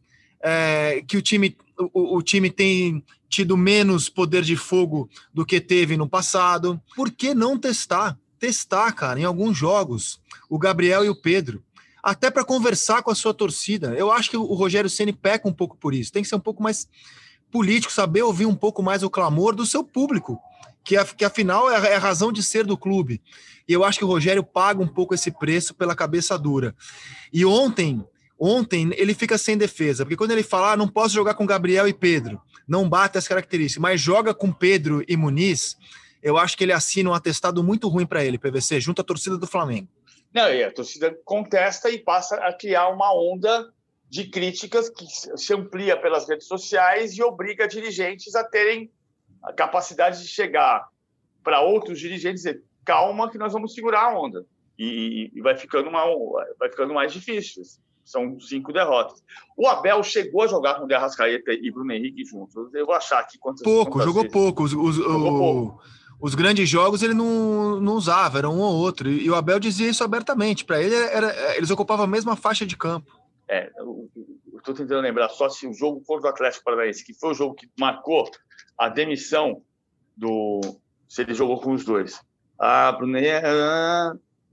é, 0.40 1.02
que 1.06 1.16
o 1.16 1.22
time, 1.22 1.56
o, 1.92 2.16
o, 2.16 2.22
time 2.22 2.50
tem 2.50 3.04
tido 3.28 3.56
menos 3.56 4.08
poder 4.08 4.42
de 4.42 4.56
fogo 4.56 5.08
do 5.32 5.44
que 5.44 5.60
teve 5.60 5.96
no 5.96 6.08
passado. 6.08 6.80
Por 6.94 7.10
que 7.10 7.34
não 7.34 7.58
testar? 7.58 8.18
Testar, 8.38 8.92
cara, 8.92 9.18
em 9.18 9.24
alguns 9.24 9.56
jogos, 9.56 10.20
o 10.48 10.58
Gabriel 10.58 11.04
e 11.04 11.08
o 11.08 11.16
Pedro. 11.16 11.62
Até 12.02 12.30
para 12.30 12.44
conversar 12.44 13.02
com 13.02 13.10
a 13.10 13.14
sua 13.14 13.34
torcida. 13.34 13.94
Eu 13.94 14.12
acho 14.12 14.30
que 14.30 14.36
o 14.36 14.54
Rogério 14.54 14.88
Ceni 14.88 15.12
peca 15.12 15.48
um 15.48 15.52
pouco 15.52 15.76
por 15.76 15.92
isso. 15.94 16.12
Tem 16.12 16.22
que 16.22 16.28
ser 16.28 16.36
um 16.36 16.40
pouco 16.40 16.62
mais 16.62 16.88
político, 17.50 17.92
saber 17.92 18.22
ouvir 18.22 18.46
um 18.46 18.54
pouco 18.54 18.82
mais 18.82 19.02
o 19.02 19.10
clamor 19.10 19.54
do 19.54 19.66
seu 19.66 19.82
público, 19.82 20.38
que, 20.84 21.02
que 21.16 21.24
afinal 21.24 21.70
é 21.70 21.76
a, 21.76 21.86
é 21.88 21.96
a 21.96 21.98
razão 21.98 22.30
de 22.30 22.42
ser 22.42 22.64
do 22.64 22.76
clube. 22.76 23.20
E 23.68 23.72
eu 23.72 23.82
acho 23.82 23.98
que 23.98 24.04
o 24.04 24.08
Rogério 24.08 24.44
paga 24.44 24.80
um 24.80 24.86
pouco 24.86 25.14
esse 25.14 25.30
preço 25.30 25.74
pela 25.74 25.96
cabeça 25.96 26.38
dura. 26.38 26.74
E 27.32 27.44
ontem, 27.44 28.04
Ontem 28.38 28.90
ele 28.96 29.14
fica 29.14 29.38
sem 29.38 29.56
defesa, 29.56 30.04
porque 30.04 30.16
quando 30.16 30.32
ele 30.32 30.42
fala, 30.42 30.72
ah, 30.72 30.76
não 30.76 30.88
posso 30.88 31.14
jogar 31.14 31.34
com 31.34 31.46
Gabriel 31.46 31.88
e 31.88 31.94
Pedro, 31.94 32.40
não 32.68 32.88
bate 32.88 33.16
as 33.16 33.26
características, 33.26 33.80
mas 33.80 34.00
joga 34.00 34.34
com 34.34 34.52
Pedro 34.52 35.02
e 35.08 35.16
Muniz, 35.16 35.76
eu 36.22 36.36
acho 36.36 36.56
que 36.56 36.64
ele 36.64 36.72
assina 36.72 37.10
um 37.10 37.14
atestado 37.14 37.62
muito 37.64 37.88
ruim 37.88 38.06
para 38.06 38.24
ele, 38.24 38.38
PVC, 38.38 38.80
junto 38.80 39.00
à 39.00 39.04
torcida 39.04 39.38
do 39.38 39.46
Flamengo. 39.46 39.88
Não, 40.34 40.52
e 40.52 40.62
a 40.62 40.70
torcida 40.70 41.16
contesta 41.24 41.88
e 41.88 41.98
passa 41.98 42.36
a 42.36 42.52
criar 42.52 42.88
uma 42.88 43.14
onda 43.14 43.72
de 44.08 44.24
críticas 44.24 44.90
que 44.90 45.06
se 45.06 45.54
amplia 45.54 45.96
pelas 45.96 46.28
redes 46.28 46.46
sociais 46.46 47.16
e 47.16 47.22
obriga 47.22 47.66
dirigentes 47.66 48.34
a 48.34 48.44
terem 48.44 48.90
a 49.42 49.52
capacidade 49.52 50.20
de 50.20 50.28
chegar 50.28 50.86
para 51.42 51.60
outros 51.60 51.98
dirigentes 51.98 52.44
e 52.44 52.52
dizer 52.52 52.64
calma 52.84 53.30
que 53.30 53.38
nós 53.38 53.52
vamos 53.52 53.72
segurar 53.72 54.12
a 54.12 54.18
onda 54.18 54.44
e, 54.78 55.30
e 55.34 55.40
vai 55.40 55.56
ficando 55.56 55.88
uma, 55.88 56.04
vai 56.58 56.68
ficando 56.68 56.92
mais 56.92 57.12
difícil 57.12 57.62
são 58.06 58.38
cinco 58.38 58.72
derrotas. 58.72 59.22
O 59.56 59.66
Abel 59.66 60.02
chegou 60.02 60.42
a 60.42 60.46
jogar 60.46 60.74
com 60.74 60.86
o 60.86 60.94
Arrascaeta 60.94 61.52
e 61.52 61.70
Bruno 61.70 61.92
Henrique 61.92 62.24
juntos. 62.24 62.54
Eu 62.72 62.86
vou 62.86 62.94
achar 62.94 63.18
aqui 63.18 63.36
quantas 63.36 63.62
Pouco, 63.62 63.92
quantas 63.92 64.06
jogou 64.06 64.22
vezes. 64.22 64.32
pouco. 64.32 64.62
Os, 64.62 64.72
os, 64.72 64.96
jogou 64.96 65.34
o, 65.34 65.38
pouco. 65.38 65.82
Os 66.20 66.34
grandes 66.34 66.68
jogos 66.68 67.02
ele 67.02 67.12
não, 67.12 67.80
não 67.80 67.94
usava, 67.94 68.38
era 68.38 68.48
um 68.48 68.60
ou 68.60 68.74
outro. 68.76 69.10
E 69.10 69.28
o 69.28 69.34
Abel 69.34 69.58
dizia 69.58 69.90
isso 69.90 70.04
abertamente. 70.04 70.64
Para 70.64 70.80
ele, 70.80 70.94
era, 70.94 71.56
eles 71.56 71.70
ocupavam 71.70 72.04
a 72.04 72.08
mesma 72.08 72.36
faixa 72.36 72.64
de 72.64 72.76
campo. 72.76 73.12
É, 73.48 73.70
eu 73.76 74.08
estou 74.56 74.74
tentando 74.74 75.00
lembrar 75.00 75.28
só 75.28 75.48
se 75.48 75.66
o 75.66 75.74
jogo 75.74 76.00
contra 76.06 76.28
o 76.28 76.30
Atlético 76.30 76.64
Paranaense, 76.64 77.04
que 77.04 77.12
foi 77.12 77.30
o 77.30 77.34
jogo 77.34 77.54
que 77.54 77.68
marcou 77.78 78.30
a 78.78 78.88
demissão 78.88 79.62
do. 80.16 80.60
Se 81.08 81.22
ele 81.22 81.34
jogou 81.34 81.60
com 81.60 81.72
os 81.72 81.84
dois. 81.84 82.20
Ah, 82.58 82.90
Bruno, 82.92 83.18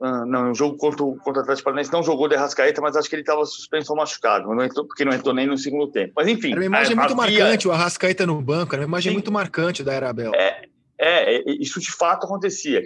ah, 0.06 0.26
não, 0.26 0.52
o 0.52 0.54
jogo 0.54 0.76
contra, 0.76 0.98
contra 1.24 1.40
o 1.40 1.44
Atlético 1.44 1.64
Paranaense 1.64 1.94
não 1.94 2.04
jogou 2.04 2.28
de 2.28 2.36
Rascaeta, 2.36 2.82
mas 2.82 2.98
acho 2.98 3.08
que 3.08 3.16
ele 3.16 3.22
estava 3.22 3.46
suspenso 3.46 3.94
ou 3.94 3.98
machucado, 3.98 4.54
não 4.54 4.62
entrou, 4.62 4.86
porque 4.86 5.06
não 5.06 5.14
entrou 5.14 5.34
nem 5.34 5.48
no 5.48 5.58
segundo 5.58 5.90
tempo. 5.90 6.12
Mas 6.14 6.28
enfim. 6.28 6.52
Era 6.52 6.60
uma 6.60 6.66
imagem 6.66 6.92
é, 6.92 6.96
muito 6.96 7.22
havia... 7.22 7.40
marcante, 7.40 7.68
o 7.70 7.72
Arrascaeta 7.72 8.26
no 8.26 8.42
banco, 8.42 8.76
era 8.76 8.82
uma 8.82 8.90
imagem 8.90 9.12
Sim. 9.12 9.14
muito 9.14 9.32
marcante 9.32 9.82
da 9.82 9.94
Era 9.94 10.10
Abel. 10.10 10.36
É, 10.36 10.66
é, 11.00 11.36
é, 11.38 11.44
isso 11.58 11.80
de 11.80 11.90
fato 11.90 12.26
acontecia. 12.26 12.84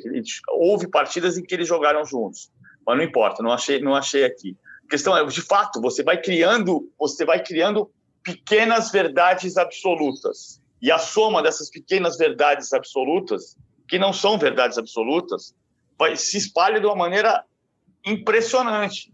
Houve 0.48 0.88
partidas 0.88 1.40
em 1.40 1.44
que 1.44 1.56
eles 1.56 1.68
jogaram 1.68 2.06
juntos, 2.06 2.52
mas 2.86 2.96
não 2.96 3.04
importa, 3.04 3.42
não 3.42 3.52
achei, 3.52 3.82
não 3.82 3.96
achei 3.96 4.24
aqui. 4.24 4.56
A 4.86 4.90
questão 4.92 5.18
é, 5.18 5.26
de 5.26 5.42
fato, 5.42 5.82
você 5.82 6.04
vai 6.04 6.22
criando, 6.22 6.88
você 7.00 7.26
vai 7.26 7.44
criando 7.44 7.90
pequenas 8.22 8.92
verdades 8.92 9.58
absolutas. 9.58 10.62
E 10.80 10.92
a 10.92 11.00
soma 11.00 11.42
dessas 11.42 11.72
pequenas 11.72 12.16
verdades 12.16 12.74
absolutas, 12.74 13.58
que 13.88 13.98
não 13.98 14.14
são 14.14 14.38
verdades 14.38 14.78
absolutas, 14.78 15.56
se 16.16 16.38
espalha 16.38 16.80
de 16.80 16.86
uma 16.86 16.96
maneira 16.96 17.44
impressionante. 18.06 19.12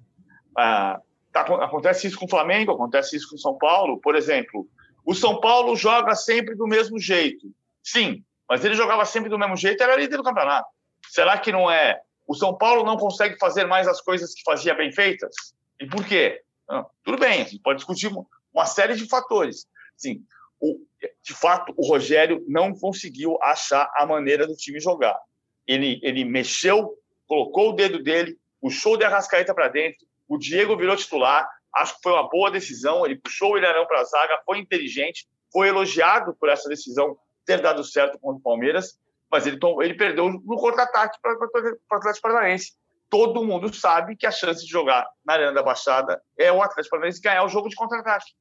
Ah, 0.58 1.00
tá, 1.32 1.41
acontece 1.41 2.08
isso 2.08 2.17
com 2.17 2.26
o 2.26 2.30
Flamengo, 2.30 2.72
acontece 2.72 3.15
isso 3.15 3.30
com 3.30 3.36
o 3.36 3.39
São 3.39 3.58
Paulo. 3.58 4.00
Por 4.00 4.15
exemplo, 4.15 4.67
o 5.06 5.13
São 5.13 5.39
Paulo 5.39 5.76
joga 5.76 6.15
sempre 6.15 6.56
do 6.56 6.67
mesmo 6.67 7.00
jeito. 7.00 7.48
Sim, 7.84 8.24
mas 8.48 8.63
ele 8.63 8.76
jogava 8.76 9.06
sempre 9.06 9.30
do 9.30 9.39
mesmo 9.39 9.58
jeito, 9.58 9.82
era 9.82 9.96
líder 9.96 10.17
do 10.17 10.24
campeonato. 10.24 10.67
Será 11.10 11.38
que 11.38 11.52
não 11.52 11.69
é? 11.69 12.00
O 12.28 12.36
São 12.36 12.58
Paulo 12.58 12.84
não 12.84 12.98
consegue 12.98 13.38
fazer 13.38 13.65
mais 13.65 13.88
as 13.88 14.02
coisas 14.02 14.34
que 14.34 14.43
fazia 14.43 14.74
bem 14.74 14.91
feitas? 14.91 15.36
E 15.80 15.88
por 15.88 16.06
quê? 16.06 16.41
Ah, 16.69 16.86
tudo 17.04 17.17
bem, 17.17 17.41
a 17.41 17.43
gente 17.43 17.60
pode 17.60 17.78
discutir 17.78 18.12
uma 18.54 18.65
série 18.65 18.96
de 18.96 19.08
fatores. 19.08 19.67
Sim, 19.98 20.24
o, 20.60 20.80
de 21.22 21.34
fato, 21.34 21.74
o 21.76 21.86
Rogério 21.86 22.43
não 22.48 22.74
conseguiu 22.74 23.38
achar 23.41 23.91
a 23.96 24.06
maneira 24.06 24.48
do 24.48 24.56
time 24.56 24.80
jogar 24.80 25.19
ele, 25.67 25.99
ele 26.04 26.26
mexeu, 26.26 26.97
colocou 27.28 27.69
o 27.69 27.73
dedo 27.73 28.02
dele, 28.02 28.38
puxou 28.62 28.93
o 28.93 28.97
de 28.97 29.04
Arrascaeta 29.04 29.54
para 29.54 29.67
dentro, 29.67 30.06
o 30.28 30.38
Diego 30.38 30.78
virou 30.78 30.95
titular, 30.95 31.47
acho 31.76 31.95
que 31.95 32.02
foi 32.04 32.13
uma 32.13 32.30
boa 32.30 32.52
decisão, 32.52 33.06
ele 33.06 33.17
puxou 33.17 33.54
o 33.54 33.58
Ilharão 33.58 33.86
para 33.86 34.02
a 34.02 34.04
zaga, 34.04 34.41
foi 34.45 34.60
inteligente, 34.60 35.28
foi 35.52 35.67
elogiado 35.67 36.36
por 36.39 36.49
essa 36.49 36.69
decisão 36.69 37.17
ter 37.45 37.62
dado 37.62 37.84
certo 37.84 38.17
contra 38.19 38.39
o 38.39 38.43
Palmeiras, 38.43 38.97
mas 39.32 39.45
ele, 39.47 39.60
ele 39.82 39.93
perdeu 39.95 40.30
no 40.30 40.58
contra-ataque 40.58 41.17
para 41.21 41.34
o 41.34 41.95
Atlético 41.95 42.28
Paranaense. 42.28 42.73
Todo 43.10 43.43
mundo 43.43 43.73
sabe 43.73 44.15
que 44.15 44.26
a 44.26 44.32
chance 44.32 44.65
de 44.65 44.71
jogar 44.71 45.06
na 45.26 45.34
Arena 45.34 45.54
da 45.54 45.62
Baixada 45.62 46.21
é 46.38 46.52
o 46.52 46.62
Atlético 46.62 46.91
Paranaense 46.91 47.21
ganhar 47.21 47.43
o 47.43 47.49
jogo 47.49 47.69
de 47.69 47.76
contra-ataque. 47.76 48.32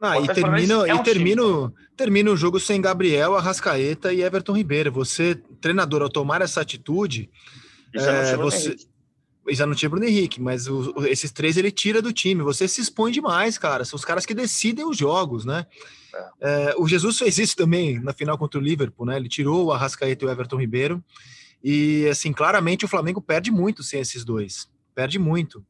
Ah, 0.00 0.20
e 0.20 0.26
termina, 0.26 0.86
é 0.86 0.94
um 0.94 1.00
e 1.00 1.96
termina 1.96 2.30
o 2.30 2.36
jogo 2.36 2.58
sem 2.58 2.80
Gabriel, 2.80 3.36
Arrascaeta 3.36 4.12
e 4.12 4.22
Everton 4.22 4.52
Ribeiro. 4.52 4.92
Você, 4.92 5.40
treinador, 5.64 6.02
ao 6.02 6.10
tomar 6.10 6.42
essa 6.42 6.60
atitude, 6.60 7.30
já 7.94 8.12
é, 8.12 8.36
você 8.36 8.76
já 9.48 9.66
não 9.66 9.74
tinha 9.74 9.88
Bruno 9.88 10.04
Henrique, 10.04 10.40
mas 10.40 10.68
o, 10.68 10.94
esses 11.06 11.32
três 11.32 11.56
ele 11.56 11.70
tira 11.70 12.02
do 12.02 12.12
time. 12.12 12.42
Você 12.42 12.68
se 12.68 12.82
expõe 12.82 13.10
demais, 13.10 13.56
cara. 13.56 13.84
São 13.84 13.96
os 13.96 14.04
caras 14.04 14.26
que 14.26 14.34
decidem 14.34 14.84
os 14.86 14.96
jogos, 14.96 15.46
né? 15.46 15.66
É. 16.14 16.70
É, 16.70 16.74
o 16.76 16.86
Jesus 16.86 17.18
fez 17.18 17.38
isso 17.38 17.56
também 17.56 17.98
na 17.98 18.12
final 18.12 18.36
contra 18.36 18.60
o 18.60 18.62
Liverpool, 18.62 19.06
né? 19.06 19.16
Ele 19.16 19.28
tirou 19.28 19.66
o 19.66 19.72
Arrascaeta 19.72 20.24
e 20.24 20.28
o 20.28 20.30
Everton 20.30 20.60
Ribeiro. 20.60 21.02
E, 21.62 22.06
assim, 22.08 22.30
claramente 22.30 22.84
o 22.84 22.88
Flamengo 22.88 23.22
perde 23.22 23.50
muito 23.50 23.82
sem 23.82 24.00
esses 24.00 24.22
dois. 24.22 24.68
Perde 24.94 25.18
muito. 25.18 25.64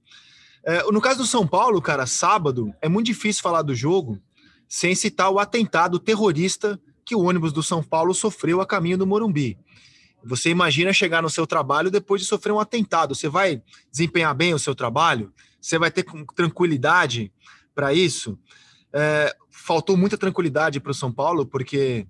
É, 0.65 0.83
no 0.91 1.01
caso 1.01 1.19
do 1.19 1.27
São 1.27 1.47
Paulo, 1.47 1.81
cara, 1.81 2.05
sábado, 2.05 2.75
é 2.83 2.89
muito 2.89 3.07
difícil 3.07 3.43
falar 3.43 3.63
do 3.63 3.75
jogo 3.75 4.21
sem 4.69 4.95
citar 4.95 5.31
o 5.31 5.39
atentado 5.39 6.01
terrorista 6.01 6.81
que 7.05 7.15
o 7.15 7.23
ônibus 7.23 7.53
do 7.53 7.63
São 7.63 7.83
Paulo 7.83 8.15
sofreu 8.15 8.61
a 8.61 8.67
caminho 8.67 8.99
do 8.99 9.07
Morumbi. 9.07 9.59
Você 10.25 10.49
imagina 10.49 10.93
chegar 10.93 11.23
no 11.23 11.29
seu 11.29 11.47
trabalho 11.47 11.91
depois 11.91 12.23
de 12.23 12.27
sofrer 12.27 12.53
um 12.53 12.59
atentado. 12.61 13.15
Você 13.15 13.29
vai 13.29 13.63
desempenhar 13.91 14.35
bem 14.35 14.55
o 14.55 14.59
seu 14.59 14.75
trabalho? 14.75 15.33
Você 15.61 15.79
vai 15.79 15.91
ter 15.91 16.05
tranquilidade 16.35 17.31
para 17.75 17.93
isso? 17.93 18.39
É, 18.93 19.37
faltou 19.51 19.97
muita 19.97 20.17
tranquilidade 20.17 20.81
para 20.81 20.93
o 20.93 20.95
São 20.95 21.13
Paulo, 21.13 21.45
porque 21.45 22.07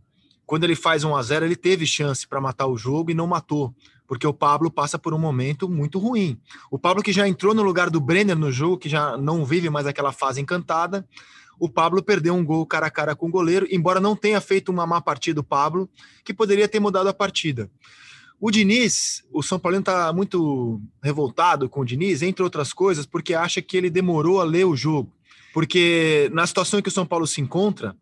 quando 0.47 0.65
ele 0.65 0.77
faz 0.77 1.03
1 1.03 1.17
a 1.17 1.23
0 1.23 1.45
ele 1.45 1.57
teve 1.57 1.87
chance 1.87 2.27
para 2.27 2.41
matar 2.41 2.67
o 2.67 2.77
jogo 2.77 3.11
e 3.11 3.15
não 3.15 3.27
matou. 3.27 3.75
porque 4.07 4.27
o 4.27 4.35
Pablo 4.35 4.71
passa 4.71 4.99
por 4.99 5.15
um 5.15 5.19
momento 5.19 5.67
muito 5.67 5.99
ruim. 5.99 6.39
O 6.71 6.79
Pablo 6.79 7.03
que 7.03 7.11
já 7.11 7.27
entrou 7.27 7.55
no 7.55 7.63
lugar 7.63 7.89
do 7.89 8.01
Brenner 8.01 8.39
no 8.39 8.53
jogo, 8.53 8.77
que 8.77 8.89
já 8.89 9.17
não 9.17 9.47
vive 9.47 9.71
mais 9.71 9.87
aquela 9.87 10.13
fase 10.13 10.41
encantada, 10.43 11.09
o 11.59 11.69
Pablo 11.69 12.03
perdeu 12.03 12.35
um 12.35 12.45
gol 12.45 12.67
cara 12.67 12.87
a 12.87 12.91
cara 12.91 13.15
com 13.15 13.27
o 13.27 13.31
goleiro, 13.31 13.67
embora 13.71 14.01
não 14.01 14.17
tenha 14.17 14.41
feito 14.41 14.71
uma 14.71 14.87
má 14.87 15.01
partida 15.01 15.41
o 15.41 15.45
Pablo, 15.45 15.89
que 16.25 16.35
poderia 16.35 16.69
ter 16.69 16.81
mudado 16.81 17.09
a 17.09 17.15
partida. 17.15 17.71
O 18.41 18.51
Diniz, 18.51 19.25
o 19.33 19.43
São 19.43 19.59
Paulo 19.59 19.79
está 19.79 20.13
muito 20.13 20.81
revoltado 21.03 21.69
com 21.69 21.81
o 21.81 21.85
Diniz, 21.85 22.21
entre 22.23 22.43
outras 22.43 22.73
coisas, 22.73 23.07
porque 23.07 23.35
acha 23.35 23.63
que 23.63 23.77
ele 23.77 23.89
demorou 23.89 24.41
a 24.41 24.45
ler 24.45 24.65
o 24.65 24.77
jogo. 24.77 25.11
Porque 25.53 26.29
na 26.33 26.47
situação 26.47 26.81
em 26.81 26.83
que 26.83 26.89
o 26.89 26.93
São 26.93 27.07
Paulo 27.07 27.27
se 27.27 27.41
encontra, 27.41 27.97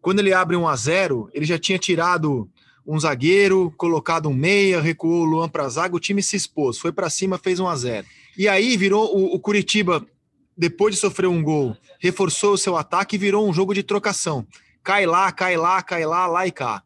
quando 0.00 0.18
ele 0.18 0.32
abre 0.32 0.56
um 0.56 0.66
a 0.66 0.74
0 0.74 1.30
ele 1.32 1.46
já 1.46 1.58
tinha 1.58 1.78
tirado 1.78 2.50
um 2.86 2.98
zagueiro, 2.98 3.72
colocado 3.76 4.28
um 4.28 4.34
meia, 4.34 4.80
recuou 4.80 5.22
o 5.22 5.24
Luan 5.24 5.48
para 5.48 5.64
a 5.64 5.68
zaga, 5.68 5.94
o 5.94 6.00
time 6.00 6.22
se 6.22 6.36
expôs, 6.36 6.78
foi 6.78 6.90
para 6.90 7.10
cima, 7.10 7.38
fez 7.38 7.60
um 7.60 7.68
a 7.68 7.76
0 7.76 8.06
E 8.36 8.48
aí 8.48 8.76
virou 8.76 9.14
o, 9.14 9.34
o 9.34 9.38
Curitiba, 9.38 10.04
depois 10.58 10.96
de 10.96 11.00
sofrer 11.00 11.28
um 11.28 11.40
gol, 11.40 11.76
reforçou 12.00 12.54
o 12.54 12.58
seu 12.58 12.76
ataque 12.76 13.14
e 13.14 13.18
virou 13.18 13.48
um 13.48 13.52
jogo 13.52 13.72
de 13.72 13.84
trocação. 13.84 14.44
Cai 14.82 15.06
lá, 15.06 15.30
cai 15.30 15.56
lá, 15.56 15.80
cai 15.80 16.04
lá, 16.04 16.26
lá 16.26 16.48
e 16.48 16.50
cá. 16.50 16.82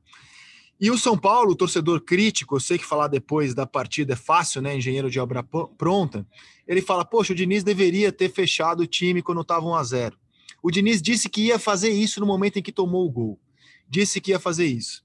E 0.79 0.91
o 0.91 0.99
São 0.99 1.17
Paulo, 1.17 1.55
torcedor 1.55 2.03
crítico, 2.03 2.57
eu 2.57 2.61
sei 2.61 2.77
que 2.77 2.85
falar 2.85 3.09
depois 3.09 3.55
da 3.55 3.65
partida 3.65 4.13
é 4.13 4.17
fácil, 4.17 4.61
né? 4.61 4.77
Engenheiro 4.77 5.09
de 5.09 5.19
obra 5.19 5.43
pronta. 5.79 6.27
Ele 6.67 6.83
fala: 6.83 7.05
Poxa, 7.05 7.33
o 7.33 7.37
Diniz 7.37 7.65
deveria 7.65 8.13
ter 8.13 8.31
fechado 8.31 8.81
o 8.81 8.87
time 8.87 9.23
quando 9.23 9.41
estava 9.41 9.65
1 9.65 9.75
a 9.75 9.85
0 9.85 10.17
O 10.63 10.71
Diniz 10.71 11.01
disse 11.01 11.29
que 11.29 11.47
ia 11.47 11.59
fazer 11.59 11.91
isso 11.91 12.21
no 12.21 12.27
momento 12.27 12.59
em 12.59 12.63
que 12.63 12.73
tomou 12.73 13.07
o 13.07 13.11
gol. 13.11 13.41
Disse 13.89 14.21
que 14.21 14.33
ia 14.33 14.41
fazer 14.41 14.67
isso. 14.67 15.03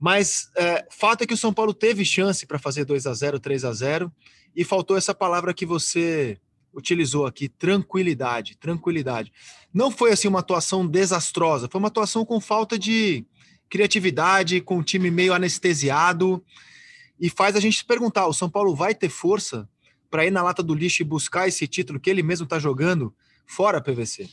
Mas 0.00 0.50
é, 0.56 0.86
fato 0.90 1.22
é 1.22 1.26
que 1.26 1.34
o 1.34 1.38
São 1.38 1.54
Paulo 1.54 1.72
teve 1.72 2.04
chance 2.04 2.44
para 2.44 2.58
fazer 2.58 2.84
2 2.84 3.06
a 3.06 3.14
0 3.14 3.38
3 3.38 3.64
a 3.64 3.72
0 3.72 4.12
e 4.54 4.64
faltou 4.64 4.96
essa 4.96 5.14
palavra 5.14 5.54
que 5.54 5.64
você 5.64 6.38
utilizou 6.74 7.26
aqui, 7.26 7.48
tranquilidade, 7.48 8.56
tranquilidade. 8.56 9.32
Não 9.72 9.90
foi 9.90 10.12
assim 10.12 10.28
uma 10.28 10.40
atuação 10.40 10.86
desastrosa, 10.86 11.68
foi 11.70 11.78
uma 11.78 11.88
atuação 11.88 12.24
com 12.24 12.40
falta 12.40 12.78
de 12.78 13.24
criatividade, 13.68 14.60
com 14.60 14.78
o 14.78 14.84
time 14.84 15.10
meio 15.10 15.32
anestesiado, 15.32 16.44
e 17.18 17.30
faz 17.30 17.56
a 17.56 17.60
gente 17.60 17.78
se 17.78 17.84
perguntar: 17.84 18.26
o 18.26 18.34
São 18.34 18.50
Paulo 18.50 18.74
vai 18.74 18.94
ter 18.94 19.08
força 19.08 19.68
para 20.10 20.26
ir 20.26 20.30
na 20.30 20.42
lata 20.42 20.62
do 20.62 20.74
lixo 20.74 21.02
e 21.02 21.04
buscar 21.04 21.48
esse 21.48 21.66
título 21.66 21.98
que 21.98 22.10
ele 22.10 22.22
mesmo 22.22 22.44
está 22.44 22.58
jogando 22.58 23.14
fora 23.46 23.80
PVC? 23.80 24.28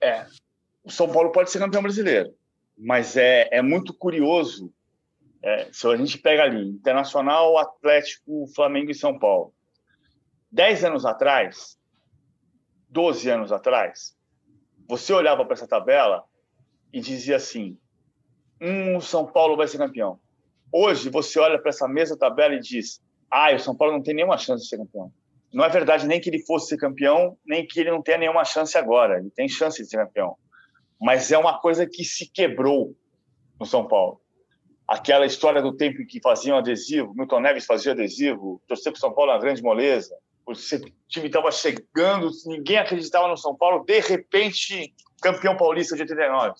É, 0.00 0.26
o 0.82 0.90
São 0.90 1.10
Paulo 1.10 1.30
pode 1.30 1.50
ser 1.50 1.58
campeão 1.58 1.82
brasileiro, 1.82 2.34
mas 2.76 3.16
é, 3.16 3.48
é 3.52 3.62
muito 3.62 3.92
curioso. 3.92 4.72
É, 5.42 5.68
se 5.72 5.86
a 5.86 5.96
gente 5.96 6.18
pega 6.18 6.42
ali, 6.42 6.66
Internacional, 6.66 7.58
Atlético, 7.58 8.46
Flamengo 8.56 8.90
e 8.90 8.94
São 8.94 9.18
Paulo. 9.18 9.54
Dez 10.50 10.82
anos 10.82 11.04
atrás, 11.04 11.78
12 12.88 13.28
anos 13.28 13.52
atrás, 13.52 14.16
você 14.88 15.12
olhava 15.12 15.44
para 15.44 15.54
essa 15.54 15.68
tabela 15.68 16.24
e 16.92 17.00
dizia 17.00 17.36
assim: 17.36 17.78
um, 18.60 18.96
o 18.96 19.00
São 19.00 19.26
Paulo 19.26 19.56
vai 19.56 19.68
ser 19.68 19.78
campeão. 19.78 20.18
Hoje, 20.72 21.10
você 21.10 21.38
olha 21.38 21.58
para 21.58 21.68
essa 21.68 21.86
mesma 21.86 22.16
tabela 22.16 22.54
e 22.54 22.60
diz: 22.60 23.02
ah, 23.30 23.54
o 23.54 23.58
São 23.58 23.76
Paulo 23.76 23.94
não 23.94 24.02
tem 24.02 24.14
nenhuma 24.14 24.38
chance 24.38 24.64
de 24.64 24.68
ser 24.70 24.78
campeão. 24.78 25.12
Não 25.52 25.64
é 25.64 25.68
verdade 25.68 26.06
nem 26.06 26.20
que 26.20 26.30
ele 26.30 26.44
fosse 26.44 26.68
ser 26.68 26.76
campeão, 26.78 27.36
nem 27.44 27.66
que 27.66 27.80
ele 27.80 27.90
não 27.90 28.02
tenha 28.02 28.18
nenhuma 28.18 28.44
chance 28.44 28.76
agora. 28.76 29.18
Ele 29.18 29.30
tem 29.30 29.48
chance 29.48 29.82
de 29.82 29.88
ser 29.88 29.98
campeão. 29.98 30.36
Mas 31.00 31.30
é 31.30 31.38
uma 31.38 31.58
coisa 31.60 31.86
que 31.86 32.04
se 32.04 32.30
quebrou 32.30 32.94
no 33.58 33.66
São 33.66 33.86
Paulo. 33.86 34.20
Aquela 34.86 35.26
história 35.26 35.60
do 35.60 35.76
tempo 35.76 36.00
em 36.00 36.06
que 36.06 36.20
faziam 36.20 36.56
adesivo, 36.56 37.14
Milton 37.14 37.40
Neves 37.40 37.66
fazia 37.66 37.92
adesivo, 37.92 38.62
torcer 38.66 38.92
para 38.92 39.00
São 39.00 39.12
Paulo 39.12 39.30
é 39.30 39.34
uma 39.34 39.40
grande 39.40 39.62
moleza. 39.62 40.16
O 40.48 40.54
time 40.54 41.26
estava 41.26 41.50
chegando, 41.50 42.30
ninguém 42.46 42.78
acreditava 42.78 43.28
no 43.28 43.36
São 43.36 43.54
Paulo, 43.54 43.84
de 43.84 44.00
repente, 44.00 44.94
campeão 45.20 45.56
paulista 45.56 45.94
de 45.94 46.02
89 46.02 46.54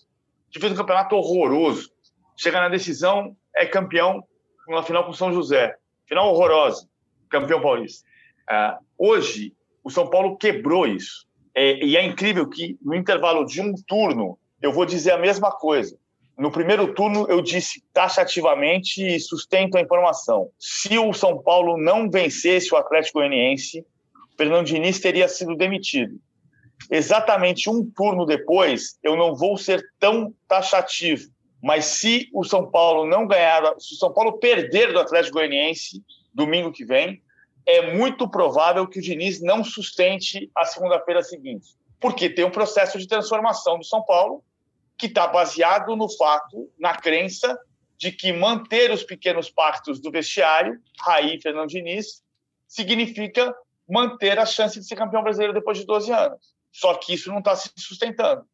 que 0.50 0.60
fez 0.60 0.72
um 0.72 0.76
campeonato 0.76 1.16
horroroso. 1.16 1.90
Chega 2.36 2.60
na 2.60 2.68
decisão, 2.68 3.36
é 3.54 3.66
campeão 3.66 4.22
na 4.68 4.82
final 4.82 5.04
com 5.04 5.12
São 5.12 5.32
José. 5.32 5.74
Final 6.06 6.32
horrorosa, 6.32 6.88
campeão 7.28 7.60
paulista. 7.60 8.06
Uh, 8.50 9.06
hoje, 9.10 9.54
o 9.82 9.90
São 9.90 10.08
Paulo 10.08 10.36
quebrou 10.36 10.86
isso. 10.86 11.26
É, 11.54 11.84
e 11.84 11.96
é 11.96 12.04
incrível 12.04 12.48
que, 12.48 12.78
no 12.80 12.94
intervalo 12.94 13.44
de 13.44 13.60
um 13.60 13.74
turno, 13.86 14.38
eu 14.62 14.72
vou 14.72 14.86
dizer 14.86 15.12
a 15.12 15.18
mesma 15.18 15.50
coisa. 15.50 15.98
No 16.38 16.52
primeiro 16.52 16.94
turno, 16.94 17.26
eu 17.28 17.42
disse 17.42 17.82
taxativamente 17.92 19.04
e 19.04 19.18
sustento 19.18 19.76
a 19.76 19.80
informação. 19.80 20.50
Se 20.58 20.96
o 20.96 21.12
São 21.12 21.42
Paulo 21.42 21.76
não 21.76 22.08
vencesse 22.08 22.72
o 22.72 22.76
Atlético 22.76 23.18
Goianiense, 23.18 23.84
Fernando 24.36 24.66
Diniz 24.66 25.00
teria 25.00 25.28
sido 25.28 25.56
demitido 25.56 26.20
exatamente 26.90 27.68
um 27.68 27.84
turno 27.90 28.24
depois, 28.24 28.98
eu 29.02 29.16
não 29.16 29.34
vou 29.34 29.56
ser 29.56 29.84
tão 29.98 30.32
taxativo. 30.46 31.28
Mas 31.62 31.86
se 31.86 32.28
o 32.32 32.44
São 32.44 32.70
Paulo 32.70 33.04
não 33.06 33.26
ganhar, 33.26 33.74
se 33.78 33.94
o 33.94 33.98
São 33.98 34.12
Paulo 34.12 34.38
perder 34.38 34.92
do 34.92 35.00
Atlético 35.00 35.34
Goianiense 35.34 36.02
domingo 36.32 36.70
que 36.70 36.84
vem, 36.84 37.20
é 37.66 37.94
muito 37.94 38.28
provável 38.28 38.86
que 38.86 39.00
o 39.00 39.02
Diniz 39.02 39.42
não 39.42 39.64
sustente 39.64 40.50
a 40.56 40.64
segunda-feira 40.64 41.22
seguinte. 41.22 41.76
Porque 42.00 42.30
tem 42.30 42.44
um 42.44 42.50
processo 42.50 42.96
de 42.96 43.08
transformação 43.08 43.76
do 43.76 43.84
São 43.84 44.02
Paulo 44.02 44.42
que 44.98 45.06
está 45.06 45.26
baseado 45.26 45.94
no 45.94 46.08
fato, 46.08 46.70
na 46.78 46.94
crença 46.94 47.58
de 47.96 48.12
que 48.12 48.32
manter 48.32 48.90
os 48.90 49.02
pequenos 49.02 49.50
pactos 49.50 50.00
do 50.00 50.10
vestiário, 50.10 50.80
Raí 51.00 51.36
e 51.36 51.40
Fernando 51.40 51.68
Diniz, 51.68 52.22
significa 52.66 53.54
manter 53.88 54.38
a 54.38 54.46
chance 54.46 54.78
de 54.78 54.86
ser 54.86 54.96
campeão 54.96 55.22
brasileiro 55.22 55.54
depois 55.54 55.78
de 55.78 55.86
12 55.86 56.12
anos. 56.12 56.54
Só 56.70 56.94
que 56.94 57.14
isso 57.14 57.30
não 57.30 57.38
está 57.38 57.56
se 57.56 57.70
sustentando. 57.76 58.44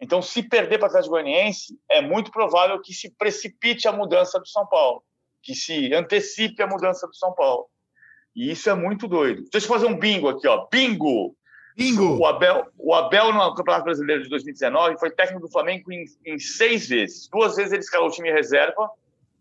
Então, 0.00 0.20
se 0.20 0.42
perder 0.42 0.78
para 0.78 0.86
o 0.86 0.88
Atlético 0.88 1.12
Goianiense, 1.12 1.78
é 1.88 2.02
muito 2.02 2.30
provável 2.30 2.80
que 2.80 2.92
se 2.92 3.10
precipite 3.10 3.86
a 3.86 3.92
mudança 3.92 4.38
do 4.38 4.46
São 4.46 4.66
Paulo, 4.66 5.02
que 5.40 5.54
se 5.54 5.94
antecipe 5.94 6.62
a 6.62 6.66
mudança 6.66 7.06
do 7.06 7.14
São 7.14 7.32
Paulo. 7.32 7.68
E 8.34 8.50
isso 8.50 8.68
é 8.68 8.74
muito 8.74 9.06
doido. 9.06 9.44
Deixa 9.50 9.66
eu 9.66 9.72
fazer 9.72 9.86
um 9.86 9.98
bingo 9.98 10.28
aqui, 10.28 10.46
ó. 10.48 10.66
Bingo! 10.70 11.36
Bingo! 11.76 12.18
O 12.18 12.26
Abel, 12.26 12.66
o 12.78 12.94
Abel 12.94 13.32
no 13.32 13.54
Campeonato 13.54 13.84
Brasileiro 13.84 14.22
de 14.22 14.28
2019 14.28 14.98
foi 14.98 15.10
técnico 15.10 15.40
do 15.40 15.50
Flamengo 15.50 15.90
em, 15.92 16.04
em 16.24 16.38
seis 16.38 16.88
vezes. 16.88 17.28
Duas 17.28 17.56
vezes 17.56 17.72
ele 17.72 17.82
escalou 17.82 18.08
o 18.08 18.10
time 18.10 18.30
reserva, 18.30 18.90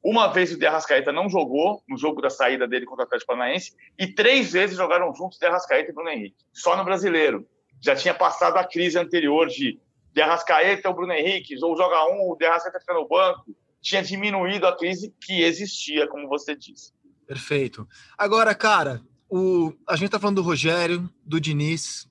uma 0.03 0.27
vez 0.27 0.51
o 0.51 0.57
De 0.57 0.65
Arrascaeta 0.65 1.11
não 1.11 1.29
jogou 1.29 1.83
no 1.87 1.97
jogo 1.97 2.21
da 2.21 2.29
saída 2.29 2.67
dele 2.67 2.85
contra 2.85 3.03
o 3.03 3.05
Atlético 3.05 3.33
Paranaense 3.33 3.73
e 3.99 4.07
três 4.07 4.51
vezes 4.51 4.77
jogaram 4.77 5.13
juntos 5.13 5.37
De 5.37 5.45
Arrascaeta 5.45 5.91
e 5.91 5.93
Bruno 5.93 6.09
Henrique. 6.09 6.37
Só 6.51 6.75
no 6.75 6.83
Brasileiro 6.83 7.47
já 7.79 7.95
tinha 7.95 8.13
passado 8.13 8.57
a 8.57 8.63
crise 8.63 8.97
anterior 8.97 9.47
de 9.47 9.79
De 10.11 10.21
Arrascaeta 10.21 10.89
o 10.89 10.93
Bruno 10.93 11.13
Henrique, 11.13 11.55
ou 11.63 11.77
joga 11.77 12.03
um, 12.11 12.31
o 12.31 12.35
De 12.35 12.45
Arrascaeta 12.45 12.79
fica 12.79 12.93
no 12.93 13.07
banco, 13.07 13.55
tinha 13.81 14.01
diminuído 14.01 14.65
a 14.65 14.75
crise 14.75 15.13
que 15.21 15.43
existia, 15.43 16.07
como 16.07 16.27
você 16.27 16.55
disse. 16.55 16.93
Perfeito. 17.27 17.87
Agora, 18.17 18.53
cara, 18.53 19.01
o, 19.29 19.73
a 19.87 19.95
gente 19.95 20.09
tá 20.09 20.19
falando 20.19 20.37
do 20.37 20.41
Rogério, 20.41 21.09
do 21.25 21.39
Diniz. 21.39 22.10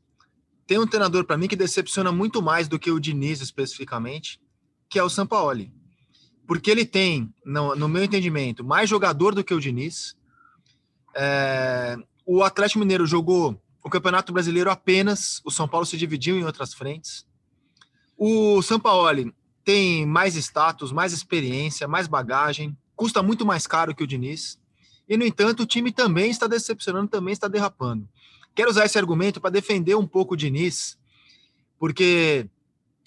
Tem 0.70 0.78
um 0.78 0.86
treinador 0.86 1.24
para 1.24 1.36
mim 1.36 1.48
que 1.48 1.56
decepciona 1.56 2.12
muito 2.12 2.40
mais 2.40 2.68
do 2.68 2.78
que 2.78 2.92
o 2.92 3.00
Diniz 3.00 3.40
especificamente, 3.40 4.40
que 4.88 5.00
é 5.00 5.02
o 5.02 5.10
Sampaoli. 5.10 5.74
Porque 6.46 6.70
ele 6.70 6.84
tem, 6.84 7.34
no, 7.44 7.74
no 7.74 7.88
meu 7.88 8.04
entendimento, 8.04 8.62
mais 8.62 8.88
jogador 8.88 9.34
do 9.34 9.42
que 9.42 9.52
o 9.52 9.58
Diniz. 9.58 10.14
É, 11.12 11.96
o 12.24 12.44
Atlético 12.44 12.78
Mineiro 12.78 13.04
jogou 13.04 13.60
o 13.82 13.90
Campeonato 13.90 14.32
Brasileiro 14.32 14.70
apenas, 14.70 15.42
o 15.44 15.50
São 15.50 15.66
Paulo 15.66 15.84
se 15.84 15.96
dividiu 15.96 16.38
em 16.38 16.44
outras 16.44 16.72
frentes. 16.72 17.26
O 18.16 18.62
Sampaoli 18.62 19.34
tem 19.64 20.06
mais 20.06 20.36
status, 20.36 20.92
mais 20.92 21.12
experiência, 21.12 21.88
mais 21.88 22.06
bagagem, 22.06 22.78
custa 22.94 23.24
muito 23.24 23.44
mais 23.44 23.66
caro 23.66 23.92
que 23.92 24.04
o 24.04 24.06
Diniz. 24.06 24.56
E, 25.08 25.16
no 25.16 25.26
entanto, 25.26 25.64
o 25.64 25.66
time 25.66 25.90
também 25.90 26.30
está 26.30 26.46
decepcionando, 26.46 27.08
também 27.08 27.32
está 27.32 27.48
derrapando. 27.48 28.08
Quero 28.61 28.72
usar 28.72 28.84
esse 28.84 28.98
argumento 28.98 29.40
para 29.40 29.48
defender 29.48 29.94
um 29.94 30.06
pouco 30.06 30.34
o 30.34 30.36
Diniz, 30.36 30.98
porque 31.78 32.46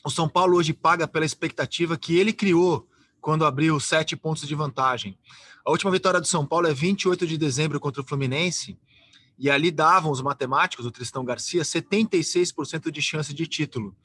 o 0.03 0.09
São 0.09 0.27
Paulo 0.27 0.57
hoje 0.57 0.73
paga 0.73 1.07
pela 1.07 1.25
expectativa 1.25 1.95
que 1.95 2.17
ele 2.17 2.33
criou 2.33 2.89
quando 3.21 3.45
abriu 3.45 3.79
sete 3.79 4.15
pontos 4.15 4.47
de 4.47 4.55
vantagem. 4.55 5.15
A 5.63 5.69
última 5.69 5.91
vitória 5.91 6.19
do 6.19 6.25
São 6.25 6.43
Paulo 6.43 6.65
é 6.65 6.73
28 6.73 7.27
de 7.27 7.37
dezembro 7.37 7.79
contra 7.79 8.01
o 8.01 8.03
Fluminense, 8.03 8.79
e 9.37 9.47
ali 9.47 9.69
davam 9.69 10.09
os 10.09 10.23
matemáticos, 10.23 10.87
o 10.87 10.91
Tristão 10.91 11.23
Garcia, 11.23 11.61
76% 11.61 12.89
de 12.89 13.01
chance 13.03 13.31
de 13.31 13.45
título. 13.45 13.95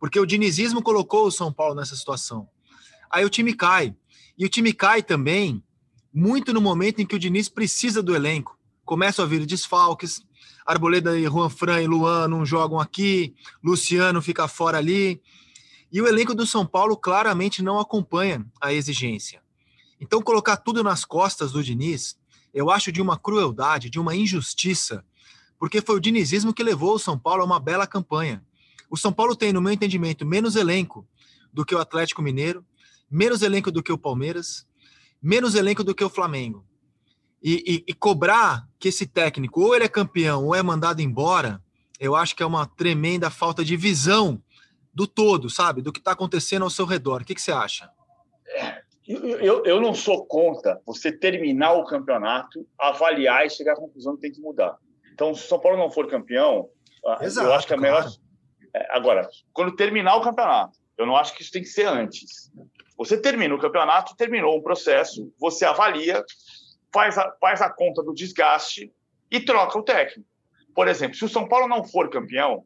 Porque 0.00 0.18
o 0.18 0.26
dinizismo 0.26 0.82
colocou 0.82 1.28
o 1.28 1.30
São 1.30 1.52
Paulo 1.52 1.76
nessa 1.76 1.94
situação. 1.94 2.48
Aí 3.08 3.24
o 3.24 3.30
time 3.30 3.54
cai. 3.54 3.94
E 4.36 4.44
o 4.44 4.48
time 4.48 4.72
cai 4.72 5.04
também 5.04 5.62
muito 6.12 6.52
no 6.52 6.60
momento 6.60 7.00
em 7.00 7.06
que 7.06 7.14
o 7.14 7.18
Diniz 7.20 7.48
precisa 7.48 8.02
do 8.02 8.12
elenco. 8.12 8.58
Começam 8.84 9.24
a 9.24 9.28
vir 9.28 9.46
desfalques, 9.46 10.26
Arboleda 10.66 11.16
e 11.18 11.24
Juan 11.24 11.48
Fran 11.48 11.80
e 11.80 11.86
Luan 11.86 12.26
não 12.26 12.44
jogam 12.44 12.80
aqui, 12.80 13.34
Luciano 13.62 14.20
fica 14.20 14.48
fora 14.48 14.78
ali. 14.78 15.22
E 15.92 16.02
o 16.02 16.08
elenco 16.08 16.34
do 16.34 16.44
São 16.44 16.66
Paulo 16.66 16.96
claramente 16.96 17.62
não 17.62 17.78
acompanha 17.78 18.44
a 18.60 18.72
exigência. 18.72 19.40
Então, 20.00 20.20
colocar 20.20 20.56
tudo 20.56 20.82
nas 20.82 21.04
costas 21.04 21.52
do 21.52 21.62
Diniz, 21.62 22.18
eu 22.52 22.70
acho 22.70 22.90
de 22.90 23.00
uma 23.00 23.16
crueldade, 23.16 23.88
de 23.88 24.00
uma 24.00 24.14
injustiça, 24.14 25.04
porque 25.58 25.80
foi 25.80 25.96
o 25.96 26.00
dinizismo 26.00 26.52
que 26.52 26.62
levou 26.62 26.94
o 26.94 26.98
São 26.98 27.18
Paulo 27.18 27.42
a 27.42 27.46
uma 27.46 27.60
bela 27.60 27.86
campanha. 27.86 28.44
O 28.90 28.96
São 28.96 29.12
Paulo 29.12 29.36
tem, 29.36 29.52
no 29.52 29.62
meu 29.62 29.72
entendimento, 29.72 30.26
menos 30.26 30.56
elenco 30.56 31.06
do 31.52 31.64
que 31.64 31.74
o 31.74 31.78
Atlético 31.78 32.20
Mineiro, 32.20 32.64
menos 33.10 33.40
elenco 33.40 33.70
do 33.70 33.82
que 33.82 33.92
o 33.92 33.98
Palmeiras, 33.98 34.66
menos 35.22 35.54
elenco 35.54 35.82
do 35.82 35.94
que 35.94 36.04
o 36.04 36.10
Flamengo. 36.10 36.64
E, 37.42 37.84
e, 37.86 37.90
e, 37.90 37.94
cobrar 37.94 38.66
que 38.78 38.88
esse 38.88 39.06
técnico 39.06 39.60
ou 39.60 39.74
ele 39.74 39.84
é 39.84 39.88
campeão 39.88 40.46
ou 40.46 40.54
é 40.54 40.62
mandado 40.62 41.00
embora, 41.00 41.62
eu 42.00 42.16
acho 42.16 42.34
que 42.34 42.42
é 42.42 42.46
uma 42.46 42.66
tremenda 42.66 43.30
falta 43.30 43.64
de 43.64 43.76
visão 43.76 44.42
do 44.92 45.06
todo, 45.06 45.50
sabe? 45.50 45.82
Do 45.82 45.92
que 45.92 45.98
está 45.98 46.12
acontecendo 46.12 46.62
ao 46.62 46.70
seu 46.70 46.86
redor. 46.86 47.22
O 47.22 47.24
que, 47.24 47.34
que 47.34 47.42
você 47.42 47.52
acha? 47.52 47.90
É, 48.48 48.82
eu, 49.06 49.64
eu 49.64 49.80
não 49.80 49.94
sou 49.94 50.26
contra 50.26 50.80
você 50.84 51.12
terminar 51.12 51.74
o 51.74 51.84
campeonato, 51.84 52.66
avaliar 52.78 53.46
e 53.46 53.50
chegar 53.50 53.74
à 53.74 53.76
conclusão 53.76 54.16
que 54.16 54.22
tem 54.22 54.32
que 54.32 54.40
mudar. 54.40 54.76
Então, 55.12 55.34
se 55.34 55.44
o 55.44 55.48
São 55.48 55.60
Paulo 55.60 55.78
não 55.78 55.90
for 55.90 56.08
campeão, 56.08 56.68
Exato, 57.20 57.46
eu 57.46 57.54
acho 57.54 57.66
que 57.66 57.74
é 57.74 57.76
melhor. 57.76 58.02
Claro. 58.02 58.16
Agora, 58.90 59.28
quando 59.52 59.76
terminar 59.76 60.16
o 60.16 60.22
campeonato, 60.22 60.78
eu 60.98 61.06
não 61.06 61.16
acho 61.16 61.34
que 61.34 61.42
isso 61.42 61.52
tem 61.52 61.62
que 61.62 61.68
ser 61.68 61.86
antes. 61.86 62.50
Você 62.98 63.20
termina 63.20 63.54
o 63.54 63.60
campeonato, 63.60 64.16
terminou 64.16 64.56
um 64.56 64.62
processo, 64.62 65.32
você 65.38 65.64
avalia, 65.64 66.24
faz 66.92 67.18
a, 67.18 67.32
faz 67.40 67.60
a 67.60 67.70
conta 67.70 68.02
do 68.02 68.14
desgaste 68.14 68.92
e 69.30 69.40
troca 69.40 69.78
o 69.78 69.82
técnico. 69.82 70.28
Por 70.74 70.88
exemplo, 70.88 71.16
se 71.16 71.24
o 71.24 71.28
São 71.28 71.48
Paulo 71.48 71.68
não 71.68 71.84
for 71.84 72.10
campeão, 72.10 72.64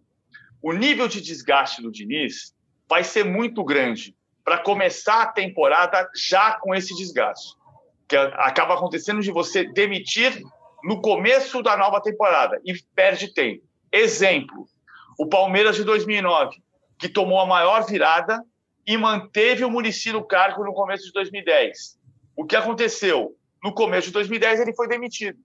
o 0.63 0.73
nível 0.73 1.09
de 1.09 1.21
desgaste 1.21 1.81
do 1.81 1.91
Diniz 1.91 2.55
vai 2.89 3.05
ser 3.05 3.25
muito 3.25 3.65
grande 3.65 4.17
para 4.45 4.59
começar 4.59 5.23
a 5.23 5.33
temporada 5.33 6.09
já 6.15 6.59
com 6.59 6.75
esse 6.75 6.95
desgaste. 6.97 7.55
Que 8.09 8.17
acaba 8.17 8.75
acontecendo 8.75 9.21
de 9.21 9.31
você 9.31 9.65
demitir 9.73 10.43
no 10.83 11.01
começo 11.01 11.63
da 11.63 11.77
nova 11.77 12.01
temporada 12.01 12.61
e 12.65 12.75
perde 12.95 13.33
tempo. 13.33 13.63
Exemplo, 13.93 14.67
o 15.19 15.29
Palmeiras 15.29 15.77
de 15.77 15.85
2009, 15.85 16.57
que 16.99 17.09
tomou 17.09 17.39
a 17.41 17.47
maior 17.47 17.87
virada 17.87 18.43
e 18.87 18.97
manteve 18.97 19.65
o 19.65 19.71
Muricy 19.71 20.13
no 20.13 20.27
cargo 20.27 20.65
no 20.65 20.73
começo 20.73 21.05
de 21.05 21.13
2010. 21.13 21.99
O 22.37 22.45
que 22.45 22.57
aconteceu? 22.57 23.37
No 23.63 23.75
começo 23.75 24.09
de 24.09 24.13
2010 24.15 24.61
ele 24.61 24.75
foi 24.75 24.89
demitido, 24.89 25.39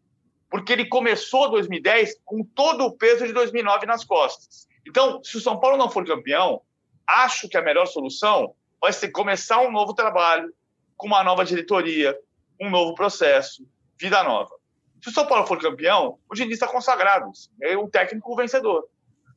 porque 0.49 0.73
ele 0.73 0.87
começou 0.87 1.49
2010 1.49 2.21
com 2.23 2.43
todo 2.43 2.85
o 2.85 2.95
peso 2.95 3.25
de 3.25 3.33
2009 3.33 3.85
nas 3.85 4.03
costas. 4.05 4.67
Então, 4.87 5.23
se 5.23 5.37
o 5.37 5.41
São 5.41 5.59
Paulo 5.59 5.77
não 5.77 5.89
for 5.89 6.05
campeão, 6.05 6.61
acho 7.07 7.49
que 7.49 7.57
a 7.57 7.61
melhor 7.61 7.85
solução 7.87 8.55
vai 8.81 8.93
ser 8.93 9.09
começar 9.09 9.59
um 9.61 9.71
novo 9.71 9.93
trabalho, 9.93 10.53
com 10.95 11.07
uma 11.07 11.23
nova 11.23 11.43
diretoria, 11.43 12.17
um 12.61 12.69
novo 12.69 12.95
processo, 12.95 13.67
vida 13.99 14.23
nova. 14.23 14.55
Se 15.01 15.09
o 15.09 15.11
São 15.13 15.27
Paulo 15.27 15.45
for 15.45 15.59
campeão, 15.59 16.17
o 16.29 16.35
Diniz 16.35 16.53
está 16.53 16.67
consagrado, 16.67 17.29
é 17.61 17.77
um 17.77 17.89
técnico 17.89 18.35
vencedor. 18.35 18.87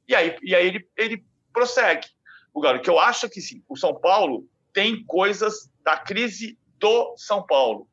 E 0.06 0.14
aí, 0.14 0.36
e 0.42 0.54
aí 0.54 0.66
ele, 0.66 0.88
ele 0.96 1.24
prossegue. 1.52 2.06
O 2.54 2.60
Galo, 2.60 2.80
que 2.80 2.88
eu 2.88 2.98
acho 2.98 3.28
que 3.28 3.40
sim, 3.40 3.62
o 3.68 3.76
São 3.76 3.94
Paulo 3.94 4.46
tem 4.72 5.04
coisas 5.04 5.70
da 5.82 5.96
crise 5.96 6.58
do 6.78 7.14
São 7.16 7.44
Paulo. 7.44 7.88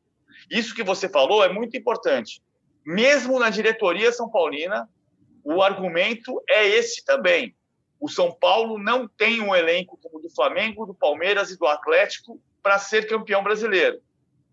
Isso 0.50 0.74
que 0.74 0.82
você 0.82 1.08
falou 1.08 1.44
é 1.44 1.52
muito 1.52 1.76
importante. 1.76 2.42
Mesmo 2.84 3.38
na 3.38 3.50
diretoria 3.50 4.12
São 4.12 4.30
Paulina, 4.30 4.88
o 5.42 5.62
argumento 5.62 6.42
é 6.48 6.66
esse 6.66 7.04
também. 7.04 7.54
O 8.00 8.08
São 8.08 8.32
Paulo 8.32 8.78
não 8.78 9.08
tem 9.08 9.40
um 9.40 9.54
elenco 9.54 9.98
como 10.02 10.18
o 10.18 10.20
do 10.20 10.30
Flamengo, 10.30 10.86
do 10.86 10.94
Palmeiras 10.94 11.50
e 11.50 11.58
do 11.58 11.66
Atlético 11.66 12.40
para 12.62 12.78
ser 12.78 13.08
campeão 13.08 13.42
brasileiro. 13.42 14.00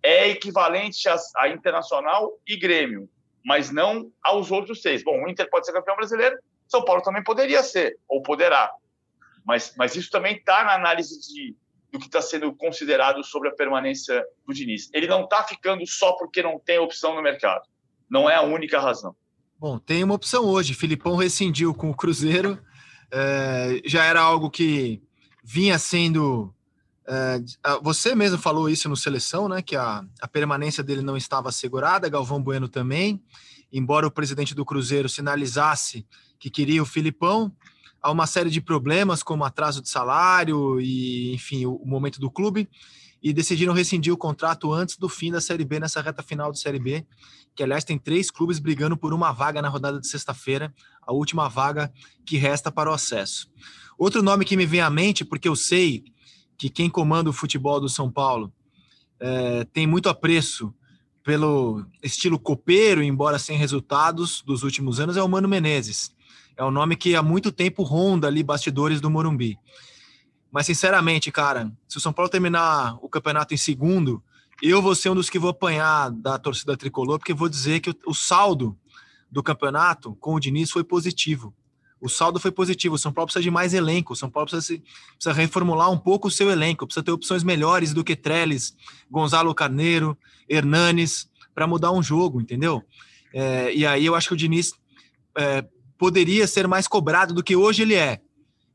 É 0.01 0.27
equivalente 0.29 1.07
a, 1.09 1.15
a, 1.37 1.49
Internacional 1.49 2.39
e 2.47 2.55
Grêmio, 2.55 3.09
mas 3.45 3.71
não 3.71 4.11
aos 4.21 4.51
outros 4.51 4.81
seis. 4.81 5.03
Bom, 5.03 5.23
o 5.23 5.29
Inter 5.29 5.49
pode 5.49 5.65
ser 5.65 5.73
campeão 5.73 5.95
brasileiro, 5.95 6.37
São 6.67 6.83
Paulo 6.83 7.01
também 7.01 7.23
poderia 7.23 7.63
ser, 7.63 7.97
ou 8.07 8.21
poderá. 8.21 8.71
Mas, 9.45 9.73
mas 9.77 9.95
isso 9.95 10.09
também 10.09 10.35
está 10.37 10.63
na 10.63 10.73
análise 10.73 11.19
de, 11.21 11.55
do 11.93 11.99
que 11.99 12.07
está 12.07 12.23
sendo 12.23 12.51
considerado 12.51 13.23
sobre 13.23 13.49
a 13.49 13.55
permanência 13.55 14.25
do 14.47 14.51
Diniz. 14.51 14.89
Ele 14.91 15.05
não 15.05 15.25
está 15.25 15.43
ficando 15.43 15.85
só 15.85 16.13
porque 16.13 16.41
não 16.41 16.59
tem 16.59 16.79
opção 16.79 17.13
no 17.13 17.21
mercado. 17.21 17.61
Não 18.09 18.27
é 18.27 18.35
a 18.35 18.41
única 18.41 18.79
razão. 18.79 19.15
Bom, 19.59 19.77
tem 19.77 20.03
uma 20.03 20.15
opção 20.15 20.43
hoje. 20.45 20.73
Filipão 20.73 21.15
rescindiu 21.15 21.71
com 21.71 21.91
o 21.91 21.95
Cruzeiro. 21.95 22.59
É, 23.11 23.79
já 23.85 24.03
era 24.05 24.19
algo 24.19 24.49
que 24.49 25.03
vinha 25.43 25.77
sendo. 25.77 26.51
É, 27.07 27.39
você 27.83 28.15
mesmo 28.15 28.39
falou 28.39 28.67
isso 28.67 28.89
no 28.89 28.97
seleção, 28.97 29.47
né? 29.47 29.61
Que 29.61 29.75
a, 29.75 30.03
a 30.19 30.27
permanência 30.27 30.83
dele 30.83 31.03
não 31.03 31.15
estava 31.15 31.49
assegurada, 31.49 32.09
Galvão 32.09 32.41
Bueno 32.41 32.67
também. 32.67 33.23
Embora 33.71 34.07
o 34.07 34.11
presidente 34.11 34.55
do 34.55 34.65
Cruzeiro 34.65 35.07
sinalizasse 35.07 36.07
que 36.39 36.49
queria 36.49 36.81
o 36.81 36.87
Filipão, 36.87 37.55
há 38.03 38.11
uma 38.11 38.27
série 38.27 38.49
de 38.49 38.59
problemas, 38.59 39.23
como 39.23 39.45
atraso 39.45 39.81
de 39.81 39.89
salário 39.89 40.79
e, 40.81 41.33
enfim, 41.33 41.65
o, 41.65 41.81
momento 41.85 42.19
do 42.19 42.29
clube 42.29 42.69
e 43.21 43.31
decidiram 43.31 43.73
rescindir 43.73 44.13
o 44.13 44.17
contrato 44.17 44.73
antes 44.73 44.97
do 44.97 45.07
fim 45.07 45.31
da 45.31 45.39
Série 45.39 45.63
B, 45.63 45.79
nessa 45.79 46.01
reta 46.01 46.21
final 46.21 46.51
da 46.51 46.57
Série 46.57 46.77
B, 46.77 47.05
que 47.55 47.63
aliás 47.63 47.85
tem 47.85 47.97
três 47.97 48.29
clubes 48.29 48.59
brigando 48.59 48.97
por 48.97 49.13
uma 49.13 49.31
vaga 49.31 49.61
na 49.61 49.69
rodada 49.69 50.01
de 50.01 50.07
sexta-feira, 50.07 50.73
a 51.01 51.13
última 51.13 51.47
vaga 51.47 51.89
que 52.25 52.35
resta 52.35 52.69
para 52.69 52.91
o 52.91 52.93
acesso. 52.93 53.49
Outro 53.97 54.21
nome 54.21 54.43
que 54.43 54.57
me 54.57 54.65
vem 54.65 54.81
à 54.81 54.89
mente, 54.89 55.23
porque 55.23 55.47
eu 55.47 55.55
sei 55.55 56.03
que 56.57 56.69
quem 56.69 56.89
comanda 56.89 57.29
o 57.29 57.33
futebol 57.33 57.79
do 57.79 57.87
São 57.87 58.11
Paulo 58.11 58.51
é, 59.21 59.63
tem 59.71 59.87
muito 59.87 60.09
apreço 60.09 60.73
pelo 61.23 61.85
estilo 62.01 62.37
copeiro, 62.37 63.01
embora 63.01 63.39
sem 63.39 63.57
resultados 63.57 64.41
dos 64.41 64.63
últimos 64.63 64.99
anos, 64.99 65.15
é 65.15 65.23
o 65.23 65.29
Mano 65.29 65.47
Menezes. 65.47 66.12
É 66.55 66.63
um 66.63 66.71
nome 66.71 66.95
que 66.95 67.15
há 67.15 67.23
muito 67.23 67.51
tempo 67.51 67.83
ronda 67.83 68.27
ali 68.27 68.43
bastidores 68.43 69.01
do 69.01 69.09
Morumbi. 69.09 69.57
Mas, 70.51 70.67
sinceramente, 70.67 71.31
cara, 71.31 71.71
se 71.87 71.97
o 71.97 71.99
São 71.99 72.13
Paulo 72.13 72.29
terminar 72.29 72.97
o 73.01 73.09
campeonato 73.09 73.55
em 73.55 73.57
segundo, 73.57 74.23
eu 74.61 74.81
vou 74.81 74.93
ser 74.93 75.09
um 75.09 75.15
dos 75.15 75.29
que 75.29 75.39
vou 75.39 75.49
apanhar 75.49 76.11
da 76.11 76.37
torcida 76.37 76.77
tricolor, 76.77 77.17
porque 77.17 77.33
vou 77.33 77.49
dizer 77.49 77.79
que 77.79 77.95
o, 78.05 78.13
saldo 78.13 78.77
do 79.31 79.41
campeonato 79.41 80.15
com 80.19 80.35
o 80.35 80.39
Diniz 80.39 80.69
foi 80.69 80.83
positivo. 80.83 81.53
O 81.99 82.07
saldo 82.07 82.39
foi 82.39 82.51
positivo. 82.51 82.95
O 82.95 82.99
São 82.99 83.11
Paulo 83.11 83.27
precisa 83.27 83.41
de 83.41 83.49
mais 83.49 83.73
elenco. 83.73 84.13
O 84.13 84.15
São 84.15 84.29
Paulo 84.29 84.47
precisa, 84.47 84.61
se, 84.61 84.83
precisa 85.15 85.33
reformular 85.33 85.89
um 85.89 85.97
pouco 85.97 86.27
o 86.27 86.31
seu 86.31 86.51
elenco. 86.51 86.85
Precisa 86.85 87.03
ter 87.03 87.11
opções 87.11 87.43
melhores 87.43 87.93
do 87.93 88.03
que 88.03 88.15
Trellis, 88.15 88.75
Gonzalo 89.09 89.55
Carneiro, 89.55 90.15
Hernanes, 90.47 91.27
para 91.55 91.65
mudar 91.65 91.91
um 91.91 92.03
jogo, 92.03 92.39
entendeu? 92.39 92.83
É, 93.33 93.73
e 93.73 93.87
aí 93.87 94.05
eu 94.05 94.13
acho 94.13 94.27
que 94.27 94.33
o 94.35 94.37
Diniz 94.37 94.73
é, 95.35 95.65
poderia 96.03 96.45
ser 96.47 96.67
mais 96.67 96.85
cobrado 96.85 97.33
do 97.33 97.41
que 97.41 97.55
hoje 97.55 97.83
ele 97.83 97.95
é. 97.95 98.19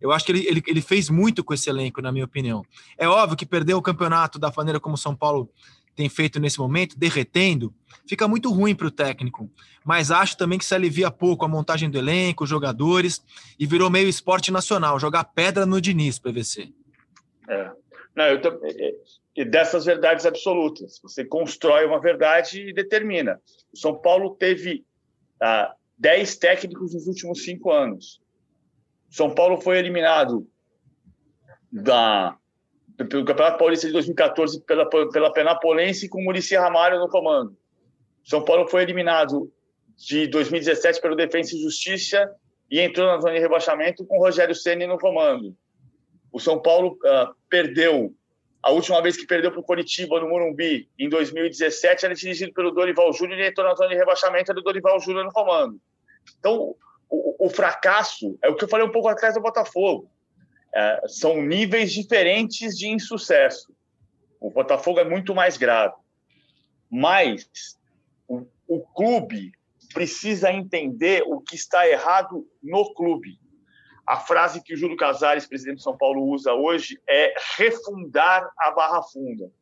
Eu 0.01 0.13
acho 0.13 0.25
que 0.25 0.33
ele, 0.33 0.47
ele, 0.49 0.63
ele 0.67 0.81
fez 0.81 1.11
muito 1.11 1.45
com 1.45 1.53
esse 1.53 1.69
elenco, 1.69 2.01
na 2.01 2.11
minha 2.11 2.25
opinião. 2.25 2.65
É 2.97 3.07
óbvio 3.07 3.37
que 3.37 3.45
perder 3.45 3.75
o 3.75 3.83
campeonato 3.83 4.39
da 4.39 4.51
maneira 4.57 4.81
como 4.81 4.97
São 4.97 5.15
Paulo 5.15 5.53
tem 5.95 6.09
feito 6.09 6.41
nesse 6.41 6.59
momento, 6.59 6.99
derretendo, 6.99 7.75
fica 8.09 8.27
muito 8.27 8.51
ruim 8.51 8.75
para 8.75 8.87
o 8.87 8.91
técnico. 8.91 9.51
Mas 9.85 10.11
acho 10.11 10.39
também 10.39 10.59
que 10.59 10.65
se 10.65 10.75
alivia 10.75 11.11
pouco 11.11 11.45
a 11.45 11.49
montagem 11.49 11.91
do 11.91 11.99
elenco, 11.99 12.45
os 12.45 12.51
jogadores, 12.51 13.23
e 13.59 13.67
virou 13.67 13.91
meio 13.91 14.09
esporte 14.09 14.51
nacional, 14.51 14.99
jogar 14.99 15.25
pedra 15.25 15.67
no 15.67 15.83
Diniz, 15.83 16.19
PVC. 16.19 16.73
É. 17.47 17.71
Não, 18.17 18.25
eu 18.25 18.41
também. 18.41 18.75
E 19.37 19.45
dessas 19.45 19.85
verdades 19.85 20.25
absolutas. 20.25 20.99
Você 21.03 21.27
constrói 21.27 21.85
uma 21.85 22.01
verdade 22.01 22.71
e 22.71 22.73
determina. 22.73 23.39
O 23.71 23.77
São 23.77 23.95
Paulo 23.95 24.35
teve 24.35 24.83
ah, 25.43 25.75
10 25.99 26.37
técnicos 26.37 26.95
nos 26.95 27.07
últimos 27.07 27.43
cinco 27.43 27.73
anos. 27.73 28.21
São 29.11 29.35
Paulo 29.35 29.61
foi 29.61 29.79
eliminado 29.79 30.47
da, 31.73 32.37
pelo 32.97 33.25
Campeonato 33.25 33.59
Paulista 33.59 33.87
de 33.87 33.93
2014 33.93 34.61
pela, 34.63 34.89
pela 34.89 35.33
Penapolense 35.33 36.09
com 36.09 36.23
Murici 36.23 36.57
Ramalho 36.57 36.99
no 36.99 37.09
comando. 37.09 37.57
São 38.25 38.45
Paulo 38.45 38.69
foi 38.69 38.83
eliminado 38.83 39.51
de 39.97 40.27
2017 40.29 41.01
pelo 41.01 41.17
Defensa 41.17 41.55
e 41.55 41.63
Justiça 41.63 42.31
e 42.71 42.81
entrou 42.81 43.07
na 43.07 43.21
zona 43.21 43.35
de 43.35 43.41
rebaixamento 43.41 44.05
com 44.05 44.19
Rogério 44.19 44.55
Ceni 44.55 44.87
no 44.87 44.99
comando. 44.99 45.57
O 46.31 46.39
São 46.39 46.61
Paulo 46.61 46.99
uh, 47.05 47.35
perdeu 47.49 48.15
a 48.63 48.71
última 48.71 49.01
vez 49.01 49.17
que 49.17 49.27
perdeu 49.27 49.51
para 49.51 49.61
o 49.61 49.65
Coritiba 49.65 50.21
no 50.21 50.29
Morumbi 50.29 50.89
em 50.99 51.09
2017 51.09 52.05
era 52.05 52.15
dirigido 52.15 52.53
pelo 52.53 52.71
Dorival 52.71 53.13
Júnior 53.13 53.39
e 53.39 53.47
entrou 53.47 53.67
na 53.67 53.75
zona 53.75 53.91
de 53.91 53.97
rebaixamento 53.97 54.53
do 54.53 54.63
Dorival 54.63 55.01
Júnior 55.01 55.25
no 55.25 55.33
comando. 55.33 55.81
Então 56.39 56.75
o, 57.09 57.47
o, 57.47 57.51
fracasso 57.51 58.39
é 58.43 58.49
o 58.49 58.57
que 58.57 58.65
eu 58.65 58.69
falei 58.69 58.87
um 58.87 58.93
pouco 58.93 59.09
atrás 59.09 59.35
do 59.35 59.41
Botafogo. 59.41 60.11
É, 60.75 61.03
são 61.07 61.41
níveis 61.41 61.93
diferentes 61.93 62.77
de 62.77 62.89
insucesso. 62.89 63.73
O 64.41 64.51
Botafogo 64.51 65.01
é 65.01 65.05
muito 65.05 65.35
mais 65.35 65.57
grave. 65.57 65.95
Mas 66.91 67.49
o, 68.27 68.47
o 68.67 68.81
clube 68.81 69.53
precisa 69.95 70.53
entender 70.53 71.23
o 71.27 71.41
que 71.41 71.55
está 71.55 71.89
errado 71.89 72.47
no 72.63 72.93
clube. 72.93 73.39
A 74.09 74.17
frase 74.17 74.63
que 74.63 74.73
o 74.73 74.77
Júlio 74.77 74.97
Casares, 74.97 75.47
presidente 75.47 75.77
de 75.77 75.83
São 75.83 75.95
Paulo, 75.95 76.25
usa 76.25 76.55
hoje 76.55 76.99
é 77.07 77.35
refundar 77.59 78.49
a 78.59 78.71
Barra 78.71 79.03
Funda. 79.03 79.53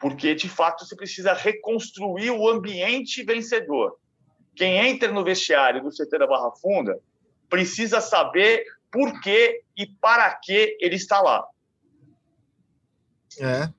porque 0.00 0.34
de 0.34 0.48
fato 0.48 0.84
você 0.84 0.96
precisa 0.96 1.32
reconstruir 1.34 2.30
o 2.30 2.48
ambiente 2.48 3.22
vencedor. 3.22 3.98
Quem 4.56 4.78
entra 4.78 5.12
no 5.12 5.22
vestiário 5.22 5.82
do 5.82 5.90
CT 5.90 6.18
da 6.18 6.26
Barra 6.26 6.50
Funda 6.52 6.98
precisa 7.48 8.00
saber 8.00 8.64
por 8.90 9.20
que 9.20 9.62
e 9.76 9.86
para 9.86 10.34
que 10.34 10.76
ele 10.80 10.96
está 10.96 11.20
lá. 11.20 11.46
É. 13.38 13.70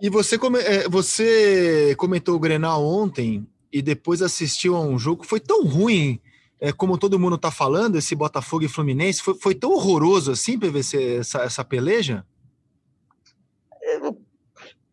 E 0.00 0.10
você, 0.10 0.36
é, 0.36 0.88
você 0.88 1.96
comentou 1.96 2.36
o 2.36 2.40
Grenal 2.40 2.84
ontem 2.84 3.46
e 3.72 3.80
depois 3.80 4.22
assistiu 4.22 4.76
a 4.76 4.80
um 4.80 4.98
jogo 4.98 5.24
foi 5.24 5.40
tão 5.40 5.64
ruim, 5.64 6.20
é, 6.60 6.72
como 6.72 6.98
todo 6.98 7.18
mundo 7.18 7.36
está 7.36 7.50
falando, 7.50 7.96
esse 7.96 8.14
Botafogo 8.14 8.64
e 8.64 8.68
Fluminense, 8.68 9.22
foi, 9.22 9.34
foi 9.34 9.54
tão 9.54 9.72
horroroso 9.72 10.32
assim, 10.32 10.58
PVC, 10.58 11.18
essa, 11.18 11.42
essa 11.42 11.64
peleja? 11.64 12.24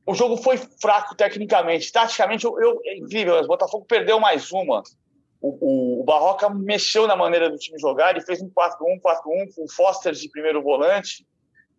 O 0.05 0.13
jogo 0.13 0.37
foi 0.37 0.57
fraco 0.57 1.15
tecnicamente. 1.15 1.91
Taticamente, 1.91 2.45
eu, 2.45 2.59
eu, 2.59 2.79
é 2.85 2.97
incrível. 2.97 3.35
O 3.39 3.47
Botafogo 3.47 3.85
perdeu 3.85 4.19
mais 4.19 4.51
uma. 4.51 4.83
O, 5.41 5.57
o, 5.59 6.01
o, 6.01 6.03
Barroca 6.03 6.49
mexeu 6.49 7.07
na 7.07 7.15
maneira 7.15 7.49
do 7.49 7.57
time 7.57 7.79
jogar. 7.79 8.11
Ele 8.11 8.25
fez 8.25 8.41
um 8.41 8.49
4-1, 8.49 9.01
4-1 9.01 9.55
com 9.55 9.63
o 9.63 9.71
Foster 9.71 10.13
de 10.13 10.29
primeiro 10.29 10.61
volante. 10.61 11.25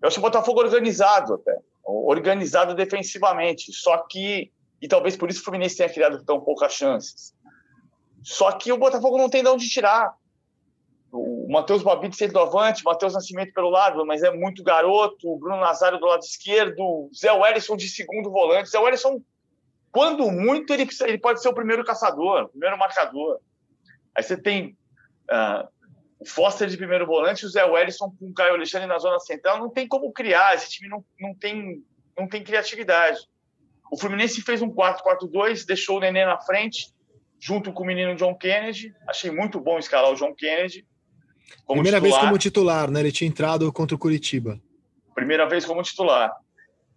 Eu 0.01 0.09
acho 0.09 0.18
o 0.18 0.22
Botafogo 0.22 0.61
organizado 0.61 1.35
até. 1.35 1.59
Organizado 1.85 2.74
defensivamente. 2.74 3.72
Só 3.72 3.99
que. 4.09 4.51
E 4.80 4.89
talvez 4.89 5.16
por 5.16 5.30
isso 5.30 5.41
o 5.41 5.45
Fluminense 5.45 5.76
tenha 5.76 5.89
criado 5.89 6.24
tão 6.24 6.41
poucas 6.41 6.72
chances. 6.72 7.35
Só 8.24 8.50
que 8.52 8.72
o 8.72 8.78
Botafogo 8.78 9.18
não 9.18 9.28
tem 9.28 9.42
de 9.42 9.48
onde 9.50 9.68
tirar 9.68 10.14
o 11.12 11.46
Matheus 11.48 11.82
Babide 11.82 12.16
centroavante, 12.16 12.82
Matheus 12.82 13.12
Nascimento 13.12 13.52
pelo 13.52 13.70
lado, 13.70 14.04
mas 14.04 14.22
é 14.22 14.32
muito 14.32 14.64
garoto, 14.64 15.30
o 15.30 15.38
Bruno 15.38 15.60
Nazário 15.60 15.98
do 16.00 16.06
lado 16.06 16.22
esquerdo, 16.22 17.08
Zé 17.14 17.30
Wellison 17.30 17.76
de 17.76 17.88
segundo 17.88 18.30
volante. 18.30 18.70
Zé 18.70 18.78
Wellison, 18.78 19.22
quando 19.92 20.28
muito, 20.32 20.72
ele, 20.72 20.88
ele 21.02 21.18
pode 21.18 21.40
ser 21.40 21.48
o 21.48 21.54
primeiro 21.54 21.84
caçador, 21.84 22.44
o 22.44 22.48
primeiro 22.48 22.78
marcador. 22.78 23.38
Aí 24.16 24.22
você 24.22 24.36
tem 24.36 24.76
uh, 25.30 25.68
o 26.18 26.26
Foster 26.26 26.66
de 26.66 26.76
primeiro 26.78 27.06
volante, 27.06 27.44
o 27.44 27.50
Zé 27.50 27.64
Wellison 27.64 28.10
com 28.18 28.30
o 28.30 28.34
Caio 28.34 28.54
Alexandre 28.54 28.88
na 28.88 28.98
zona 28.98 29.20
central. 29.20 29.58
Não 29.58 29.70
tem 29.70 29.86
como 29.86 30.12
criar, 30.12 30.54
esse 30.54 30.70
time 30.70 30.88
não, 30.88 31.04
não, 31.20 31.34
tem, 31.34 31.84
não 32.18 32.26
tem 32.26 32.42
criatividade. 32.42 33.20
O 33.92 33.98
Fluminense 33.98 34.40
fez 34.40 34.62
um 34.62 34.70
4-4-2, 34.70 35.66
deixou 35.66 35.98
o 35.98 36.00
Nenê 36.00 36.24
na 36.24 36.40
frente, 36.40 36.93
junto 37.39 37.72
com 37.72 37.82
o 37.82 37.87
menino 37.87 38.14
John 38.16 38.35
Kennedy. 38.35 38.95
Achei 39.09 39.30
muito 39.30 39.61
bom 39.61 39.78
escalar 39.78 40.12
o 40.12 40.16
John 40.16 40.35
Kennedy. 40.35 40.87
Primeira 41.66 41.99
titular. 41.99 42.03
vez 42.03 42.16
como 42.18 42.39
titular, 42.39 42.91
né? 42.91 43.01
Ele 43.01 43.12
tinha 43.12 43.28
entrado 43.28 43.72
contra 43.72 43.95
o 43.95 43.99
Curitiba. 43.99 44.61
Primeira 45.14 45.47
vez 45.49 45.64
como 45.64 45.82
titular. 45.82 46.32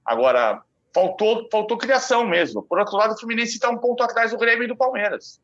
Agora, 0.05 0.61
faltou, 0.93 1.47
faltou 1.51 1.77
criação 1.77 2.25
mesmo. 2.25 2.63
Por 2.63 2.79
outro 2.79 2.97
lado, 2.97 3.13
o 3.13 3.19
Fluminense 3.19 3.53
está 3.53 3.69
um 3.69 3.77
ponto 3.77 4.01
atrás 4.03 4.31
do 4.31 4.37
Grêmio 4.37 4.63
e 4.63 4.67
do 4.67 4.75
Palmeiras. 4.75 5.39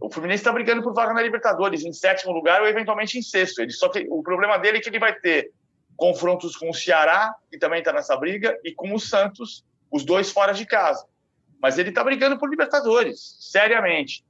O 0.00 0.10
Fluminense 0.10 0.40
está 0.40 0.52
brigando 0.52 0.82
por 0.82 0.94
vaga 0.94 1.12
na 1.12 1.22
Libertadores, 1.22 1.84
em 1.84 1.92
sétimo 1.92 2.32
lugar 2.32 2.60
ou 2.60 2.68
eventualmente 2.68 3.18
em 3.18 3.22
sexto. 3.22 3.60
Ele 3.60 3.72
só 3.72 3.88
que 3.88 4.06
o 4.10 4.22
problema 4.22 4.58
dele 4.58 4.78
é 4.78 4.80
que 4.80 4.88
ele 4.88 4.98
vai 4.98 5.14
ter 5.14 5.50
confrontos 5.96 6.56
com 6.56 6.68
o 6.68 6.74
Ceará, 6.74 7.34
que 7.50 7.58
também 7.58 7.78
está 7.78 7.92
nessa 7.92 8.16
briga, 8.16 8.56
e 8.62 8.72
com 8.72 8.94
o 8.94 9.00
Santos, 9.00 9.64
os 9.90 10.04
dois 10.04 10.30
fora 10.30 10.52
de 10.52 10.66
casa. 10.66 11.06
Mas 11.66 11.78
ele 11.78 11.88
está 11.88 12.04
brigando 12.04 12.38
por 12.38 12.48
Libertadores, 12.48 13.38
seriamente. 13.40 14.24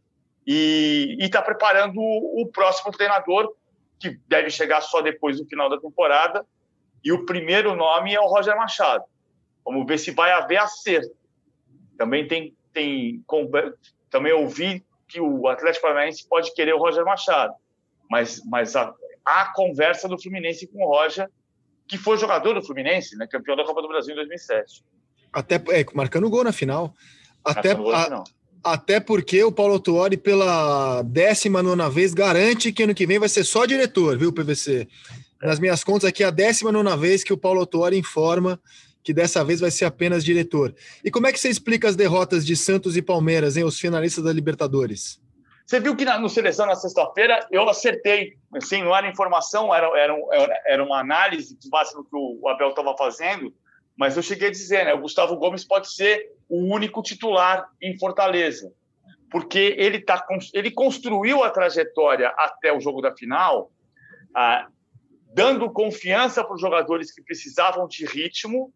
E 0.47 1.19
está 1.21 1.43
preparando 1.43 2.01
o, 2.01 2.49
próximo 2.51 2.91
treinador 2.91 3.55
que 4.01 4.19
deve 4.27 4.49
chegar 4.49 4.81
só 4.81 5.03
depois 5.03 5.37
do 5.37 5.45
final 5.45 5.69
da 5.69 5.79
temporada. 5.79 6.47
E 7.05 7.13
o 7.13 7.27
primeiro 7.27 7.77
nome 7.77 8.15
é 8.15 8.19
o 8.19 8.27
Roger 8.27 8.57
Machado. 8.57 9.05
Vamos 9.67 9.87
ver 9.87 9.99
se 9.99 10.13
vai 10.13 10.33
haver 10.33 10.57
acerto. 10.57 11.15
Também 11.99 12.27
tem, 12.27 12.57
tem 12.73 13.23
também 14.09 14.33
ouvi 14.33 14.83
que 15.07 15.21
o 15.21 15.47
Atlético 15.47 15.89
Paranaense 15.89 16.27
pode 16.27 16.55
querer 16.55 16.73
o 16.73 16.79
Roger 16.79 17.05
Machado, 17.05 17.53
mas, 18.11 18.43
mas 18.47 18.75
a, 18.75 18.95
a 19.27 19.53
conversa 19.53 20.09
do 20.09 20.19
Fluminense 20.19 20.67
com 20.69 20.83
o 20.83 20.89
Roger, 20.89 21.29
que 21.87 21.99
foi 21.99 22.17
jogador 22.17 22.55
do 22.55 22.65
Fluminense, 22.65 23.15
né, 23.15 23.27
campeão 23.27 23.57
da 23.57 23.65
Copa 23.67 23.83
do 23.83 23.89
Brasil 23.89 24.15
em 24.15 24.17
2007. 24.17 24.83
Até 25.37 25.57
é, 25.57 25.85
marcando 25.93 26.31
gol 26.31 26.45
na 26.45 26.53
final. 26.53 26.95
Até, 27.47 27.73
a. 27.73 28.25
Até 28.65 28.99
porque 28.99 29.45
o 29.45 29.53
Paulo 29.53 29.79
Tuori, 29.79 30.17
pela 30.17 31.03
19 31.03 31.95
vez, 31.95 32.13
garante 32.13 32.73
que 32.73 32.83
ano 32.83 32.95
que 32.95 33.07
vem 33.07 33.19
vai 33.19 33.29
ser 33.29 33.45
só 33.45 33.65
diretor, 33.65 34.19
viu, 34.19 34.33
PVC? 34.33 34.89
Nas 35.41 35.61
minhas 35.61 35.85
contas, 35.85 36.09
aqui 36.09 36.25
é 36.25 36.27
a 36.27 36.31
19 36.31 36.97
vez 36.97 37.23
que 37.23 37.33
o 37.33 37.39
Paulo 37.39 37.65
Tuori 37.65 37.97
informa 37.97 38.61
que 39.05 39.15
dessa 39.15 39.45
vez 39.45 39.61
vai 39.61 39.71
ser 39.71 39.85
apenas 39.85 40.25
diretor. 40.25 40.75
E 41.05 41.13
como 41.13 41.29
é 41.29 41.33
que 41.33 41.39
você 41.39 41.49
explica 41.49 41.89
as 41.89 41.95
derrotas 41.95 42.45
de 42.45 42.57
Santos 42.57 42.97
e 42.97 43.03
Palmeiras, 43.03 43.57
hein, 43.57 43.63
os 43.63 43.79
finalistas 43.79 44.25
da 44.25 44.33
Libertadores? 44.33 45.21
Você 45.65 45.79
viu 45.79 45.95
que 45.95 46.05
na, 46.05 46.19
no 46.19 46.29
Seleção, 46.29 46.67
na 46.67 46.75
sexta-feira, 46.75 47.47
eu 47.53 47.69
acertei. 47.69 48.37
Assim, 48.53 48.83
não 48.83 48.97
era 48.97 49.09
informação, 49.09 49.73
era, 49.73 49.87
era, 49.97 50.17
era 50.67 50.83
uma 50.83 50.99
análise 50.99 51.57
de 51.57 51.71
base 51.71 51.95
no 51.95 52.03
que 52.03 52.17
o 52.17 52.49
Abel 52.49 52.71
estava 52.71 52.97
fazendo, 52.97 53.55
mas 53.97 54.17
eu 54.17 54.23
cheguei 54.25 54.49
a 54.49 54.51
dizer, 54.51 54.85
né, 54.85 54.95
o 54.95 55.01
Gustavo 55.01 55.37
Gomes 55.37 55.65
pode 55.65 55.93
ser 55.93 56.36
o 56.49 56.73
único 56.73 57.03
titular 57.03 57.69
em 57.81 57.99
Fortaleza, 57.99 58.73
porque 59.31 59.75
ele, 59.79 60.01
tá, 60.01 60.25
ele 60.55 60.71
construiu 60.71 61.43
a 61.43 61.51
trajetória 61.51 62.29
até 62.37 62.73
o 62.73 62.81
jogo 62.81 63.01
da 63.01 63.15
final, 63.15 63.71
ah, 64.35 64.69
dando 65.35 65.71
confiança 65.71 66.45
para 66.45 66.55
os 66.55 66.61
jogadores 66.61 67.13
que 67.13 67.23
precisavam 67.23 67.87
de 67.89 68.07
ritmo. 68.07 68.73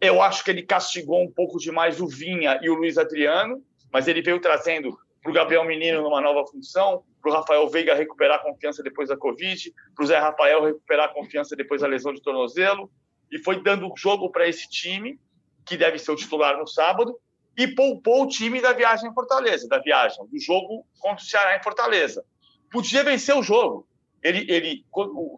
Eu 0.00 0.20
acho 0.20 0.44
que 0.44 0.50
ele 0.50 0.62
castigou 0.62 1.22
um 1.22 1.30
pouco 1.30 1.58
demais 1.58 2.00
o 2.00 2.06
Vinha 2.06 2.60
e 2.62 2.68
o 2.68 2.74
Luiz 2.74 2.98
Adriano, 2.98 3.62
mas 3.92 4.06
ele 4.06 4.22
veio 4.22 4.40
trazendo 4.40 4.96
para 5.22 5.30
o 5.30 5.34
Gabriel 5.34 5.64
Menino 5.64 6.02
numa 6.02 6.20
nova 6.20 6.46
função, 6.46 7.02
para 7.22 7.30
o 7.30 7.34
Rafael 7.34 7.68
Veiga 7.70 7.94
recuperar 7.94 8.36
a 8.36 8.42
confiança 8.42 8.82
depois 8.82 9.08
da 9.08 9.16
Covid, 9.16 9.72
para 9.94 10.04
o 10.04 10.06
Zé 10.06 10.18
Rafael 10.18 10.62
recuperar 10.62 11.06
a 11.06 11.14
confiança 11.14 11.56
depois 11.56 11.80
da 11.80 11.86
lesão 11.86 12.12
de 12.12 12.20
tornozelo, 12.20 12.90
e 13.32 13.38
foi 13.38 13.62
dando 13.62 13.90
jogo 13.96 14.30
para 14.30 14.46
esse 14.46 14.68
time 14.68 15.18
que 15.64 15.76
deve 15.76 15.98
ser 15.98 16.10
o 16.10 16.16
titular 16.16 16.58
no 16.58 16.66
sábado, 16.66 17.18
e 17.56 17.68
poupou 17.68 18.24
o 18.24 18.28
time 18.28 18.60
da 18.60 18.72
viagem 18.72 19.08
em 19.08 19.14
Fortaleza, 19.14 19.68
da 19.68 19.78
viagem, 19.78 20.24
do 20.26 20.38
jogo 20.38 20.86
contra 20.98 21.24
o 21.24 21.26
Ceará 21.26 21.56
em 21.56 21.62
Fortaleza. 21.62 22.24
Podia 22.70 23.04
vencer 23.04 23.36
o 23.36 23.42
jogo. 23.42 23.86
Ele, 24.22 24.50
ele 24.50 24.84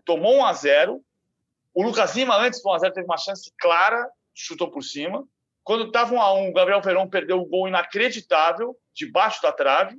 tomou 0.05 0.37
1 0.39 0.47
a 0.47 0.53
0 0.53 1.05
O 1.75 1.83
Lucas 1.83 2.15
Lima, 2.15 2.37
antes 2.37 2.63
do 2.63 2.71
1 2.71 2.73
a 2.73 2.79
0 2.79 2.95
teve 2.95 3.07
uma 3.07 3.19
chance 3.19 3.53
clara, 3.59 4.09
chutou 4.35 4.71
por 4.71 4.83
cima. 4.83 5.27
Quando 5.63 5.87
estava 5.87 6.15
1 6.15 6.21
a 6.21 6.35
1 6.35 6.49
o 6.49 6.53
Gabriel 6.53 6.81
Verão 6.81 7.09
perdeu 7.09 7.39
um 7.39 7.45
gol 7.45 7.69
inacreditável, 7.69 8.77
debaixo 8.95 9.43
da 9.43 9.53
trave. 9.53 9.99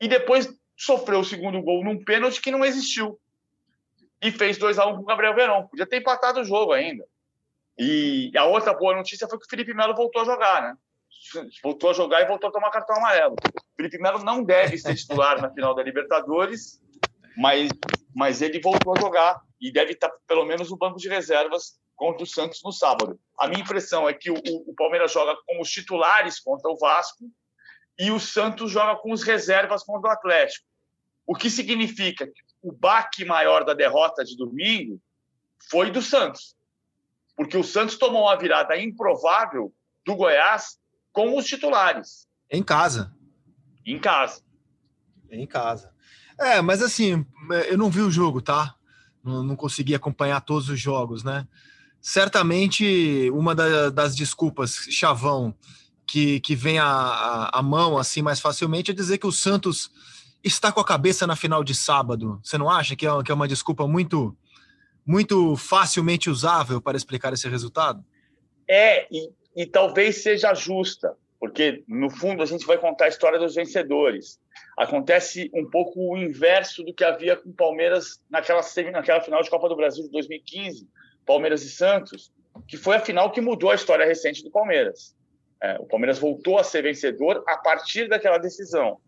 E 0.00 0.08
depois 0.08 0.48
sofreu 0.76 1.20
o 1.20 1.24
segundo 1.24 1.62
gol 1.62 1.84
num 1.84 2.02
pênalti 2.02 2.40
que 2.40 2.50
não 2.50 2.64
existiu. 2.64 3.20
E 4.20 4.32
fez 4.32 4.58
2 4.58 4.78
a 4.78 4.86
1 4.86 4.96
com 4.96 5.02
o 5.02 5.04
Gabriel 5.04 5.34
Verão. 5.34 5.68
Podia 5.68 5.86
ter 5.86 5.98
empatado 5.98 6.40
o 6.40 6.44
jogo 6.44 6.72
ainda. 6.72 7.04
E 7.78 8.32
a 8.36 8.44
outra 8.44 8.72
boa 8.72 8.96
notícia 8.96 9.28
foi 9.28 9.38
que 9.38 9.44
o 9.44 9.48
Felipe 9.48 9.74
Melo 9.74 9.94
voltou 9.94 10.22
a 10.22 10.24
jogar, 10.24 10.62
né? 10.62 10.76
Voltou 11.62 11.90
a 11.90 11.92
jogar 11.92 12.22
e 12.22 12.26
voltou 12.26 12.48
a 12.48 12.52
tomar 12.52 12.70
cartão 12.70 12.96
amarelo. 12.96 13.34
O 13.34 13.76
Felipe 13.76 13.98
Melo 13.98 14.24
não 14.24 14.42
deve 14.42 14.78
ser 14.78 14.94
titular 14.94 15.40
na 15.42 15.52
final 15.52 15.74
da 15.74 15.82
Libertadores, 15.82 16.80
mas, 17.36 17.68
mas 18.14 18.40
ele 18.40 18.60
voltou 18.60 18.94
a 18.96 19.00
jogar 19.00 19.40
e 19.60 19.70
deve 19.70 19.92
estar 19.92 20.10
pelo 20.26 20.46
menos 20.46 20.70
no 20.70 20.76
banco 20.76 20.98
de 20.98 21.08
reservas 21.08 21.78
contra 21.94 22.22
o 22.22 22.26
Santos 22.26 22.62
no 22.64 22.72
sábado. 22.72 23.18
A 23.38 23.46
minha 23.48 23.60
impressão 23.60 24.08
é 24.08 24.14
que 24.14 24.30
o, 24.30 24.36
o 24.66 24.74
Palmeiras 24.74 25.12
joga 25.12 25.36
com 25.46 25.60
os 25.60 25.70
titulares 25.70 26.40
contra 26.40 26.70
o 26.70 26.78
Vasco 26.78 27.24
e 27.98 28.10
o 28.10 28.20
Santos 28.20 28.70
joga 28.70 28.96
com 29.00 29.12
os 29.12 29.22
reservas 29.22 29.82
contra 29.82 30.10
o 30.10 30.12
Atlético. 30.12 30.66
O 31.26 31.34
que 31.34 31.50
significa 31.50 32.26
que 32.26 32.42
o 32.62 32.72
baque 32.72 33.24
maior 33.24 33.64
da 33.64 33.74
derrota 33.74 34.24
de 34.24 34.36
domingo 34.36 35.00
foi 35.70 35.90
do 35.90 36.00
Santos 36.00 36.56
porque 37.36 37.56
o 37.56 37.62
Santos 37.62 37.96
tomou 37.96 38.22
uma 38.22 38.36
virada 38.36 38.76
improvável 38.80 39.72
do 40.04 40.16
Goiás 40.16 40.78
com 41.12 41.36
os 41.36 41.44
titulares. 41.44 42.26
Em 42.50 42.62
casa. 42.62 43.12
Em 43.84 43.98
casa. 43.98 44.42
Em 45.30 45.46
casa. 45.46 45.92
É, 46.38 46.60
mas 46.60 46.82
assim, 46.82 47.24
eu 47.68 47.78
não 47.78 47.90
vi 47.90 48.00
o 48.00 48.10
jogo, 48.10 48.40
tá? 48.40 48.74
Não, 49.22 49.42
não 49.42 49.56
consegui 49.56 49.94
acompanhar 49.94 50.40
todos 50.40 50.68
os 50.68 50.80
jogos, 50.80 51.22
né? 51.24 51.46
Certamente, 52.00 53.30
uma 53.32 53.54
da, 53.54 53.90
das 53.90 54.14
desculpas, 54.14 54.86
chavão, 54.90 55.54
que, 56.06 56.38
que 56.40 56.54
vem 56.54 56.78
à, 56.78 57.50
à 57.52 57.62
mão 57.62 57.98
assim 57.98 58.22
mais 58.22 58.38
facilmente 58.38 58.92
é 58.92 58.94
dizer 58.94 59.18
que 59.18 59.26
o 59.26 59.32
Santos 59.32 59.90
está 60.44 60.70
com 60.70 60.78
a 60.78 60.84
cabeça 60.84 61.26
na 61.26 61.34
final 61.34 61.64
de 61.64 61.74
sábado. 61.74 62.40
Você 62.42 62.56
não 62.56 62.70
acha 62.70 62.94
que 62.94 63.06
é, 63.06 63.22
que 63.24 63.32
é 63.32 63.34
uma 63.34 63.48
desculpa 63.48 63.88
muito 63.88 64.36
muito 65.06 65.56
facilmente 65.56 66.28
usável 66.28 66.80
para 66.80 66.96
explicar 66.96 67.32
esse 67.32 67.48
resultado? 67.48 68.04
É, 68.68 69.06
e, 69.10 69.30
e 69.54 69.64
talvez 69.64 70.22
seja 70.22 70.52
justa, 70.52 71.14
porque 71.38 71.84
no 71.86 72.10
fundo 72.10 72.42
a 72.42 72.46
gente 72.46 72.66
vai 72.66 72.76
contar 72.76 73.04
a 73.04 73.08
história 73.08 73.38
dos 73.38 73.54
vencedores. 73.54 74.40
Acontece 74.76 75.50
um 75.54 75.68
pouco 75.70 76.12
o 76.12 76.18
inverso 76.18 76.82
do 76.82 76.92
que 76.92 77.04
havia 77.04 77.36
com 77.36 77.50
o 77.50 77.54
Palmeiras 77.54 78.20
naquela, 78.28 78.62
naquela 78.90 79.20
final 79.20 79.42
de 79.42 79.50
Copa 79.50 79.68
do 79.68 79.76
Brasil 79.76 80.04
de 80.04 80.10
2015, 80.10 80.88
Palmeiras 81.24 81.62
e 81.62 81.70
Santos, 81.70 82.32
que 82.66 82.76
foi 82.76 82.96
a 82.96 83.00
final 83.00 83.30
que 83.30 83.40
mudou 83.40 83.70
a 83.70 83.74
história 83.74 84.04
recente 84.04 84.42
do 84.42 84.50
Palmeiras. 84.50 85.14
É, 85.62 85.78
o 85.78 85.86
Palmeiras 85.86 86.18
voltou 86.18 86.58
a 86.58 86.64
ser 86.64 86.82
vencedor 86.82 87.42
a 87.46 87.56
partir 87.56 88.08
daquela 88.08 88.38
decisão. 88.38 88.98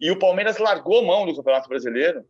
E 0.00 0.10
o 0.10 0.18
Palmeiras 0.18 0.58
largou 0.58 1.04
mão 1.04 1.26
do 1.26 1.34
Campeonato 1.34 1.68
Brasileiro 1.68 2.24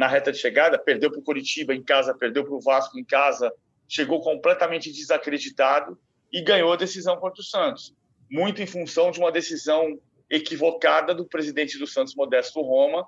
na 0.00 0.06
reta 0.06 0.32
de 0.32 0.38
chegada, 0.38 0.78
perdeu 0.78 1.10
para 1.10 1.20
o 1.20 1.22
Curitiba 1.22 1.74
em 1.74 1.82
casa, 1.82 2.14
perdeu 2.14 2.42
para 2.42 2.54
o 2.54 2.60
Vasco 2.60 2.98
em 2.98 3.04
casa, 3.04 3.52
chegou 3.86 4.22
completamente 4.22 4.90
desacreditado 4.90 6.00
e 6.32 6.40
ganhou 6.40 6.72
a 6.72 6.76
decisão 6.76 7.18
contra 7.18 7.42
o 7.42 7.44
Santos. 7.44 7.94
Muito 8.30 8.62
em 8.62 8.66
função 8.66 9.10
de 9.10 9.18
uma 9.18 9.30
decisão 9.30 10.00
equivocada 10.30 11.14
do 11.14 11.26
presidente 11.26 11.78
do 11.78 11.86
Santos, 11.86 12.14
Modesto 12.14 12.62
Roma, 12.62 13.06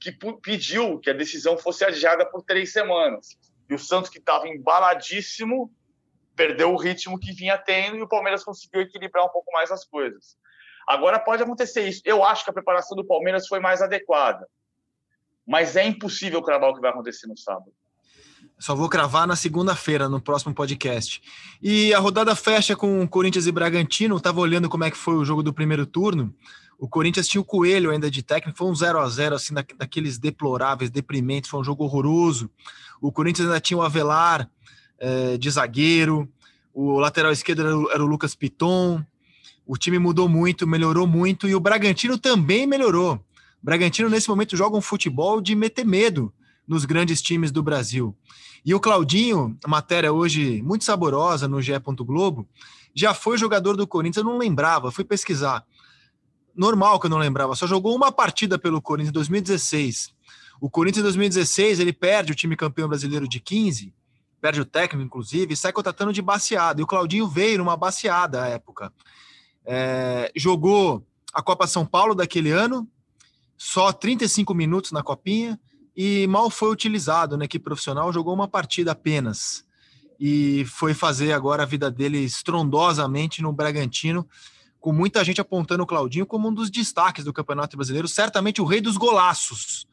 que 0.00 0.10
pediu 0.42 0.98
que 0.98 1.10
a 1.10 1.12
decisão 1.12 1.56
fosse 1.56 1.84
adiada 1.84 2.28
por 2.28 2.42
três 2.42 2.72
semanas. 2.72 3.38
E 3.70 3.74
o 3.74 3.78
Santos, 3.78 4.10
que 4.10 4.18
estava 4.18 4.48
embaladíssimo, 4.48 5.72
perdeu 6.34 6.72
o 6.72 6.76
ritmo 6.76 7.20
que 7.20 7.32
vinha 7.32 7.56
tendo 7.56 7.98
e 7.98 8.02
o 8.02 8.08
Palmeiras 8.08 8.42
conseguiu 8.42 8.80
equilibrar 8.80 9.24
um 9.24 9.28
pouco 9.28 9.52
mais 9.52 9.70
as 9.70 9.84
coisas. 9.84 10.36
Agora 10.88 11.20
pode 11.20 11.44
acontecer 11.44 11.86
isso. 11.86 12.02
Eu 12.04 12.24
acho 12.24 12.42
que 12.42 12.50
a 12.50 12.54
preparação 12.54 12.96
do 12.96 13.06
Palmeiras 13.06 13.46
foi 13.46 13.60
mais 13.60 13.80
adequada, 13.80 14.48
mas 15.52 15.76
é 15.76 15.86
impossível 15.86 16.40
cravar 16.40 16.70
o 16.70 16.74
que 16.74 16.80
vai 16.80 16.90
acontecer 16.90 17.26
no 17.26 17.36
sábado. 17.36 17.70
Só 18.58 18.74
vou 18.74 18.88
cravar 18.88 19.26
na 19.26 19.36
segunda-feira, 19.36 20.08
no 20.08 20.18
próximo 20.18 20.54
podcast. 20.54 21.20
E 21.60 21.92
a 21.92 21.98
rodada 21.98 22.34
fecha 22.34 22.74
com 22.74 23.06
Corinthians 23.06 23.46
e 23.46 23.52
Bragantino. 23.52 24.16
Estava 24.16 24.40
olhando 24.40 24.66
como 24.70 24.84
é 24.84 24.90
que 24.90 24.96
foi 24.96 25.14
o 25.14 25.26
jogo 25.26 25.42
do 25.42 25.52
primeiro 25.52 25.84
turno. 25.84 26.34
O 26.78 26.88
Corinthians 26.88 27.28
tinha 27.28 27.40
o 27.42 27.44
Coelho 27.44 27.90
ainda 27.90 28.10
de 28.10 28.22
técnico, 28.22 28.56
foi 28.56 28.66
um 28.66 28.74
0 28.74 28.98
a 28.98 29.06
0 29.06 29.34
assim, 29.34 29.52
daqueles 29.52 30.16
deploráveis, 30.16 30.90
deprimentes, 30.90 31.50
foi 31.50 31.60
um 31.60 31.64
jogo 31.64 31.84
horroroso. 31.84 32.50
O 32.98 33.12
Corinthians 33.12 33.46
ainda 33.46 33.60
tinha 33.60 33.76
o 33.76 33.82
Avelar, 33.82 34.48
é, 34.98 35.36
de 35.36 35.50
zagueiro, 35.50 36.26
o 36.72 36.98
lateral 36.98 37.30
esquerdo 37.30 37.60
era 37.60 37.76
o, 37.76 37.90
era 37.90 38.02
o 38.02 38.06
Lucas 38.06 38.34
Piton, 38.34 39.04
o 39.66 39.76
time 39.76 39.98
mudou 39.98 40.30
muito, 40.30 40.66
melhorou 40.66 41.06
muito 41.06 41.46
e 41.46 41.54
o 41.54 41.60
Bragantino 41.60 42.16
também 42.16 42.66
melhorou. 42.66 43.22
Bragantino, 43.62 44.08
nesse 44.08 44.28
momento, 44.28 44.56
joga 44.56 44.76
um 44.76 44.80
futebol 44.80 45.40
de 45.40 45.54
meter 45.54 45.84
medo 45.84 46.32
nos 46.66 46.84
grandes 46.84 47.22
times 47.22 47.50
do 47.50 47.62
Brasil. 47.62 48.16
E 48.64 48.74
o 48.74 48.80
Claudinho, 48.80 49.56
matéria 49.66 50.12
hoje 50.12 50.62
muito 50.62 50.84
saborosa 50.84 51.46
no 51.46 51.60
GE. 51.60 51.72
Globo, 51.98 52.48
já 52.94 53.14
foi 53.14 53.38
jogador 53.38 53.76
do 53.76 53.86
Corinthians, 53.86 54.24
eu 54.24 54.30
não 54.30 54.38
lembrava, 54.38 54.90
fui 54.90 55.04
pesquisar. 55.04 55.64
Normal 56.54 57.00
que 57.00 57.06
eu 57.06 57.10
não 57.10 57.18
lembrava, 57.18 57.54
só 57.54 57.66
jogou 57.66 57.94
uma 57.94 58.12
partida 58.12 58.58
pelo 58.58 58.80
Corinthians 58.80 59.10
em 59.10 59.14
2016. 59.14 60.12
O 60.60 60.68
Corinthians 60.68 61.00
em 61.00 61.04
2016 61.04 61.80
ele 61.80 61.92
perde 61.92 62.32
o 62.32 62.34
time 62.34 62.56
campeão 62.56 62.88
brasileiro 62.88 63.26
de 63.26 63.40
15 63.40 63.92
perde 64.42 64.60
o 64.60 64.64
técnico, 64.64 65.06
inclusive, 65.06 65.54
e 65.54 65.56
sai 65.56 65.72
contratando 65.72 66.12
de 66.12 66.20
baseada. 66.20 66.80
E 66.80 66.82
o 66.84 66.86
Claudinho 66.86 67.28
veio 67.28 67.58
numa 67.58 67.76
baseada 67.76 68.42
à 68.42 68.48
época. 68.48 68.92
É, 69.64 70.32
jogou 70.34 71.06
a 71.32 71.40
Copa 71.40 71.68
São 71.68 71.86
Paulo 71.86 72.12
daquele 72.12 72.50
ano, 72.50 72.88
só 73.64 73.92
35 73.92 74.52
minutos 74.52 74.90
na 74.90 75.04
copinha, 75.04 75.58
e 75.96 76.26
mal 76.26 76.50
foi 76.50 76.68
utilizado 76.68 77.36
na 77.36 77.44
equipe 77.44 77.64
profissional, 77.64 78.12
jogou 78.12 78.34
uma 78.34 78.48
partida 78.48 78.90
apenas. 78.90 79.64
E 80.18 80.64
foi 80.64 80.94
fazer 80.94 81.32
agora 81.32 81.62
a 81.62 81.66
vida 81.66 81.88
dele 81.88 82.18
estrondosamente 82.24 83.40
no 83.40 83.52
Bragantino, 83.52 84.28
com 84.80 84.92
muita 84.92 85.22
gente 85.22 85.40
apontando 85.40 85.84
o 85.84 85.86
Claudinho 85.86 86.26
como 86.26 86.48
um 86.48 86.52
dos 86.52 86.70
destaques 86.70 87.24
do 87.24 87.32
Campeonato 87.32 87.76
Brasileiro, 87.76 88.08
certamente 88.08 88.60
o 88.60 88.64
rei 88.64 88.80
dos 88.80 88.96
golaços. 88.96 89.86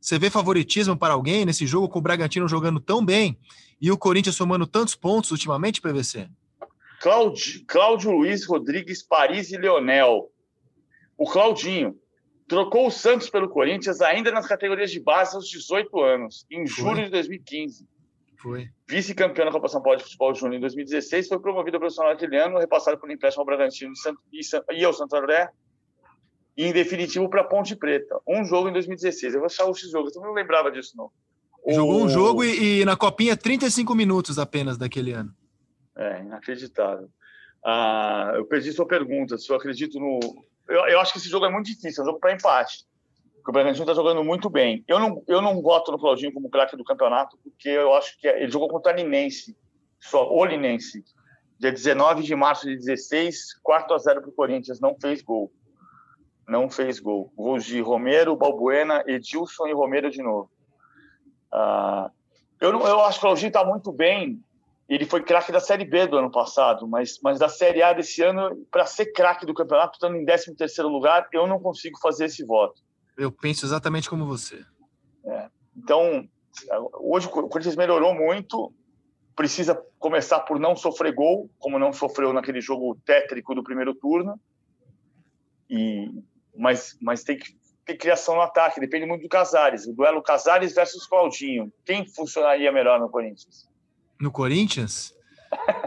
Você 0.00 0.20
vê 0.20 0.30
favoritismo 0.30 0.96
para 0.96 1.14
alguém 1.14 1.44
nesse 1.44 1.66
jogo 1.66 1.88
com 1.88 1.98
o 1.98 2.02
Bragantino 2.02 2.46
jogando 2.46 2.78
tão 2.78 3.04
bem 3.04 3.36
e 3.80 3.90
o 3.90 3.98
Corinthians 3.98 4.36
somando 4.36 4.68
tantos 4.68 4.94
pontos 4.94 5.32
ultimamente, 5.32 5.80
PVC? 5.80 6.28
Cláudio, 7.00 7.64
Cláudio 7.66 8.12
Luiz 8.12 8.46
Rodrigues, 8.46 9.02
Paris 9.02 9.50
e 9.50 9.56
Leonel. 9.56 10.30
O 11.18 11.28
Claudinho 11.28 11.98
trocou 12.48 12.86
o 12.86 12.90
Santos 12.90 13.28
pelo 13.28 13.48
Corinthians 13.48 14.00
ainda 14.00 14.30
nas 14.30 14.46
categorias 14.46 14.90
de 14.90 15.00
base 15.00 15.34
aos 15.34 15.48
18 15.48 16.00
anos, 16.00 16.46
em 16.50 16.66
foi. 16.66 16.84
julho 16.84 17.04
de 17.04 17.10
2015. 17.10 17.86
Foi. 18.38 18.68
Vice-campeão 18.88 19.46
da 19.46 19.52
Copa 19.52 19.68
São 19.68 19.82
Paulo 19.82 19.98
de 19.98 20.04
Futebol 20.04 20.34
Júnior 20.34 20.58
em 20.58 20.60
2016, 20.60 21.28
foi 21.28 21.40
promovido 21.40 21.76
ao 21.76 21.80
profissional 21.80 22.12
italiano, 22.12 22.58
repassado 22.58 22.98
por 22.98 23.10
empréstimo 23.10 23.42
ao 23.42 23.46
Bragantino 23.46 23.92
e 24.70 24.84
ao 24.84 24.92
Santo 24.92 25.16
André, 25.16 25.50
e 26.56 26.64
em 26.64 26.72
definitivo 26.72 27.28
para 27.28 27.44
Ponte 27.44 27.74
Preta. 27.76 28.18
Um 28.26 28.44
jogo 28.44 28.68
em 28.68 28.72
2016. 28.72 29.34
Eu 29.34 29.40
vou 29.40 29.46
achar 29.46 29.66
o 29.66 29.74
X-Jogo, 29.74 30.10
eu 30.14 30.22
não 30.22 30.32
lembrava 30.32 30.70
disso, 30.70 30.96
não. 30.96 31.10
Jogou 31.68 32.04
um 32.04 32.08
jogo 32.08 32.44
e, 32.44 32.80
e, 32.80 32.84
na 32.84 32.96
copinha 32.96 33.36
35 33.36 33.94
minutos 33.94 34.38
apenas 34.38 34.78
daquele 34.78 35.12
ano. 35.12 35.34
É, 35.96 36.20
inacreditável. 36.20 37.08
Ah, 37.64 38.32
eu 38.36 38.46
perdi 38.46 38.72
sua 38.72 38.86
pergunta, 38.86 39.36
se 39.36 39.50
eu 39.50 39.56
acredito 39.56 39.98
no. 39.98 40.20
Eu, 40.68 40.86
eu 40.88 41.00
acho 41.00 41.12
que 41.12 41.18
esse 41.18 41.28
jogo 41.28 41.46
é 41.46 41.50
muito 41.50 41.66
difícil, 41.66 42.02
é 42.02 42.04
um 42.04 42.06
jogo 42.06 42.20
para 42.20 42.32
empate. 42.32 42.84
Porque 43.36 43.50
o 43.50 43.52
Bragantino 43.52 43.84
está 43.84 43.94
jogando 43.94 44.24
muito 44.24 44.50
bem. 44.50 44.84
Eu 44.88 44.98
não, 44.98 45.22
eu 45.28 45.40
não 45.40 45.62
voto 45.62 45.92
no 45.92 45.98
Claudinho 45.98 46.32
como 46.32 46.50
craque 46.50 46.76
do 46.76 46.82
campeonato, 46.82 47.38
porque 47.44 47.68
eu 47.68 47.94
acho 47.94 48.18
que 48.18 48.26
é, 48.26 48.42
ele 48.42 48.50
jogou 48.50 48.68
contra 48.68 48.92
a 48.92 48.94
Linense, 48.96 49.56
só 50.00 50.28
o 50.28 50.44
Linense, 50.44 51.04
dia 51.58 51.70
19 51.70 52.24
de 52.24 52.34
março 52.34 52.66
de 52.66 52.76
16, 52.76 53.60
4 53.62 53.94
a 53.94 53.98
0 53.98 54.20
para 54.20 54.30
o 54.30 54.32
Corinthians, 54.32 54.80
não 54.80 54.96
fez 55.00 55.22
gol. 55.22 55.52
Não 56.48 56.68
fez 56.68 56.98
gol. 56.98 57.32
Gols 57.36 57.64
de 57.64 57.80
Romero, 57.80 58.36
Balbuena, 58.36 59.04
Edilson 59.06 59.66
e 59.68 59.72
Romero 59.72 60.10
de 60.10 60.22
novo. 60.22 60.50
Uh, 61.52 62.10
eu, 62.60 62.72
não, 62.72 62.86
eu 62.86 63.00
acho 63.02 63.18
que 63.20 63.26
o 63.26 63.28
Claudinho 63.28 63.48
está 63.48 63.64
muito 63.64 63.92
bem. 63.92 64.42
Ele 64.88 65.04
foi 65.04 65.22
craque 65.22 65.50
da 65.50 65.58
Série 65.58 65.84
B 65.84 66.06
do 66.06 66.16
ano 66.16 66.30
passado, 66.30 66.86
mas, 66.86 67.18
mas 67.22 67.38
da 67.38 67.48
Série 67.48 67.82
A 67.82 67.92
desse 67.92 68.22
ano, 68.22 68.64
para 68.70 68.86
ser 68.86 69.06
craque 69.06 69.44
do 69.44 69.54
campeonato, 69.54 69.94
estando 69.94 70.16
em 70.16 70.24
13 70.24 70.82
lugar, 70.82 71.28
eu 71.32 71.46
não 71.46 71.58
consigo 71.58 71.98
fazer 71.98 72.26
esse 72.26 72.44
voto. 72.44 72.80
Eu 73.18 73.32
penso 73.32 73.66
exatamente 73.66 74.08
como 74.08 74.26
você. 74.26 74.64
É. 75.24 75.48
Então, 75.76 76.28
hoje 77.00 77.26
o 77.26 77.30
Corinthians 77.30 77.74
melhorou 77.74 78.14
muito, 78.14 78.72
precisa 79.34 79.74
começar 79.98 80.40
por 80.40 80.58
não 80.60 80.76
sofrer 80.76 81.12
gol, 81.12 81.50
como 81.58 81.78
não 81.78 81.92
sofreu 81.92 82.32
naquele 82.32 82.60
jogo 82.60 82.96
tétrico 83.04 83.54
do 83.54 83.64
primeiro 83.64 83.94
turno. 83.94 84.40
E, 85.68 86.10
mas, 86.56 86.96
mas 87.02 87.24
tem 87.24 87.36
que 87.36 87.56
ter 87.84 87.96
criação 87.96 88.36
no 88.36 88.40
ataque, 88.40 88.80
depende 88.80 89.04
muito 89.04 89.22
do 89.22 89.28
Casares. 89.28 89.86
O 89.86 89.92
duelo 89.92 90.22
Casares 90.22 90.74
versus 90.74 91.06
Claudinho. 91.06 91.72
Quem 91.84 92.06
funcionaria 92.06 92.70
melhor 92.70 93.00
no 93.00 93.10
Corinthians? 93.10 93.68
No 94.20 94.30
Corinthians? 94.30 95.14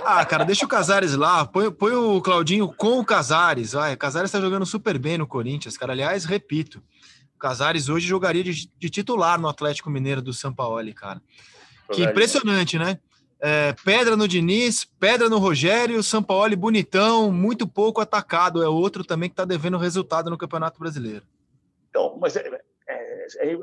Ah, 0.04 0.26
cara, 0.26 0.44
deixa 0.44 0.66
o 0.66 0.70
Casares 0.70 1.16
lá, 1.16 1.46
põe, 1.46 1.72
põe 1.72 1.94
o 1.94 2.22
Claudinho 2.22 2.68
com 2.74 3.00
o 3.00 3.06
Casares. 3.06 3.74
Vai, 3.74 3.94
o 3.94 3.98
Casares 3.98 4.30
está 4.30 4.40
jogando 4.40 4.66
super 4.66 4.98
bem 4.98 5.18
no 5.18 5.28
Corinthians, 5.28 5.78
cara. 5.78 5.94
Aliás, 5.94 6.26
repito, 6.26 6.82
o 7.36 7.40
Casares 7.40 7.90
hoje 7.90 8.08
jogaria 8.08 8.44
de, 8.44 8.70
de 8.78 8.90
titular 8.90 9.40
no 9.40 9.48
Atlético 9.48 9.90
Mineiro 9.90 10.22
do 10.22 10.34
São 10.34 10.54
Paulo, 10.54 10.94
cara. 10.94 11.22
Que 11.92 12.04
impressionante, 12.04 12.78
né? 12.78 13.00
É, 13.42 13.74
pedra 13.86 14.18
no 14.18 14.28
Diniz, 14.28 14.84
pedra 14.84 15.30
no 15.30 15.38
Rogério, 15.38 16.04
São 16.04 16.22
Paulo 16.22 16.56
bonitão, 16.58 17.32
muito 17.32 17.68
pouco 17.68 18.02
atacado. 18.02 18.62
É 18.62 18.68
outro 18.68 19.04
também 19.04 19.30
que 19.30 19.34
está 19.34 19.46
devendo 19.46 19.78
resultado 19.78 20.30
no 20.30 20.38
Campeonato 20.38 20.80
Brasileiro. 20.80 21.24
Então, 21.90 22.18
mas 22.20 22.36
é, 22.36 22.42
é, 22.88 23.28
é, 23.38 23.54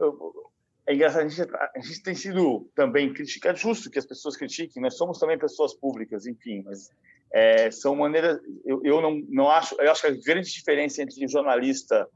é 0.86 0.94
engraçado, 0.94 1.24
a 1.24 1.28
gente, 1.28 1.50
a 1.52 1.80
gente, 1.80 2.02
tem 2.02 2.14
sido 2.14 2.70
também 2.74 3.12
criticado, 3.12 3.56
é 3.56 3.60
justo 3.60 3.90
que 3.90 3.98
as 3.98 4.06
pessoas 4.06 4.36
critiquem, 4.36 4.80
nós 4.80 4.96
somos 4.96 5.18
também 5.18 5.38
pessoas 5.38 5.74
públicas, 5.74 6.26
enfim, 6.26 6.62
mas 6.64 6.90
é, 7.32 7.70
são 7.70 7.96
maneiras, 7.96 8.38
eu, 8.64 8.80
eu 8.84 9.00
não, 9.00 9.20
não 9.28 9.50
acho, 9.50 9.74
eu 9.80 9.90
acho 9.90 10.02
que 10.02 10.06
a 10.06 10.16
grande 10.24 10.50
diferença 10.52 11.02
entre 11.02 11.24
o 11.24 11.28
jornalista 11.28 12.08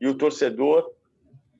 e 0.00 0.06
o 0.06 0.14
torcedor 0.14 0.92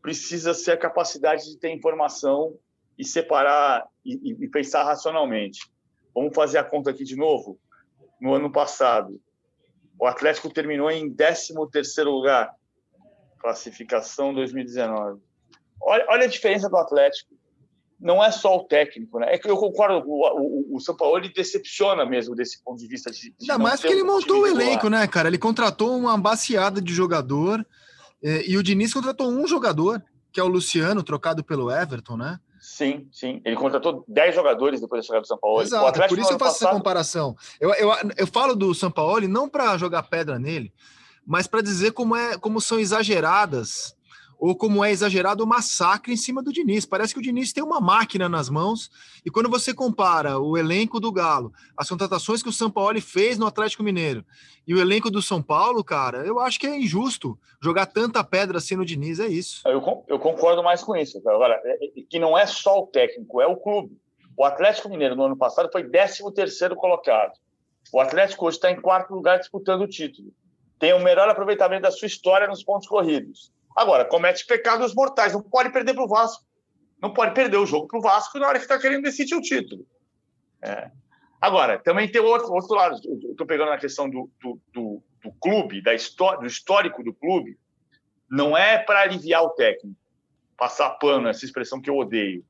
precisa 0.02 0.52
ser 0.52 0.72
a 0.72 0.76
capacidade 0.76 1.44
de 1.44 1.58
ter 1.58 1.70
informação 1.70 2.54
e 2.98 3.04
separar 3.04 3.86
e, 4.04 4.36
e 4.44 4.48
pensar 4.48 4.84
racionalmente. 4.84 5.60
Vamos 6.14 6.34
fazer 6.34 6.58
a 6.58 6.64
conta 6.64 6.90
aqui 6.90 7.04
de 7.04 7.16
novo? 7.16 7.58
No 8.20 8.34
ano 8.34 8.50
passado, 8.50 9.20
o 9.98 10.06
Atlético 10.06 10.52
terminou 10.52 10.90
em 10.90 11.12
13 11.12 11.54
terceiro 11.70 12.10
lugar 12.10 12.54
classificação 13.38 14.34
2019. 14.34 15.20
Olha, 15.80 16.06
olha 16.08 16.24
a 16.24 16.28
diferença 16.28 16.68
do 16.68 16.76
Atlético. 16.76 17.34
Não 18.00 18.22
é 18.22 18.30
só 18.30 18.56
o 18.56 18.64
técnico, 18.64 19.18
né? 19.18 19.34
É 19.34 19.38
que 19.38 19.50
eu 19.50 19.56
concordo, 19.56 20.08
o, 20.08 20.72
o, 20.72 20.76
o 20.76 20.80
São 20.80 20.96
Paulo 20.96 21.18
ele 21.18 21.32
decepciona 21.32 22.06
mesmo 22.06 22.34
desse 22.36 22.62
ponto 22.62 22.78
de 22.78 22.86
vista. 22.86 23.10
De, 23.10 23.18
de 23.18 23.34
Ainda 23.40 23.58
mais 23.58 23.80
porque 23.80 23.92
ele 23.92 24.04
montou 24.04 24.42
o 24.42 24.46
elenco, 24.46 24.88
né, 24.88 25.06
cara? 25.08 25.28
Ele 25.28 25.38
contratou 25.38 25.96
uma 25.96 26.16
baseada 26.16 26.80
de 26.80 26.92
jogador 26.92 27.66
e, 28.22 28.52
e 28.52 28.56
o 28.56 28.62
Diniz 28.62 28.94
contratou 28.94 29.28
um 29.28 29.46
jogador, 29.46 30.02
que 30.32 30.40
é 30.40 30.44
o 30.44 30.48
Luciano, 30.48 31.02
trocado 31.02 31.42
pelo 31.42 31.72
Everton, 31.72 32.16
né? 32.16 32.38
Sim, 32.60 33.08
sim. 33.12 33.40
Ele 33.44 33.56
contratou 33.56 34.04
10 34.08 34.34
jogadores 34.34 34.80
depois 34.80 35.00
da 35.00 35.06
chegada 35.06 35.22
do 35.22 35.26
São 35.26 35.38
Paulo. 35.38 35.62
Exato, 35.62 36.08
por 36.08 36.18
isso 36.18 36.32
eu 36.32 36.38
faço 36.38 36.54
passado... 36.54 36.68
essa 36.68 36.76
comparação. 36.76 37.36
Eu, 37.60 37.72
eu, 37.74 37.90
eu 38.16 38.26
falo 38.26 38.54
do 38.54 38.74
São 38.74 38.90
Paulo 38.90 39.26
não 39.26 39.48
para 39.48 39.76
jogar 39.78 40.02
pedra 40.04 40.38
nele, 40.38 40.72
mas 41.26 41.46
para 41.46 41.62
dizer 41.62 41.92
como, 41.92 42.16
é, 42.16 42.36
como 42.36 42.60
são 42.60 42.78
exageradas 42.78 43.96
ou 44.38 44.56
como 44.56 44.84
é 44.84 44.90
exagerado 44.90 45.42
o 45.42 45.46
massacre 45.46 46.12
em 46.12 46.16
cima 46.16 46.42
do 46.42 46.52
Diniz. 46.52 46.86
Parece 46.86 47.12
que 47.12 47.18
o 47.18 47.22
Diniz 47.22 47.52
tem 47.52 47.62
uma 47.62 47.80
máquina 47.80 48.28
nas 48.28 48.48
mãos, 48.48 48.88
e 49.26 49.30
quando 49.30 49.50
você 49.50 49.74
compara 49.74 50.38
o 50.38 50.56
elenco 50.56 51.00
do 51.00 51.10
Galo, 51.10 51.52
as 51.76 51.88
contratações 51.88 52.42
que 52.42 52.48
o 52.48 52.52
São 52.52 52.70
Paulo 52.70 53.00
fez 53.00 53.36
no 53.36 53.46
Atlético 53.46 53.82
Mineiro 53.82 54.24
e 54.66 54.74
o 54.74 54.80
elenco 54.80 55.10
do 55.10 55.20
São 55.20 55.42
Paulo, 55.42 55.82
cara, 55.82 56.18
eu 56.26 56.38
acho 56.38 56.60
que 56.60 56.66
é 56.66 56.78
injusto 56.78 57.38
jogar 57.60 57.86
tanta 57.86 58.22
pedra 58.22 58.58
assim 58.58 58.76
no 58.76 58.84
Diniz, 58.84 59.18
é 59.18 59.26
isso. 59.26 59.66
Eu, 59.66 60.04
eu 60.06 60.18
concordo 60.18 60.62
mais 60.62 60.82
com 60.82 60.96
isso. 60.96 61.18
Agora, 61.28 61.60
é, 61.64 61.86
é, 61.86 62.02
que 62.08 62.18
não 62.18 62.38
é 62.38 62.46
só 62.46 62.78
o 62.78 62.86
técnico, 62.86 63.40
é 63.40 63.46
o 63.46 63.56
clube. 63.56 63.98
O 64.36 64.44
Atlético 64.44 64.88
Mineiro 64.88 65.16
no 65.16 65.24
ano 65.24 65.36
passado 65.36 65.68
foi 65.72 65.88
13 65.88 66.22
terceiro 66.32 66.76
colocado. 66.76 67.32
O 67.92 67.98
Atlético 67.98 68.46
hoje 68.46 68.58
está 68.58 68.70
em 68.70 68.80
quarto 68.80 69.12
lugar 69.12 69.38
disputando 69.38 69.82
o 69.82 69.88
título. 69.88 70.28
Tem 70.78 70.92
o 70.92 71.02
melhor 71.02 71.28
aproveitamento 71.28 71.82
da 71.82 71.90
sua 71.90 72.06
história 72.06 72.46
nos 72.46 72.62
pontos 72.62 72.86
corridos 72.86 73.50
Agora, 73.78 74.04
comete 74.04 74.44
pecados 74.44 74.92
mortais. 74.92 75.32
Não 75.32 75.40
pode 75.40 75.70
perder 75.70 75.94
para 75.94 76.02
o 76.02 76.08
Vasco. 76.08 76.44
Não 77.00 77.12
pode 77.12 77.32
perder 77.32 77.58
o 77.58 77.64
jogo 77.64 77.86
para 77.86 77.96
o 78.00 78.02
Vasco 78.02 78.36
na 78.36 78.48
hora 78.48 78.58
que 78.58 78.64
está 78.64 78.76
querendo 78.76 79.04
decidir 79.04 79.36
o 79.36 79.40
título. 79.40 79.86
É. 80.60 80.90
Agora, 81.40 81.78
também 81.78 82.10
tem 82.10 82.20
outro, 82.20 82.52
outro 82.52 82.74
lado. 82.74 82.96
Estou 83.30 83.46
pegando 83.46 83.70
na 83.70 83.78
questão 83.78 84.10
do, 84.10 84.28
do, 84.40 84.60
do, 84.72 85.02
do 85.22 85.32
clube, 85.40 85.80
da 85.80 85.94
história, 85.94 86.40
do 86.40 86.46
histórico 86.48 87.04
do 87.04 87.14
clube. 87.14 87.56
Não 88.28 88.56
é 88.56 88.78
para 88.78 89.02
aliviar 89.02 89.44
o 89.44 89.50
técnico, 89.50 89.96
passar 90.56 90.90
pano, 90.98 91.28
essa 91.28 91.44
expressão 91.44 91.80
que 91.80 91.88
eu 91.88 91.96
odeio. 91.96 92.44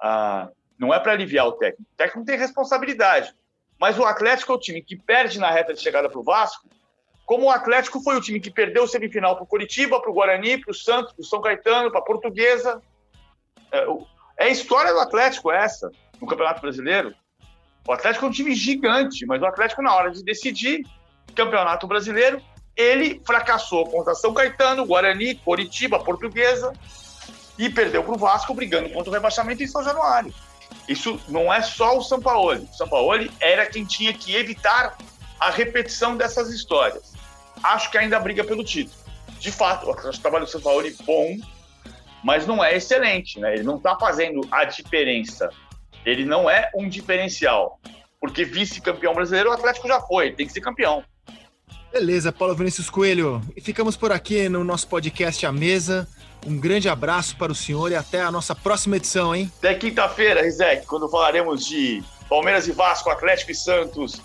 Ah, 0.00 0.48
não 0.78 0.94
é 0.94 1.00
para 1.00 1.10
aliviar 1.10 1.48
o 1.48 1.52
técnico. 1.54 1.90
O 1.92 1.96
técnico 1.96 2.24
tem 2.24 2.38
responsabilidade. 2.38 3.34
Mas 3.76 3.98
o 3.98 4.04
Atlético 4.04 4.52
é 4.52 4.54
o 4.54 4.60
time 4.60 4.80
que 4.80 4.96
perde 4.96 5.40
na 5.40 5.50
reta 5.50 5.74
de 5.74 5.80
chegada 5.80 6.08
para 6.08 6.20
o 6.20 6.22
Vasco 6.22 6.68
como 7.30 7.46
o 7.46 7.50
Atlético 7.50 8.02
foi 8.02 8.16
o 8.16 8.20
time 8.20 8.40
que 8.40 8.50
perdeu 8.50 8.82
o 8.82 8.88
semifinal 8.88 9.36
para 9.36 9.44
o 9.44 9.46
Curitiba, 9.46 10.00
para 10.00 10.10
o 10.10 10.12
Guarani, 10.12 10.58
para 10.58 10.72
o 10.72 10.74
Santos, 10.74 11.12
para 11.12 11.22
o 11.22 11.24
São 11.24 11.40
Caetano, 11.40 11.88
para 11.88 12.00
a 12.00 12.04
Portuguesa. 12.04 12.82
É, 13.70 13.86
é, 14.36 14.46
a 14.46 14.48
história 14.48 14.92
do 14.92 14.98
Atlético 14.98 15.52
essa, 15.52 15.92
no 16.20 16.26
Campeonato 16.26 16.60
Brasileiro. 16.60 17.14
O 17.86 17.92
Atlético 17.92 18.26
é 18.26 18.28
um 18.28 18.32
time 18.32 18.52
gigante, 18.52 19.24
mas 19.26 19.40
o 19.40 19.46
Atlético, 19.46 19.80
na 19.80 19.94
hora 19.94 20.10
de 20.10 20.24
decidir 20.24 20.82
Campeonato 21.32 21.86
Brasileiro, 21.86 22.42
ele 22.76 23.22
fracassou 23.24 23.88
contra 23.88 24.12
São 24.16 24.34
Caetano, 24.34 24.84
Guarani, 24.84 25.36
Curitiba, 25.36 26.00
Portuguesa 26.00 26.72
e 27.56 27.70
perdeu 27.70 28.02
para 28.02 28.12
o 28.12 28.18
Vasco, 28.18 28.52
brigando 28.52 28.90
contra 28.90 29.08
o 29.08 29.14
rebaixamento 29.14 29.62
em 29.62 29.68
São 29.68 29.84
Januário. 29.84 30.34
Isso 30.88 31.20
não 31.28 31.54
é 31.54 31.62
só 31.62 31.96
o 31.96 32.02
São 32.02 32.20
Paulo. 32.20 32.54
O 32.60 32.76
São 32.76 32.88
Paulo 32.88 33.30
era 33.38 33.66
quem 33.66 33.84
tinha 33.84 34.12
que 34.12 34.34
evitar 34.34 34.98
a 35.38 35.48
repetição 35.48 36.16
dessas 36.16 36.50
histórias 36.50 37.09
acho 37.62 37.90
que 37.90 37.98
ainda 37.98 38.18
briga 38.18 38.44
pelo 38.44 38.64
título. 38.64 38.98
De 39.38 39.50
fato, 39.50 39.90
o 39.90 40.20
trabalho 40.20 40.44
do 40.44 40.50
São 40.50 40.60
Paulo 40.60 40.86
é 40.86 40.90
bom, 41.04 41.36
mas 42.22 42.46
não 42.46 42.62
é 42.62 42.76
excelente, 42.76 43.40
né? 43.40 43.54
Ele 43.54 43.62
não 43.62 43.76
está 43.76 43.96
fazendo 43.96 44.46
a 44.50 44.64
diferença. 44.64 45.48
Ele 46.04 46.24
não 46.24 46.48
é 46.48 46.70
um 46.74 46.88
diferencial. 46.88 47.80
Porque 48.20 48.44
vice-campeão 48.44 49.14
brasileiro, 49.14 49.50
o 49.50 49.52
Atlético 49.52 49.88
já 49.88 50.00
foi, 50.00 50.32
tem 50.32 50.46
que 50.46 50.52
ser 50.52 50.60
campeão. 50.60 51.02
Beleza, 51.90 52.30
Paulo 52.30 52.54
Vinícius 52.54 52.90
Coelho. 52.90 53.40
E 53.56 53.60
ficamos 53.60 53.96
por 53.96 54.12
aqui 54.12 54.48
no 54.48 54.62
nosso 54.62 54.86
podcast 54.86 55.44
A 55.46 55.50
Mesa. 55.50 56.06
Um 56.46 56.58
grande 56.58 56.88
abraço 56.88 57.36
para 57.36 57.50
o 57.50 57.54
senhor 57.54 57.90
e 57.90 57.94
até 57.94 58.22
a 58.22 58.30
nossa 58.30 58.54
próxima 58.54 58.96
edição, 58.96 59.34
hein? 59.34 59.50
Até 59.58 59.74
quinta-feira, 59.74 60.42
Rizek, 60.42 60.86
quando 60.86 61.08
falaremos 61.08 61.66
de 61.66 62.02
Palmeiras 62.28 62.68
e 62.68 62.72
Vasco, 62.72 63.10
Atlético 63.10 63.50
e 63.50 63.54
Santos, 63.54 64.22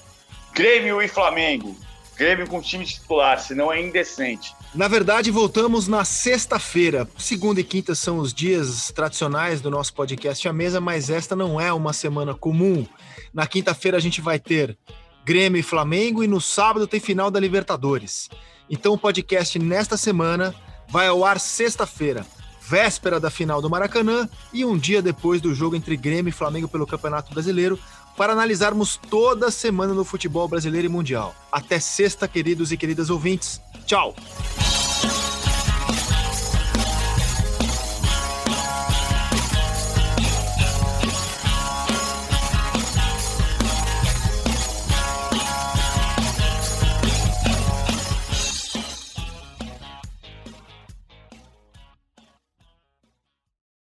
Grêmio 0.53 1.01
e 1.01 1.07
Flamengo. 1.07 1.75
Grêmio 2.15 2.47
com 2.47 2.61
time 2.61 2.85
titular, 2.85 3.39
senão 3.39 3.71
é 3.71 3.81
indecente. 3.81 4.55
Na 4.73 4.87
verdade, 4.87 5.31
voltamos 5.31 5.87
na 5.87 6.05
sexta-feira. 6.05 7.07
Segunda 7.17 7.59
e 7.59 7.63
quinta 7.63 7.93
são 7.93 8.19
os 8.19 8.33
dias 8.33 8.91
tradicionais 8.95 9.59
do 9.59 9.69
nosso 9.69 9.93
podcast 9.93 10.47
à 10.47 10.53
mesa, 10.53 10.79
mas 10.79 11.09
esta 11.09 11.35
não 11.35 11.59
é 11.59 11.73
uma 11.73 11.91
semana 11.91 12.33
comum. 12.33 12.85
Na 13.33 13.45
quinta-feira 13.45 13.97
a 13.97 13.99
gente 13.99 14.21
vai 14.21 14.39
ter 14.39 14.77
Grêmio 15.25 15.59
e 15.59 15.63
Flamengo 15.63 16.23
e 16.23 16.27
no 16.27 16.39
sábado 16.39 16.87
tem 16.87 16.99
final 16.99 17.29
da 17.29 17.39
Libertadores. 17.39 18.29
Então 18.69 18.93
o 18.93 18.97
podcast 18.97 19.59
nesta 19.59 19.97
semana 19.97 20.55
vai 20.87 21.07
ao 21.07 21.25
ar 21.25 21.39
sexta-feira, 21.39 22.25
véspera 22.61 23.19
da 23.19 23.29
final 23.29 23.61
do 23.61 23.69
Maracanã 23.69 24.29
e 24.53 24.63
um 24.63 24.77
dia 24.77 25.01
depois 25.01 25.41
do 25.41 25.53
jogo 25.53 25.75
entre 25.75 25.97
Grêmio 25.97 26.29
e 26.29 26.33
Flamengo 26.33 26.67
pelo 26.67 26.87
Campeonato 26.87 27.33
Brasileiro, 27.33 27.79
para 28.17 28.33
analisarmos 28.33 28.97
toda 29.09 29.51
semana 29.51 29.93
no 29.93 30.05
futebol 30.05 30.47
brasileiro 30.47 30.87
e 30.87 30.89
mundial. 30.89 31.35
Até 31.51 31.79
sexta, 31.79 32.27
queridos 32.27 32.71
e 32.71 32.77
queridas 32.77 33.09
ouvintes. 33.09 33.61
Tchau! 33.85 34.15